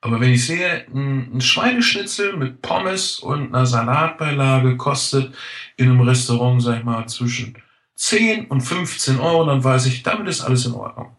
Aber 0.00 0.20
wenn 0.20 0.30
ich 0.30 0.46
sehe, 0.46 0.86
ein, 0.94 1.34
ein 1.34 1.40
Schweineschnitzel 1.40 2.36
mit 2.36 2.62
Pommes 2.62 3.18
und 3.18 3.48
einer 3.48 3.66
Salatbeilage 3.66 4.76
kostet 4.76 5.34
in 5.76 5.90
einem 5.90 6.02
Restaurant, 6.02 6.62
sag 6.62 6.78
ich 6.78 6.84
mal, 6.84 7.08
zwischen 7.08 7.56
10 8.02 8.46
und 8.46 8.62
15 8.62 9.20
Euro, 9.20 9.44
dann 9.44 9.62
weiß 9.62 9.86
ich, 9.86 10.02
damit 10.02 10.26
ist 10.26 10.40
alles 10.40 10.66
in 10.66 10.74
Ordnung. 10.74 11.16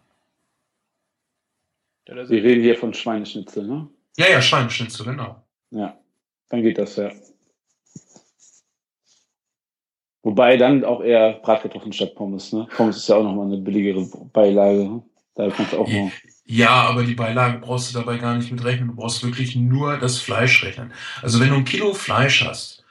Wir 2.06 2.44
reden 2.44 2.62
hier 2.62 2.76
von 2.76 2.92
Schweineschnitzel, 2.92 3.66
ne? 3.66 3.88
Ja, 4.18 4.28
ja, 4.28 4.42
Schweineschnitzel, 4.42 5.06
genau. 5.06 5.42
Ja. 5.70 5.98
Dann 6.50 6.62
geht 6.62 6.76
das, 6.76 6.96
ja. 6.96 7.10
Wobei 10.22 10.58
dann 10.58 10.84
auch 10.84 11.02
eher 11.02 11.32
Bratkartoffeln 11.42 11.94
statt 11.94 12.14
Pommes, 12.14 12.52
ne? 12.52 12.68
Pommes 12.76 12.98
ist 12.98 13.08
ja 13.08 13.16
auch 13.16 13.24
nochmal 13.24 13.46
eine 13.46 13.56
billigere 13.56 14.06
Beilage. 14.34 14.84
ne? 14.84 15.02
Da 15.34 15.48
kannst 15.48 15.72
du 15.72 15.78
auch 15.78 15.88
noch. 15.88 16.12
Ja, 16.44 16.82
aber 16.82 17.04
die 17.04 17.14
Beilage 17.14 17.60
brauchst 17.60 17.94
du 17.94 17.98
dabei 17.98 18.18
gar 18.18 18.36
nicht 18.36 18.52
mit 18.52 18.62
rechnen. 18.62 18.88
Du 18.88 18.94
brauchst 18.94 19.24
wirklich 19.24 19.56
nur 19.56 19.96
das 19.96 20.18
Fleisch 20.18 20.62
rechnen. 20.62 20.92
Also 21.22 21.40
wenn 21.40 21.48
du 21.48 21.56
ein 21.56 21.64
Kilo 21.64 21.94
Fleisch 21.94 22.44
hast, 22.44 22.84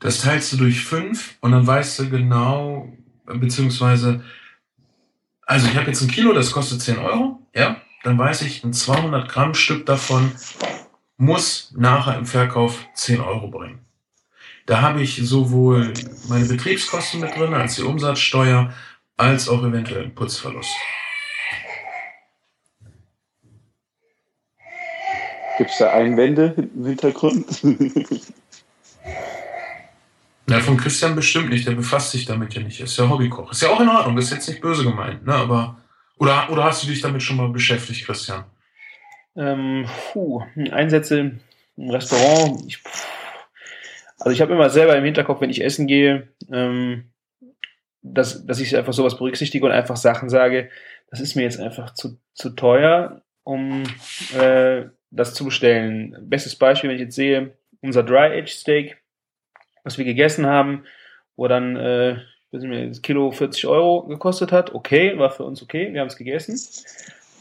das 0.00 0.20
teilst 0.20 0.52
du 0.52 0.58
durch 0.58 0.84
fünf 0.84 1.38
und 1.40 1.52
dann 1.52 1.66
weißt 1.66 1.98
du 1.98 2.10
genau, 2.10 2.92
beziehungsweise, 3.34 4.22
also 5.42 5.66
ich 5.68 5.76
habe 5.76 5.86
jetzt 5.86 6.02
ein 6.02 6.10
Kilo, 6.10 6.32
das 6.32 6.52
kostet 6.52 6.82
10 6.82 6.98
Euro, 6.98 7.40
ja, 7.54 7.80
dann 8.02 8.18
weiß 8.18 8.42
ich, 8.42 8.64
ein 8.64 8.72
200 8.72 9.28
Gramm 9.28 9.54
Stück 9.54 9.86
davon 9.86 10.32
muss 11.16 11.72
nachher 11.76 12.16
im 12.16 12.26
Verkauf 12.26 12.86
10 12.94 13.20
Euro 13.20 13.48
bringen. 13.48 13.80
Da 14.66 14.82
habe 14.82 15.02
ich 15.02 15.16
sowohl 15.26 15.94
meine 16.28 16.44
Betriebskosten 16.44 17.20
mit 17.20 17.34
drin, 17.34 17.54
als 17.54 17.76
die 17.76 17.82
Umsatzsteuer, 17.82 18.72
als 19.16 19.48
auch 19.48 19.64
eventuell 19.64 20.02
einen 20.02 20.14
Putzverlust. 20.14 20.70
Gibt 25.56 25.70
es 25.70 25.78
da 25.78 25.92
Einwände 25.92 26.54
im 26.56 26.86
Hintergrund? 26.86 27.46
Na, 30.48 30.60
von 30.60 30.76
Christian 30.76 31.14
bestimmt 31.14 31.50
nicht, 31.50 31.68
der 31.68 31.72
befasst 31.72 32.10
sich 32.12 32.24
damit 32.24 32.54
ja 32.54 32.62
nicht. 32.62 32.80
Er 32.80 32.84
ist 32.84 32.96
ja 32.96 33.08
Hobbykoch. 33.08 33.52
Ist 33.52 33.62
ja 33.62 33.68
auch 33.68 33.80
in 33.80 33.88
Ordnung, 33.88 34.16
das 34.16 34.26
ist 34.26 34.32
jetzt 34.32 34.48
nicht 34.48 34.60
böse 34.60 34.82
gemeint, 34.82 35.26
ne? 35.26 35.34
Aber. 35.34 35.76
Oder, 36.16 36.50
oder 36.50 36.64
hast 36.64 36.82
du 36.82 36.88
dich 36.88 37.00
damit 37.00 37.22
schon 37.22 37.36
mal 37.36 37.48
beschäftigt, 37.48 38.04
Christian? 38.04 38.44
ähm, 39.38 39.86
puh, 40.12 40.42
Einsätze 40.72 41.38
im 41.76 41.90
Restaurant. 41.90 42.60
Ich, 42.66 42.82
also 44.18 44.30
ich 44.30 44.40
habe 44.40 44.52
immer 44.52 44.68
selber 44.68 44.96
im 44.96 45.04
Hinterkopf, 45.04 45.40
wenn 45.40 45.50
ich 45.50 45.64
essen 45.64 45.86
gehe, 45.86 46.28
ähm, 46.52 47.04
dass, 48.02 48.44
dass 48.44 48.60
ich 48.60 48.76
einfach 48.76 48.92
sowas 48.92 49.16
berücksichtige 49.16 49.64
und 49.64 49.72
einfach 49.72 49.96
Sachen 49.96 50.28
sage, 50.28 50.70
das 51.10 51.20
ist 51.20 51.36
mir 51.36 51.42
jetzt 51.42 51.60
einfach 51.60 51.94
zu, 51.94 52.18
zu 52.34 52.50
teuer, 52.50 53.22
um 53.44 53.84
äh, 54.36 54.86
das 55.10 55.34
zu 55.34 55.44
bestellen. 55.44 56.16
Bestes 56.22 56.56
Beispiel, 56.56 56.90
wenn 56.90 56.96
ich 56.96 57.02
jetzt 57.02 57.16
sehe, 57.16 57.56
unser 57.80 58.02
Dry 58.02 58.38
Aged 58.38 58.48
Steak, 58.48 58.98
was 59.88 59.98
wir 59.98 60.04
gegessen 60.04 60.46
haben, 60.46 60.84
wo 61.36 61.48
dann 61.48 61.76
äh, 61.76 62.16
das 62.52 63.02
Kilo 63.02 63.30
40 63.30 63.66
Euro 63.66 64.04
gekostet 64.06 64.52
hat. 64.52 64.74
Okay, 64.74 65.18
war 65.18 65.30
für 65.30 65.44
uns 65.44 65.62
okay, 65.62 65.92
wir 65.92 66.00
haben 66.00 66.08
es 66.08 66.16
gegessen. 66.16 66.58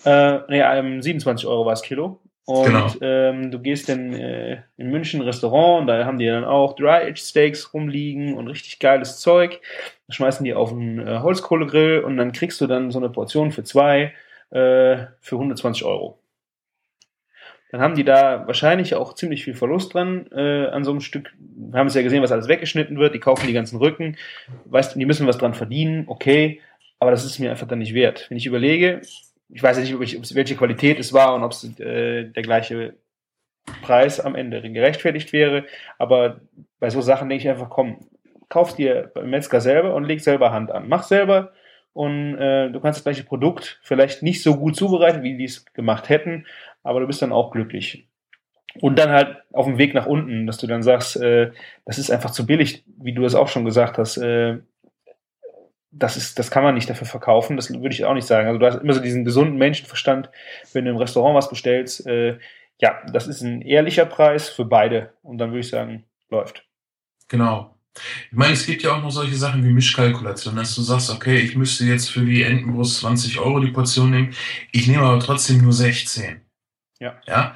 Äh, 0.05 0.39
nee, 0.47 1.01
27 1.01 1.47
Euro 1.47 1.65
war 1.65 1.73
es 1.73 1.81
Kilo. 1.81 2.19
Und 2.45 2.65
genau. 2.67 2.87
ähm, 3.01 3.51
du 3.51 3.59
gehst 3.59 3.89
dann 3.89 4.13
äh, 4.13 4.61
in 4.77 4.89
München 4.89 5.19
ein 5.19 5.27
Restaurant 5.27 5.81
und 5.81 5.87
da 5.87 6.05
haben 6.05 6.17
die 6.17 6.27
dann 6.27 6.45
auch 6.45 6.77
Dry-Aged 6.77 7.19
Steaks 7.19 7.73
rumliegen 7.73 8.35
und 8.35 8.47
richtig 8.47 8.79
geiles 8.79 9.19
Zeug. 9.19 9.59
Da 10.07 10.13
schmeißen 10.13 10.45
die 10.45 10.53
auf 10.53 10.71
einen 10.71 11.05
äh, 11.05 11.19
Holzkohlegrill 11.19 11.99
und 11.99 12.15
dann 12.15 12.31
kriegst 12.31 12.61
du 12.61 12.67
dann 12.67 12.91
so 12.91 12.99
eine 12.99 13.09
Portion 13.09 13.51
für 13.51 13.65
zwei 13.65 14.13
äh, 14.51 15.07
für 15.19 15.35
120 15.35 15.83
Euro. 15.83 16.19
Dann 17.71 17.81
haben 17.81 17.95
die 17.95 18.03
da 18.03 18.47
wahrscheinlich 18.47 18.95
auch 18.95 19.13
ziemlich 19.13 19.43
viel 19.43 19.53
Verlust 19.53 19.93
dran 19.93 20.27
äh, 20.31 20.67
an 20.67 20.83
so 20.83 20.91
einem 20.91 21.01
Stück. 21.01 21.33
Wir 21.39 21.79
haben 21.79 21.87
es 21.87 21.95
ja 21.95 22.01
gesehen, 22.01 22.23
was 22.23 22.31
alles 22.31 22.47
weggeschnitten 22.47 22.97
wird. 22.97 23.13
Die 23.13 23.19
kaufen 23.19 23.47
die 23.47 23.53
ganzen 23.53 23.77
Rücken. 23.77 24.15
Weißt 24.65 24.95
die 24.95 25.05
müssen 25.05 25.27
was 25.27 25.37
dran 25.37 25.53
verdienen. 25.53 26.05
Okay, 26.07 26.61
aber 26.99 27.11
das 27.11 27.25
ist 27.25 27.39
mir 27.39 27.51
einfach 27.51 27.67
dann 27.67 27.79
nicht 27.79 27.93
wert. 27.93 28.27
Wenn 28.29 28.37
ich 28.37 28.45
überlege, 28.45 29.01
ich 29.49 29.63
weiß 29.63 29.77
ja 29.77 29.83
nicht, 29.83 30.35
welche 30.35 30.55
Qualität 30.55 30.99
es 30.99 31.13
war 31.13 31.35
und 31.35 31.43
ob 31.43 31.51
es 31.51 31.63
äh, 31.79 32.25
der 32.25 32.43
gleiche 32.43 32.95
Preis 33.81 34.19
am 34.19 34.35
Ende 34.35 34.61
gerechtfertigt 34.61 35.33
wäre. 35.33 35.65
Aber 35.97 36.39
bei 36.79 36.89
so 36.89 37.01
Sachen 37.01 37.29
denke 37.29 37.43
ich 37.43 37.49
einfach, 37.49 37.69
komm, 37.69 38.07
kauf 38.49 38.75
dir 38.75 39.11
beim 39.13 39.29
Metzger 39.29 39.61
selber 39.61 39.93
und 39.93 40.05
leg 40.05 40.21
selber 40.21 40.51
Hand 40.51 40.71
an. 40.71 40.87
Mach 40.87 41.03
selber 41.03 41.51
und 41.93 42.35
äh, 42.35 42.69
du 42.69 42.79
kannst 42.79 42.99
das 42.99 43.03
gleiche 43.03 43.23
Produkt 43.23 43.79
vielleicht 43.81 44.23
nicht 44.23 44.43
so 44.43 44.55
gut 44.55 44.75
zubereiten, 44.75 45.23
wie 45.23 45.35
die 45.35 45.45
es 45.45 45.65
gemacht 45.73 46.09
hätten, 46.09 46.45
aber 46.87 47.01
du 47.01 47.07
bist 47.07 47.21
dann 47.21 47.33
auch 47.33 47.51
glücklich. 47.51 48.07
Und 48.79 48.97
dann 48.97 49.09
halt 49.09 49.37
auf 49.53 49.65
dem 49.65 49.77
Weg 49.77 49.93
nach 49.93 50.05
unten, 50.05 50.47
dass 50.47 50.57
du 50.57 50.67
dann 50.67 50.83
sagst, 50.83 51.17
äh, 51.17 51.51
das 51.85 51.97
ist 51.97 52.11
einfach 52.11 52.31
zu 52.31 52.45
billig, 52.45 52.83
wie 52.97 53.13
du 53.13 53.25
es 53.25 53.35
auch 53.35 53.47
schon 53.47 53.65
gesagt 53.65 53.97
hast. 53.97 54.17
Äh, 54.17 54.59
das 55.91 56.15
ist, 56.15 56.37
das 56.37 56.51
kann 56.51 56.63
man 56.63 56.75
nicht 56.75 56.89
dafür 56.89 57.07
verkaufen. 57.07 57.55
Das 57.55 57.71
würde 57.71 57.93
ich 57.93 58.05
auch 58.05 58.13
nicht 58.13 58.27
sagen. 58.27 58.47
Also 58.47 58.59
du 58.59 58.65
hast 58.65 58.81
immer 58.81 58.93
so 58.93 59.01
diesen 59.01 59.25
gesunden 59.25 59.57
Menschenverstand, 59.57 60.29
wenn 60.73 60.85
du 60.85 60.91
im 60.91 60.97
Restaurant 60.97 61.35
was 61.35 61.49
bestellst. 61.49 62.05
Äh, 62.05 62.37
ja, 62.79 63.01
das 63.11 63.27
ist 63.27 63.41
ein 63.41 63.61
ehrlicher 63.61 64.05
Preis 64.05 64.49
für 64.49 64.65
beide. 64.65 65.13
Und 65.23 65.39
dann 65.39 65.49
würde 65.49 65.61
ich 65.61 65.69
sagen, 65.69 66.05
läuft. 66.29 66.63
Genau. 67.27 67.75
Ich 68.29 68.37
meine, 68.37 68.53
es 68.53 68.65
gibt 68.65 68.83
ja 68.83 68.93
auch 68.93 69.01
noch 69.01 69.09
solche 69.09 69.35
Sachen 69.35 69.65
wie 69.65 69.71
Mischkalkulation, 69.71 70.55
dass 70.55 70.75
du 70.75 70.81
sagst, 70.81 71.09
okay, 71.09 71.39
ich 71.39 71.55
müsste 71.55 71.85
jetzt 71.85 72.11
für 72.11 72.23
die 72.23 72.43
Entenbrust 72.43 72.99
20 72.99 73.39
Euro 73.39 73.59
die 73.59 73.71
Portion 73.71 74.11
nehmen, 74.11 74.35
ich 74.71 74.87
nehme 74.87 75.03
aber 75.03 75.19
trotzdem 75.19 75.63
nur 75.63 75.73
16. 75.73 76.41
Ja. 76.99 77.15
Ja. 77.25 77.55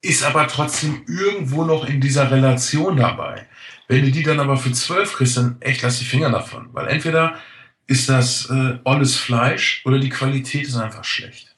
Ist 0.00 0.24
aber 0.24 0.46
trotzdem 0.48 1.04
irgendwo 1.06 1.64
noch 1.64 1.86
in 1.86 2.00
dieser 2.00 2.30
Relation 2.30 2.96
dabei. 2.96 3.46
Wenn 3.88 4.04
du 4.04 4.10
die 4.10 4.22
dann 4.22 4.40
aber 4.40 4.56
für 4.56 4.72
12 4.72 5.14
kriegst, 5.14 5.36
dann 5.36 5.56
echt 5.60 5.82
lass 5.82 5.98
die 5.98 6.04
Finger 6.04 6.30
davon. 6.30 6.68
Weil 6.72 6.88
entweder 6.88 7.38
ist 7.86 8.08
das 8.08 8.48
äh, 8.50 8.78
alles 8.84 9.16
Fleisch 9.16 9.82
oder 9.84 9.98
die 9.98 10.08
Qualität 10.08 10.66
ist 10.66 10.76
einfach 10.76 11.04
schlecht. 11.04 11.54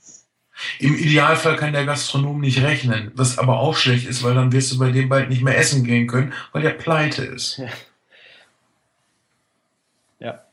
Im 0.78 0.96
Idealfall 0.96 1.56
kann 1.56 1.72
der 1.72 1.84
Gastronom 1.84 2.40
nicht 2.40 2.62
rechnen, 2.62 3.12
was 3.14 3.38
aber 3.38 3.58
auch 3.58 3.76
schlecht 3.76 4.06
ist, 4.06 4.22
weil 4.22 4.34
dann 4.34 4.52
wirst 4.52 4.72
du 4.72 4.78
bei 4.78 4.90
dem 4.90 5.08
bald 5.08 5.28
nicht 5.28 5.42
mehr 5.42 5.58
essen 5.58 5.84
gehen 5.84 6.06
können, 6.06 6.32
weil 6.52 6.62
der 6.62 6.70
pleite 6.70 7.24
ist. 7.24 7.58
Ja. 7.58 7.68
ja. 10.18 10.44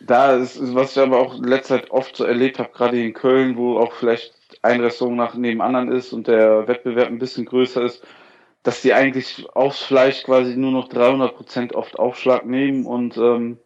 Da 0.00 0.34
ist, 0.34 0.58
was 0.74 0.92
ich 0.92 1.02
aber 1.02 1.18
auch 1.18 1.38
in 1.38 1.44
letzter 1.44 1.80
Zeit 1.80 1.90
oft 1.92 2.16
so 2.16 2.24
erlebt 2.24 2.58
habe, 2.58 2.70
gerade 2.72 3.00
in 3.00 3.14
Köln, 3.14 3.56
wo 3.56 3.78
auch 3.78 3.92
vielleicht 3.94 4.33
ein 4.64 4.80
Restaurant 4.80 5.16
nach 5.16 5.34
neben 5.34 5.60
anderen 5.60 5.92
ist 5.92 6.12
und 6.12 6.26
der 6.26 6.66
Wettbewerb 6.66 7.08
ein 7.08 7.18
bisschen 7.18 7.44
größer 7.44 7.82
ist, 7.82 8.04
dass 8.62 8.80
die 8.80 8.94
eigentlich 8.94 9.46
aufs 9.54 9.82
Fleisch 9.82 10.22
quasi 10.24 10.56
nur 10.56 10.72
noch 10.72 10.88
300% 10.88 11.74
oft 11.74 11.98
Aufschlag 11.98 12.46
nehmen 12.46 12.86
und 12.86 13.16
ähm, 13.18 13.58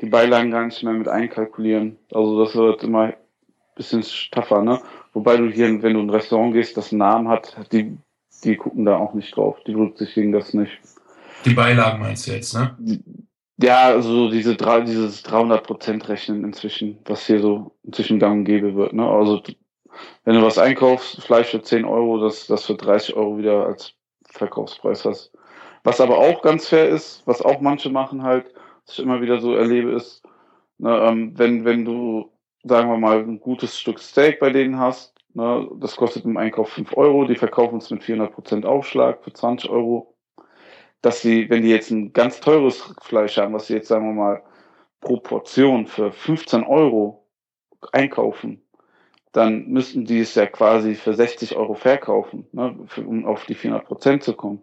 die 0.00 0.06
Beilagen 0.06 0.50
gar 0.50 0.66
nicht 0.66 0.82
mehr 0.82 0.92
mit 0.92 1.08
einkalkulieren. 1.08 1.98
Also 2.12 2.44
das 2.44 2.54
wird 2.54 2.84
immer 2.84 3.04
ein 3.04 3.14
bisschen 3.74 4.04
tougher, 4.30 4.62
ne? 4.62 4.80
Wobei 5.14 5.38
du 5.38 5.48
hier, 5.48 5.82
wenn 5.82 5.94
du 5.94 6.00
in 6.00 6.06
ein 6.06 6.10
Restaurant 6.10 6.52
gehst, 6.52 6.76
das 6.76 6.92
einen 6.92 6.98
Namen 6.98 7.28
hat, 7.28 7.56
die, 7.72 7.96
die 8.44 8.56
gucken 8.56 8.84
da 8.84 8.98
auch 8.98 9.14
nicht 9.14 9.34
drauf. 9.34 9.56
Die 9.66 9.72
berücksichtigen 9.72 10.32
das 10.32 10.52
nicht. 10.52 10.78
Die 11.46 11.54
Beilagen 11.54 12.00
meinst 12.00 12.26
du 12.26 12.32
jetzt, 12.32 12.54
ne? 12.54 12.76
Ja, 13.60 13.86
also 13.86 14.30
diese 14.30 14.54
drei, 14.56 14.82
dieses 14.82 15.24
300% 15.24 16.08
Rechnen 16.08 16.44
inzwischen, 16.44 16.98
was 17.06 17.26
hier 17.26 17.40
so 17.40 17.72
inzwischen 17.82 18.20
gang 18.20 18.40
und 18.40 18.44
gäbe 18.44 18.76
wird, 18.76 18.92
ne? 18.92 19.08
Also 19.08 19.42
wenn 20.24 20.34
du 20.34 20.42
was 20.42 20.58
einkaufst, 20.58 21.22
Fleisch 21.22 21.48
für 21.48 21.62
10 21.62 21.84
Euro, 21.84 22.18
das, 22.18 22.46
das 22.46 22.66
für 22.66 22.74
30 22.74 23.16
Euro 23.16 23.38
wieder 23.38 23.66
als 23.66 23.94
Verkaufspreis 24.30 25.04
hast. 25.04 25.32
Was 25.84 26.00
aber 26.00 26.18
auch 26.18 26.42
ganz 26.42 26.68
fair 26.68 26.88
ist, 26.88 27.22
was 27.26 27.42
auch 27.42 27.60
manche 27.60 27.90
machen 27.90 28.22
halt, 28.22 28.52
was 28.86 28.98
ich 28.98 29.04
immer 29.04 29.20
wieder 29.20 29.40
so 29.40 29.54
erlebe, 29.54 29.92
ist, 29.92 30.22
ne, 30.78 30.98
ähm, 30.98 31.32
wenn, 31.38 31.64
wenn 31.64 31.84
du, 31.84 32.30
sagen 32.64 32.90
wir 32.90 32.98
mal, 32.98 33.20
ein 33.20 33.40
gutes 33.40 33.78
Stück 33.78 33.98
Steak 33.98 34.40
bei 34.40 34.50
denen 34.50 34.78
hast, 34.78 35.14
ne, 35.34 35.68
das 35.76 35.96
kostet 35.96 36.24
im 36.24 36.36
Einkauf 36.36 36.70
5 36.70 36.96
Euro, 36.96 37.24
die 37.24 37.36
verkaufen 37.36 37.78
es 37.78 37.90
mit 37.90 38.02
400% 38.02 38.64
Aufschlag 38.64 39.22
für 39.22 39.32
20 39.32 39.70
Euro, 39.70 40.14
dass 41.02 41.22
sie, 41.22 41.48
wenn 41.48 41.62
die 41.62 41.70
jetzt 41.70 41.90
ein 41.90 42.12
ganz 42.12 42.40
teures 42.40 42.94
Fleisch 43.02 43.38
haben, 43.38 43.54
was 43.54 43.68
sie 43.68 43.74
jetzt, 43.74 43.88
sagen 43.88 44.06
wir 44.06 44.14
mal, 44.14 44.42
pro 45.00 45.18
Portion 45.18 45.86
für 45.86 46.12
15 46.12 46.64
Euro 46.64 47.24
einkaufen, 47.92 48.62
dann 49.32 49.68
müssten 49.68 50.04
die 50.04 50.20
es 50.20 50.34
ja 50.34 50.46
quasi 50.46 50.94
für 50.94 51.14
60 51.14 51.56
Euro 51.56 51.74
verkaufen, 51.74 52.46
ne, 52.52 52.76
für, 52.86 53.02
um 53.02 53.26
auf 53.26 53.46
die 53.46 53.54
400 53.54 53.86
Prozent 53.86 54.22
zu 54.22 54.34
kommen. 54.34 54.62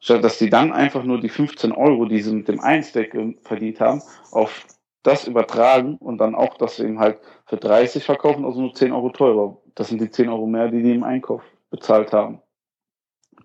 Statt 0.00 0.24
dass 0.24 0.38
die 0.38 0.50
dann 0.50 0.72
einfach 0.72 1.04
nur 1.04 1.20
die 1.20 1.28
15 1.28 1.72
Euro, 1.72 2.06
die 2.06 2.20
sie 2.20 2.34
mit 2.34 2.48
dem 2.48 2.60
Einsteck 2.60 3.16
verdient 3.42 3.80
haben, 3.80 4.02
auf 4.32 4.66
das 5.02 5.26
übertragen 5.26 5.96
und 5.96 6.18
dann 6.18 6.34
auch 6.34 6.56
das 6.56 6.78
eben 6.80 6.98
halt 6.98 7.18
für 7.46 7.56
30 7.56 8.04
verkaufen, 8.04 8.44
also 8.44 8.60
nur 8.60 8.74
10 8.74 8.92
Euro 8.92 9.10
teurer. 9.10 9.56
Das 9.74 9.88
sind 9.88 10.00
die 10.00 10.10
10 10.10 10.28
Euro 10.28 10.46
mehr, 10.46 10.68
die 10.68 10.82
die 10.82 10.92
im 10.92 11.04
Einkauf 11.04 11.42
bezahlt 11.70 12.12
haben. 12.12 12.40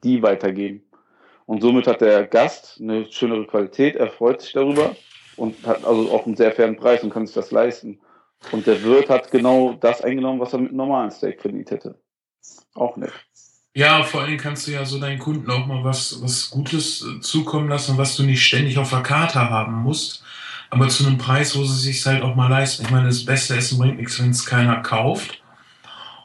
Die 0.03 0.21
weitergeben. 0.21 0.83
Und 1.45 1.61
somit 1.61 1.87
hat 1.87 2.01
der 2.01 2.27
Gast 2.27 2.79
eine 2.81 3.05
schönere 3.05 3.47
Qualität, 3.47 3.95
er 3.95 4.09
freut 4.09 4.41
sich 4.41 4.53
darüber 4.53 4.95
und 5.37 5.65
hat 5.65 5.85
also 5.85 6.11
auch 6.11 6.25
einen 6.25 6.35
sehr 6.35 6.51
fairen 6.51 6.75
Preis 6.75 7.03
und 7.03 7.11
kann 7.11 7.25
sich 7.25 7.35
das 7.35 7.51
leisten. 7.51 7.99
Und 8.51 8.67
der 8.67 8.81
Wirt 8.83 9.09
hat 9.09 9.31
genau 9.31 9.73
das 9.73 10.01
eingenommen, 10.01 10.39
was 10.39 10.53
er 10.53 10.59
mit 10.59 10.73
normalen 10.73 11.11
Steak 11.11 11.41
verdient 11.41 11.71
hätte. 11.71 11.99
Auch 12.75 12.95
nicht. 12.97 13.13
Ja, 13.73 14.03
vor 14.03 14.21
allem 14.21 14.37
kannst 14.37 14.67
du 14.67 14.71
ja 14.71 14.85
so 14.85 14.99
deinen 14.99 15.19
Kunden 15.19 15.51
auch 15.51 15.67
mal 15.67 15.83
was, 15.83 16.21
was 16.23 16.49
Gutes 16.49 17.05
äh, 17.05 17.19
zukommen 17.21 17.69
lassen, 17.69 17.97
was 17.97 18.15
du 18.15 18.23
nicht 18.23 18.43
ständig 18.43 18.77
auf 18.79 18.89
der 18.89 19.03
Karte 19.03 19.39
haben 19.51 19.83
musst, 19.83 20.23
aber 20.71 20.87
zu 20.89 21.05
einem 21.05 21.19
Preis, 21.19 21.55
wo 21.55 21.63
sie 21.63 21.79
sich 21.79 22.03
halt 22.05 22.23
auch 22.23 22.35
mal 22.35 22.49
leisten. 22.49 22.83
Ich 22.83 22.89
meine, 22.89 23.05
das 23.07 23.23
beste 23.23 23.55
Essen 23.55 23.77
bringt 23.77 23.97
nichts, 23.97 24.19
wenn 24.19 24.31
es 24.31 24.45
keiner 24.45 24.77
kauft. 24.77 25.43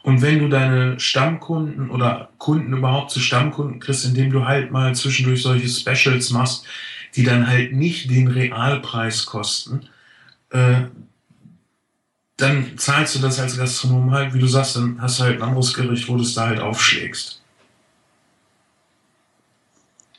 Und 0.03 0.23
wenn 0.23 0.39
du 0.39 0.49
deine 0.49 0.99
Stammkunden 0.99 1.91
oder 1.91 2.31
Kunden 2.39 2.73
überhaupt 2.73 3.11
zu 3.11 3.21
Stammkunden 3.21 3.81
kriegst, 3.81 4.05
indem 4.05 4.31
du 4.31 4.47
halt 4.47 4.73
mal 4.73 4.95
zwischendurch 4.95 5.43
solche 5.43 5.69
Specials 5.69 6.31
machst, 6.31 6.67
die 7.15 7.23
dann 7.23 7.47
halt 7.47 7.73
nicht 7.73 8.11
den 8.11 8.29
Realpreis 8.29 9.27
kosten, 9.27 9.89
äh, 10.51 10.85
dann 12.43 12.77
zahlst 12.77 13.15
du 13.15 13.19
das 13.21 13.39
als 13.39 13.57
Gastronom 13.57 14.11
halt, 14.11 14.35
wie 14.35 14.41
du 14.41 14.47
sagst, 14.47 14.77
dann 14.77 15.01
hast 15.01 15.19
du 15.19 15.25
halt 15.25 15.37
ein 15.37 15.49
anderes 15.49 15.73
Gericht, 15.75 16.09
wo 16.09 16.17
du 16.17 16.23
es 16.23 16.35
da 16.35 16.47
halt 16.49 16.61
aufschlägst. 16.61 17.41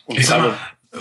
Und 0.06 0.18
ich 0.18 0.28
sag 0.28 0.40
mal, 0.40 0.54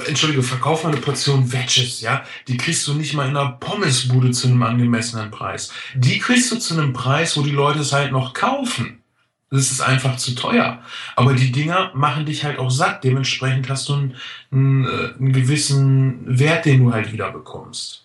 entschuldige, 0.07 0.43
verkauf 0.43 0.85
mal 0.85 0.91
eine 0.91 1.01
Portion 1.01 1.53
Wedges, 1.53 2.01
ja, 2.01 2.25
die 2.49 2.57
kriegst 2.57 2.87
du 2.87 2.95
nicht 2.95 3.15
mal 3.15 3.29
in 3.29 3.37
einer 3.37 3.53
Pommesbude 3.53 4.33
zu 4.33 4.49
einem 4.49 4.63
angemessenen 4.63 5.31
Preis. 5.31 5.73
Die 5.95 6.19
kriegst 6.19 6.51
du 6.51 6.59
zu 6.59 6.75
einem 6.75 6.93
Preis, 6.93 7.37
wo 7.37 7.43
die 7.43 7.51
Leute 7.51 7.81
es 7.81 7.93
halt 7.93 8.13
noch 8.13 8.35
kaufen. 8.35 9.03
Das 9.51 9.71
ist 9.71 9.83
einfach 9.83 10.17
zu 10.17 10.35
teuer. 10.35 10.83
Aber 11.15 11.35
die 11.35 11.53
Dinger 11.53 11.93
machen 11.95 12.25
dich 12.25 12.43
halt 12.43 12.59
auch 12.59 12.71
satt. 12.71 13.05
Dementsprechend 13.05 13.69
hast 13.69 13.89
du 13.89 13.93
einen, 13.93 14.17
einen, 14.51 14.85
äh, 14.87 15.15
einen 15.19 15.33
gewissen 15.35 16.39
Wert, 16.39 16.65
den 16.65 16.83
du 16.83 16.93
halt 16.95 17.13
wieder 17.13 17.31
bekommst. 17.31 18.02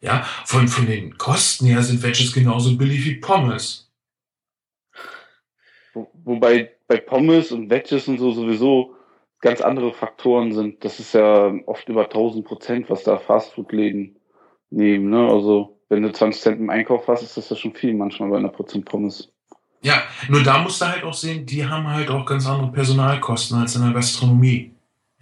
Ja, 0.00 0.24
von, 0.44 0.66
von 0.68 0.86
den 0.86 1.18
Kosten 1.18 1.66
her 1.66 1.82
sind 1.82 2.02
Wedges 2.02 2.32
genauso 2.32 2.76
billig 2.76 3.04
wie 3.04 3.16
Pommes. 3.16 3.90
Wo, 5.92 6.10
wobei 6.24 6.72
bei 6.88 6.96
Pommes 6.96 7.52
und 7.52 7.68
Wedges 7.70 8.08
und 8.08 8.18
so 8.18 8.32
sowieso 8.32 8.96
ganz 9.40 9.60
andere 9.60 9.92
Faktoren 9.92 10.52
sind. 10.52 10.84
Das 10.84 11.00
ist 11.00 11.14
ja 11.14 11.52
oft 11.66 11.88
über 11.88 12.04
1000 12.04 12.44
Prozent, 12.44 12.90
was 12.90 13.04
da 13.04 13.18
Fastfood-Läden 13.18 14.16
nehmen. 14.70 15.10
Ne? 15.10 15.28
Also 15.28 15.78
wenn 15.88 16.02
du 16.02 16.12
20 16.12 16.40
Cent 16.40 16.60
im 16.60 16.70
Einkauf 16.70 17.08
hast, 17.08 17.22
ist 17.22 17.36
das 17.36 17.50
ja 17.50 17.56
schon 17.56 17.74
viel 17.74 17.94
manchmal 17.94 18.30
bei 18.30 18.38
einer 18.38 18.48
Portion 18.48 18.84
Pommes. 18.84 19.32
Ja, 19.82 20.02
nur 20.28 20.42
da 20.42 20.58
musst 20.58 20.80
du 20.80 20.86
halt 20.86 21.04
auch 21.04 21.14
sehen, 21.14 21.46
die 21.46 21.66
haben 21.66 21.88
halt 21.88 22.10
auch 22.10 22.26
ganz 22.26 22.46
andere 22.46 22.70
Personalkosten 22.70 23.58
als 23.58 23.76
in 23.76 23.82
der 23.82 23.92
Gastronomie. 23.92 24.72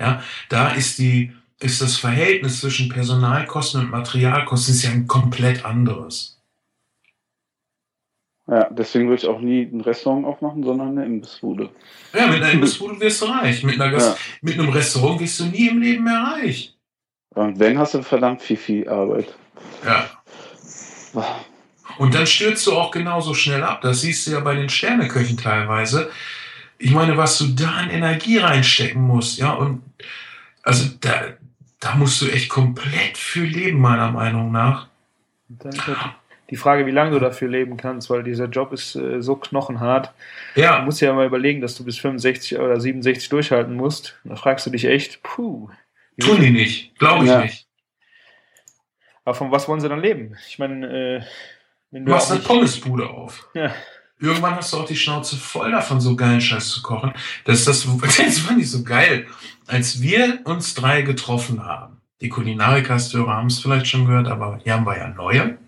Ja, 0.01 0.23
da 0.49 0.71
ist 0.71 0.99
die 0.99 1.33
ist 1.61 1.83
das 1.83 1.97
Verhältnis 1.97 2.61
zwischen 2.61 2.89
Personalkosten 2.89 3.81
und 3.81 3.91
Materialkosten 3.91 4.75
ist 4.75 4.85
ja 4.85 4.91
ein 4.91 5.07
komplett 5.07 5.65
anderes. 5.65 6.39
Ja, 8.47 8.69
deswegen 8.71 9.09
würde 9.09 9.23
ich 9.23 9.29
auch 9.29 9.41
nie 9.41 9.63
ein 9.63 9.83
Restaurant 9.83 10.25
aufmachen, 10.25 10.63
sondern 10.63 10.97
eine 10.97 11.05
Imbissbude. 11.05 11.69
Ja, 12.15 12.29
mit 12.29 12.43
einer 12.43 12.53
Imbissbude 12.53 12.99
wirst 12.99 13.21
du 13.21 13.27
reich. 13.27 13.63
Mit, 13.63 13.79
einer 13.79 13.99
Ja. 13.99 14.17
mit 14.41 14.59
einem 14.59 14.71
Restaurant 14.71 15.21
wirst 15.21 15.41
du 15.41 15.45
nie 15.47 15.69
im 15.69 15.83
Leben 15.83 16.05
mehr 16.05 16.37
reich. 16.37 16.75
Und 17.35 17.59
wenn, 17.59 17.79
hast 17.79 17.95
du 17.95 18.03
verdammt 18.03 18.41
viel, 18.41 18.57
viel 18.57 18.89
Arbeit. 18.89 19.35
Ja. 19.85 20.09
Und 21.99 22.15
dann 22.15 22.27
stürzt 22.27 22.67
du 22.67 22.73
auch 22.73 22.91
genauso 22.91 23.35
schnell 23.35 23.63
ab. 23.63 23.83
Das 23.83 24.01
siehst 24.01 24.27
du 24.27 24.31
ja 24.31 24.41
bei 24.41 24.55
den 24.55 24.69
Sterneköchen 24.69 25.37
teilweise. 25.37 26.11
Ich 26.79 26.93
meine, 26.93 27.17
was 27.17 27.39
du 27.39 27.49
da 27.49 27.71
an 27.73 27.91
Energie 27.91 28.39
reinstecken 28.39 29.03
musst, 29.03 29.39
ja, 29.39 29.53
und 29.53 29.83
also 30.63 30.89
da, 31.01 31.35
da 31.81 31.95
musst 31.95 32.21
du 32.23 32.29
echt 32.29 32.49
komplett 32.49 33.17
für 33.17 33.45
leben, 33.45 33.81
meiner 33.81 34.11
Meinung 34.11 34.51
nach. 34.53 34.89
Und 35.49 35.65
dann 35.65 35.73
ist 35.73 35.87
halt 35.87 35.99
die 36.51 36.57
Frage, 36.57 36.87
wie 36.87 36.91
lange 36.91 37.11
du 37.13 37.19
dafür 37.21 37.49
leben 37.49 37.77
kannst, 37.77 38.11
weil 38.11 38.23
dieser 38.23 38.47
Job 38.47 38.73
ist 38.73 38.97
äh, 38.97 39.21
so 39.23 39.37
knochenhart. 39.37 40.13
Du 40.55 40.61
Ja, 40.63 40.81
musst 40.83 41.01
ja 41.01 41.13
mal 41.13 41.27
überlegen, 41.27 41.61
dass 41.61 41.77
du 41.77 41.85
bis 41.85 41.99
65 41.99 42.59
oder 42.59 42.81
67 42.81 43.29
durchhalten 43.29 43.75
musst. 43.75 44.19
Da 44.25 44.37
fragst 44.37 44.67
du 44.67 44.71
dich 44.71 44.85
echt, 44.87 45.23
puh. 45.23 45.69
tun 46.19 46.41
die 46.41 46.51
nicht. 46.51 46.99
Glaube 46.99 47.25
ich 47.25 47.31
Ja. 47.31 47.41
nicht. 47.43 47.67
Aber 49.25 49.35
von 49.35 49.51
was 49.53 49.69
wollen 49.69 49.81
sie 49.81 49.89
dann 49.89 50.01
leben? 50.01 50.37
Ich 50.49 50.59
meine, 50.59 50.87
äh, 51.19 51.23
wenn 51.91 52.05
Du 52.05 52.13
du 52.13 52.13
machst 52.13 52.31
eine 52.31 52.39
nicht, 52.41 52.49
Pommesbude 52.49 53.09
auf. 53.11 53.49
ja, 53.55 53.73
Irgendwann 54.21 54.57
hast 54.57 54.73
du 54.73 54.79
auch 54.79 54.87
die 54.87 54.97
Schnauze 54.97 55.37
voll 55.37 55.71
davon, 55.71 56.01
so 56.01 56.17
geilen 56.17 56.41
Scheiß 56.41 56.69
zu 56.69 56.83
kochen. 56.83 57.13
Das, 57.45 57.65
das, 57.65 57.87
das 58.17 58.39
fand 58.39 58.61
ich 58.61 58.71
so 58.71 58.83
geil. 58.83 59.27
Als 59.67 60.01
wir 60.01 60.41
uns 60.45 60.75
drei 60.75 61.03
getroffen 61.03 61.65
haben, 61.65 61.99
die 62.21 62.29
Kulinarikastöre 62.29 63.31
haben 63.31 63.47
es 63.47 63.61
vielleicht 63.61 63.87
schon 63.87 64.07
gehört, 64.07 64.27
aber 64.27 64.59
hier 64.65 64.75
haben 64.75 64.87
wir 64.87 64.99
ja 64.99 65.09
neue. 65.09 65.59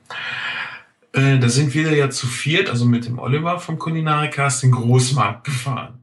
Äh, 1.13 1.39
da 1.39 1.49
sind 1.49 1.75
wir 1.75 1.95
ja 1.95 2.11
zu 2.11 2.27
viert, 2.27 2.69
also 2.71 2.87
mit 2.87 3.07
dem 3.07 3.19
Oliver 3.19 3.61
vom 3.61 3.79
Kulinarikast, 3.79 4.65
den 4.65 4.73
Großmarkt 4.73 5.45
gefahren. 5.45 6.00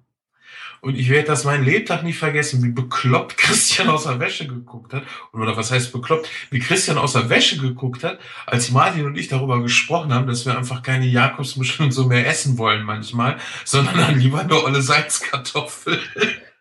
Und 0.81 0.97
ich 0.97 1.09
werde 1.09 1.27
das 1.27 1.43
meinen 1.43 1.65
Lebtag 1.65 2.03
nicht 2.03 2.17
vergessen, 2.17 2.63
wie 2.63 2.71
bekloppt 2.71 3.37
Christian 3.37 3.89
aus 3.89 4.03
der 4.03 4.19
Wäsche 4.19 4.47
geguckt 4.47 4.93
hat. 4.93 5.03
Oder 5.33 5.57
was 5.57 5.71
heißt 5.71 5.91
bekloppt? 5.91 6.29
Wie 6.49 6.59
Christian 6.59 6.97
aus 6.97 7.13
der 7.13 7.29
Wäsche 7.29 7.57
geguckt 7.57 8.03
hat, 8.03 8.19
als 8.45 8.71
Martin 8.71 9.05
und 9.05 9.17
ich 9.17 9.27
darüber 9.27 9.61
gesprochen 9.61 10.13
haben, 10.13 10.27
dass 10.27 10.45
wir 10.45 10.57
einfach 10.57 10.83
keine 10.83 11.05
Jakobsmuscheln 11.05 11.87
und 11.87 11.91
so 11.91 12.05
mehr 12.05 12.27
essen 12.27 12.57
wollen 12.57 12.83
manchmal, 12.83 13.37
sondern 13.65 13.97
dann 13.97 14.19
lieber 14.19 14.41
eine 14.41 14.63
olle 14.63 14.81
Salzkartoffel. 14.81 15.99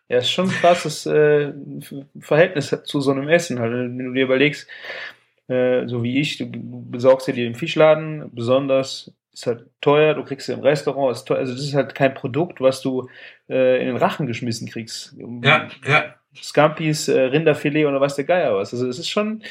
ja, 0.09 0.17
ist 0.19 0.31
schon 0.31 0.49
ein 0.49 0.55
krasses 0.55 1.05
äh, 1.05 1.53
Verhältnis 2.19 2.75
zu 2.85 3.01
so 3.01 3.11
einem 3.11 3.27
Essen. 3.27 3.59
Halt. 3.59 3.71
Wenn 3.71 3.97
du 3.97 4.13
dir 4.13 4.23
überlegst, 4.23 4.67
äh, 5.47 5.87
so 5.87 6.03
wie 6.03 6.19
ich, 6.19 6.37
du 6.37 6.49
besorgst 6.49 7.27
dir 7.27 7.47
im 7.47 7.55
Fischladen, 7.55 8.29
besonders 8.33 9.11
ist 9.37 9.45
halt 9.45 9.65
teuer, 9.81 10.15
du 10.15 10.23
kriegst 10.23 10.47
sie 10.47 10.53
im 10.53 10.61
Restaurant, 10.61 11.15
ist 11.15 11.25
teuer. 11.25 11.37
Also 11.37 11.53
das 11.53 11.61
ist 11.61 11.75
halt 11.75 11.93
kein 11.93 12.15
Produkt, 12.15 12.59
was 12.59 12.81
du 12.81 13.07
äh, 13.47 13.79
in 13.79 13.85
den 13.85 13.97
Rachen 13.97 14.25
geschmissen 14.25 14.67
kriegst. 14.67 15.15
Ja, 15.43 15.67
ja. 15.85 16.15
Scampis, 16.35 17.07
äh, 17.07 17.19
Rinderfilet 17.19 17.85
oder 17.85 18.01
weiß 18.01 18.15
der 18.15 18.25
Geier 18.25 18.55
was. 18.55 18.73
Also 18.73 18.87
es 18.87 18.97
ist 18.97 19.09
schon, 19.09 19.43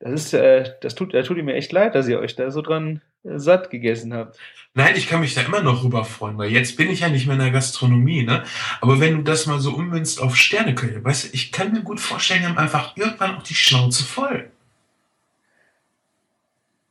das 0.00 0.12
ist, 0.12 0.34
äh, 0.34 0.74
das 0.80 0.96
tut, 0.96 1.14
da 1.14 1.22
tut 1.22 1.36
mir 1.42 1.54
echt 1.54 1.70
leid, 1.70 1.94
dass 1.94 2.08
ihr 2.08 2.18
euch 2.18 2.34
da 2.34 2.50
so 2.50 2.60
dran 2.60 3.00
äh, 3.22 3.38
satt 3.38 3.70
gegessen 3.70 4.12
habt. 4.12 4.36
Nein, 4.74 4.94
ich 4.96 5.08
kann 5.08 5.20
mich 5.20 5.34
da 5.34 5.42
immer 5.42 5.62
noch 5.62 5.84
rüber 5.84 6.04
freuen, 6.04 6.36
weil 6.36 6.50
jetzt 6.50 6.76
bin 6.76 6.90
ich 6.90 7.00
ja 7.00 7.08
nicht 7.08 7.26
mehr 7.26 7.36
in 7.36 7.42
der 7.42 7.50
Gastronomie, 7.52 8.24
ne? 8.24 8.42
Aber 8.80 9.00
wenn 9.00 9.16
du 9.16 9.22
das 9.22 9.46
mal 9.46 9.60
so 9.60 9.74
ummünzt 9.74 10.20
auf 10.20 10.36
Sterneköche, 10.36 11.04
weißt 11.04 11.24
du, 11.24 11.28
ich 11.34 11.52
kann 11.52 11.72
mir 11.72 11.82
gut 11.82 12.00
vorstellen, 12.00 12.40
die 12.42 12.46
haben 12.48 12.58
einfach 12.58 12.96
irgendwann 12.96 13.36
auch 13.36 13.42
die 13.44 13.54
Schnauze 13.54 14.04
voll. 14.04 14.50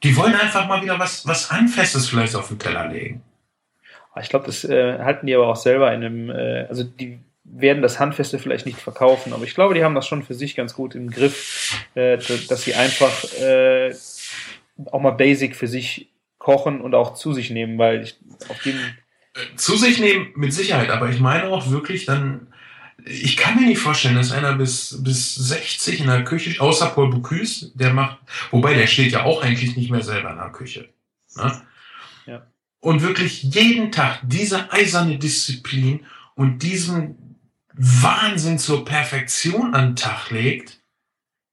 Die 0.04 0.16
wollen 0.16 0.36
einfach 0.36 0.68
mal 0.68 0.82
wieder 0.82 1.00
was, 1.00 1.26
was 1.26 1.52
Handfestes 1.52 2.10
vielleicht 2.10 2.36
auf 2.36 2.50
den 2.50 2.60
Teller 2.60 2.88
legen. 2.88 3.24
Aber 4.12 4.22
Ich 4.22 4.30
glaube, 4.30 4.46
das 4.46 4.64
äh, 4.64 5.00
halten 5.00 5.28
die 5.28 5.36
aber 5.36 5.48
auch 5.48 5.56
selber 5.56 5.92
in 5.94 6.04
einem, 6.04 6.30
äh, 6.30 6.66
also 6.70 6.84
die 6.84 7.20
werden 7.44 7.82
das 7.82 8.00
Handfeste 8.00 8.40
vielleicht 8.40 8.66
nicht 8.66 8.80
verkaufen, 8.80 9.34
aber 9.34 9.44
ich 9.46 9.56
glaube, 9.56 9.74
die 9.74 9.84
haben 9.84 9.96
das 9.96 10.06
schon 10.06 10.22
für 10.24 10.34
sich 10.34 10.56
ganz 10.56 10.74
gut 10.74 10.96
im 10.96 11.10
Griff, 11.10 11.86
äh, 11.96 12.18
dass 12.18 12.64
sie 12.64 12.76
einfach 12.76 13.24
äh, 13.40 13.96
auch 14.92 15.00
mal 15.00 15.12
basic 15.12 15.56
für 15.56 15.68
sich 15.68 16.10
kochen 16.38 16.82
und 16.82 16.94
auch 16.94 17.14
zu 17.14 17.34
sich 17.34 17.50
nehmen, 17.50 17.78
weil 17.78 18.04
ich 18.04 18.18
auf 18.50 18.62
den 18.64 18.76
Äh, 19.36 19.56
Zu 19.56 19.78
sich 19.78 20.00
nehmen, 20.00 20.32
mit 20.36 20.54
Sicherheit, 20.54 20.90
aber 20.90 21.10
ich 21.10 21.20
meine 21.20 21.50
auch 21.50 21.70
wirklich 21.72 22.06
dann, 22.06 22.48
ich 23.06 23.38
kann 23.38 23.56
mir 23.56 23.68
nicht 23.68 23.80
vorstellen, 23.80 24.16
dass 24.16 24.32
einer 24.32 24.54
bis, 24.54 25.02
bis 25.04 25.36
60 25.36 26.02
in 26.02 26.08
der 26.08 26.24
Küche, 26.24 26.60
außer 26.62 26.88
Paul 26.88 27.10
Bocuse, 27.10 27.72
der 27.76 27.94
macht, 27.94 28.18
wobei 28.52 28.74
der 28.74 28.88
steht 28.88 29.12
ja 29.12 29.24
auch 29.24 29.44
eigentlich 29.44 29.76
nicht 29.76 29.92
mehr 29.92 30.02
selber 30.02 30.32
in 30.32 30.38
der 30.38 30.50
Küche. 30.50 30.90
Ne? 31.36 31.62
Ja. 32.26 32.48
Und 32.80 33.02
wirklich 33.02 33.44
jeden 33.44 33.92
Tag 33.92 34.20
diese 34.24 34.72
eiserne 34.72 35.18
Disziplin 35.18 36.06
und 36.36 36.64
diesen 36.64 37.38
Wahnsinn 37.74 38.58
zur 38.58 38.86
Perfektion 38.86 39.76
an 39.76 39.90
den 39.90 39.96
Tag 39.96 40.32
legt, 40.32 40.80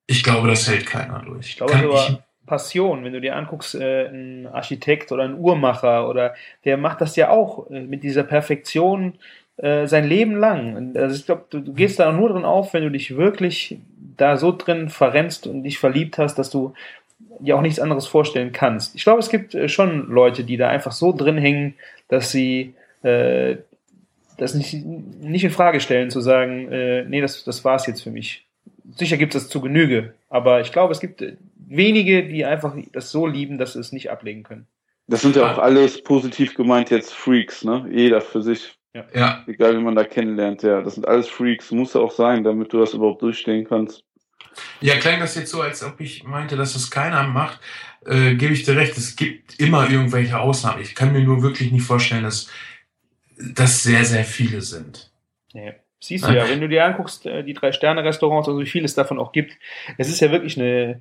ich 0.07 0.23
glaube, 0.23 0.49
das 0.49 0.69
hält 0.69 0.87
keiner 0.87 1.21
durch. 1.21 1.51
Ich 1.51 1.57
glaube 1.57 1.73
Kann 1.73 2.19
Passion, 2.47 3.05
wenn 3.05 3.13
du 3.13 3.21
dir 3.21 3.37
anguckst, 3.37 3.75
äh, 3.75 4.07
ein 4.07 4.47
Architekt 4.47 5.13
oder 5.13 5.25
ein 5.25 5.35
Uhrmacher 5.35 6.09
oder 6.09 6.35
der 6.65 6.77
macht 6.77 7.01
das 7.01 7.17
ja 7.17 7.31
auch 7.31 7.71
äh, 7.71 7.81
mit 7.81 8.03
dieser 8.03 8.23
Perfektion 8.23 9.15
äh, 9.57 9.87
sein 9.87 10.09
Leben 10.09 10.37
lang. 10.37 10.97
Also 10.97 11.17
ich 11.17 11.27
glaube, 11.27 11.45
du, 11.51 11.61
du 11.61 11.73
gehst 11.75 11.99
da 11.99 12.13
nur 12.13 12.31
drin 12.31 12.45
auf, 12.45 12.75
wenn 12.75 12.83
du 12.83 12.91
dich 12.91 13.17
wirklich 13.17 13.79
da 14.17 14.37
so 14.37 14.53
drin 14.57 14.89
verrennst 14.89 15.47
und 15.47 15.63
dich 15.63 15.79
verliebt 15.79 16.19
hast, 16.19 16.37
dass 16.37 16.51
du 16.51 16.75
dir 17.41 17.57
auch 17.57 17.63
nichts 17.63 17.81
anderes 17.81 18.07
vorstellen 18.07 18.53
kannst. 18.53 18.95
Ich 18.95 19.05
glaube, 19.05 19.21
es 19.21 19.29
gibt 19.29 19.55
äh, 19.55 19.69
schon 19.69 20.09
Leute, 20.09 20.45
die 20.45 20.57
da 20.57 20.69
einfach 20.69 20.93
so 20.93 21.13
drin 21.13 21.39
hängen, 21.39 21.75
dass 22.09 22.31
sie 22.31 22.75
äh, 23.03 23.57
das 24.39 24.55
nicht, 24.55 24.75
nicht 24.75 25.45
in 25.45 25.51
Frage 25.51 25.81
stellen, 25.81 26.11
zu 26.11 26.21
sagen, 26.21 26.71
äh, 26.73 27.05
nee, 27.05 27.21
das, 27.21 27.45
das 27.45 27.65
war's 27.65 27.87
jetzt 27.87 28.03
für 28.03 28.11
mich. 28.11 28.47
Sicher 28.97 29.17
gibt 29.17 29.35
es 29.35 29.45
das 29.45 29.51
zu 29.51 29.61
Genüge, 29.61 30.15
aber 30.29 30.61
ich 30.61 30.73
glaube, 30.73 30.93
es 30.93 31.01
gibt 31.01 31.23
äh, 31.23 31.37
wenige, 31.57 32.27
die 32.27 32.45
einfach 32.45 32.75
das 32.93 33.11
so 33.11 33.27
lieben, 33.27 33.59
dass 33.59 33.75
sie 33.75 33.81
es 33.81 33.93
nicht 33.93 34.11
ablegen 34.11 34.43
können. 34.43 34.67
Das 35.07 35.21
sind 35.21 35.37
ja 35.37 35.53
auch 35.53 35.59
alles 35.59 36.03
positiv 36.03 36.55
gemeint 36.55 36.91
jetzt 36.91 37.13
Freaks, 37.13 37.63
ne? 37.63 37.87
Jeder 37.91 38.21
für 38.21 38.43
sich. 38.43 38.75
Ja, 39.13 39.43
Egal 39.47 39.77
wie 39.77 39.83
man 39.83 39.97
da 39.97 40.05
kennenlernt, 40.05 40.63
ja. 40.63 40.81
Das 40.81 40.95
sind 40.95 41.09
alles 41.09 41.29
Freaks, 41.29 41.73
muss 41.73 41.95
ja 41.95 42.01
auch 42.01 42.13
sein, 42.13 42.45
damit 42.45 42.73
du 42.73 42.79
das 42.79 42.95
überhaupt 42.95 43.23
durchstehen 43.23 43.67
kannst. 43.69 44.05
Ja, 44.81 44.97
klang 44.97 45.19
das 45.19 45.35
jetzt 45.35 45.51
so, 45.51 45.61
als 45.61 45.83
ob 45.83 46.01
ich 46.01 46.23
meinte, 46.25 46.57
dass 46.57 46.77
es 46.77 46.91
keiner 46.91 47.25
macht. 47.25 47.61
Äh, 48.07 48.35
Gebe 48.35 48.53
ich 48.53 48.63
dir 48.63 48.77
recht, 48.77 48.97
es 48.97 49.17
gibt 49.17 49.59
immer 49.59 49.91
irgendwelche 49.91 50.39
Ausnahmen. 50.39 50.81
Ich 50.81 50.95
kann 50.95 51.13
mir 51.13 51.23
nur 51.23 51.43
wirklich 51.43 51.73
nicht 51.73 51.85
vorstellen, 51.85 52.23
dass 52.23 52.49
das 53.37 53.83
sehr, 53.83 54.05
sehr 54.05 54.25
viele 54.25 54.61
sind. 54.61 55.11
Nee. 55.53 55.75
Siehst 55.99 56.29
du 56.29 56.33
ja, 56.33 56.49
wenn 56.49 56.61
du 56.61 56.69
dir 56.69 56.85
anguckst, 56.85 57.25
äh, 57.25 57.43
die 57.43 57.55
Drei-Sterne-Restaurants, 57.55 58.47
also 58.47 58.61
wie 58.61 58.67
viel 58.67 58.85
es 58.85 58.95
davon 58.95 59.19
auch 59.19 59.33
gibt, 59.33 59.59
es 59.97 60.09
ist 60.09 60.21
ja 60.21 60.31
wirklich 60.31 60.61
eine, 60.61 61.01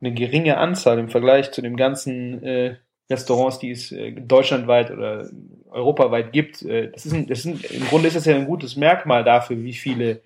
eine 0.00 0.12
geringe 0.12 0.56
Anzahl 0.58 0.98
im 0.98 1.08
Vergleich 1.08 1.52
zu 1.52 1.62
den 1.62 1.76
ganzen 1.76 2.42
äh, 2.42 2.76
Restaurants, 3.10 3.58
die 3.58 3.70
es 3.70 3.92
äh, 3.92 4.12
deutschlandweit 4.12 4.90
oder 4.90 5.28
europaweit 5.70 6.32
gibt. 6.32 6.62
Äh, 6.62 6.90
das 6.90 7.04
ist 7.06 7.12
ein, 7.12 7.26
das 7.26 7.42
sind, 7.42 7.64
Im 7.64 7.86
Grunde 7.86 8.08
ist 8.08 8.16
das 8.16 8.24
ja 8.24 8.34
ein 8.34 8.46
gutes 8.46 8.76
Merkmal 8.76 9.24
dafür, 9.24 9.62
wie 9.62 9.74
viele 9.74 10.22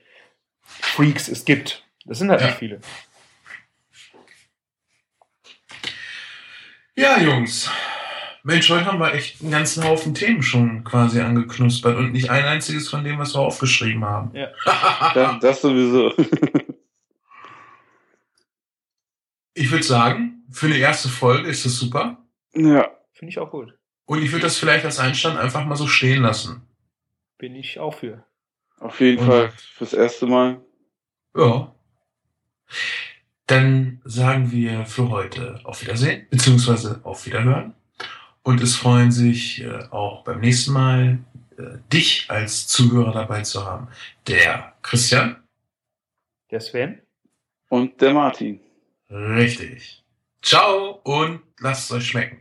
Freaks 0.62 1.28
es 1.28 1.44
gibt. 1.44 1.84
Das 2.04 2.18
sind 2.18 2.30
halt 2.30 2.40
Ja. 2.40 2.46
nicht 2.46 2.58
viele. 2.58 2.80
Ja, 6.96 7.20
Jungs. 7.20 7.70
Mensch, 8.44 8.70
heute 8.70 8.86
haben 8.86 8.98
wir 8.98 9.12
echt 9.14 9.42
einen 9.42 9.50
ganzen 9.50 9.84
Haufen 9.84 10.14
Themen 10.14 10.42
schon 10.42 10.84
quasi 10.84 11.20
angeknuspert 11.20 11.96
und 11.96 12.12
nicht 12.12 12.30
ein 12.30 12.44
einziges 12.44 12.88
von 12.88 13.04
dem, 13.04 13.18
was 13.18 13.34
wir 13.34 13.40
aufgeschrieben 13.40 14.04
haben. 14.04 14.30
Ja. 14.34 14.48
Das, 15.14 15.38
das 15.40 15.60
sowieso. 15.62 16.12
Ich 19.54 19.70
würde 19.70 19.84
sagen, 19.84 20.44
für 20.50 20.66
eine 20.66 20.76
erste 20.78 21.08
Folge 21.08 21.48
ist 21.48 21.64
das 21.64 21.76
super. 21.76 22.18
Ja. 22.54 22.90
Finde 23.12 23.30
ich 23.30 23.38
auch 23.38 23.50
gut. 23.50 23.76
Und 24.04 24.22
ich 24.22 24.30
würde 24.30 24.44
das 24.44 24.56
vielleicht 24.56 24.84
als 24.84 24.98
Einstand 24.98 25.38
einfach 25.38 25.64
mal 25.66 25.74
so 25.76 25.86
stehen 25.86 26.22
lassen. 26.22 26.62
Bin 27.36 27.54
ich 27.54 27.78
auch 27.78 27.94
für. 27.94 28.24
Auf 28.78 29.00
jeden 29.00 29.18
Und- 29.20 29.26
Fall 29.26 29.50
fürs 29.74 29.92
erste 29.92 30.26
Mal. 30.26 30.60
Ja. 31.36 31.74
Dann 33.46 34.00
sagen 34.04 34.52
wir 34.52 34.84
für 34.86 35.08
heute 35.10 35.60
auf 35.64 35.80
Wiedersehen, 35.82 36.26
beziehungsweise 36.30 37.00
auf 37.04 37.24
Wiederhören. 37.26 37.74
Und 38.42 38.60
es 38.62 38.76
freuen 38.76 39.10
sich 39.10 39.62
äh, 39.62 39.84
auch 39.90 40.22
beim 40.24 40.40
nächsten 40.40 40.72
Mal, 40.72 41.18
äh, 41.56 41.78
dich 41.92 42.26
als 42.30 42.66
Zuhörer 42.68 43.12
dabei 43.12 43.42
zu 43.42 43.64
haben. 43.64 43.88
Der 44.26 44.74
Christian. 44.82 45.42
Der 46.50 46.60
Sven? 46.60 47.00
Und 47.68 48.00
der 48.00 48.14
Martin. 48.14 48.60
Richtig. 49.10 50.04
Ciao 50.42 51.00
und 51.04 51.42
lasst 51.60 51.90
es 51.90 51.96
euch 51.96 52.06
schmecken. 52.06 52.38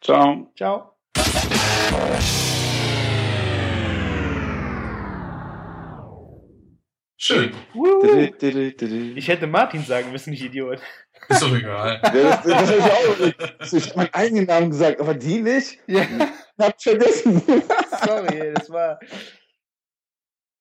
Ciao. 0.00 0.50
Ciao. 0.56 0.96
Schön. 7.16 7.52
Ich 9.14 9.28
hätte 9.28 9.46
Martin 9.46 9.84
sagen 9.84 10.10
müssen, 10.10 10.32
ich 10.32 10.42
Idiot. 10.44 10.80
Ist 11.28 11.42
doch 11.42 11.54
egal. 11.54 12.00
Ja, 12.02 12.10
das, 12.10 12.42
das 12.42 12.70
hab 12.70 12.78
ich 12.78 12.92
auch 12.92 13.18
nicht. 13.20 13.72
Ich 13.72 13.88
habe 13.90 13.96
meinen 13.96 14.14
eigenen 14.14 14.46
Namen 14.46 14.70
gesagt, 14.70 15.00
aber 15.00 15.14
die 15.14 15.40
nicht. 15.40 15.78
Ja, 15.86 16.04
Hab 16.58 16.82
vergessen. 16.82 17.40
sorry, 18.04 18.38
ey, 18.40 18.52
das 18.54 18.68
war. 18.70 18.98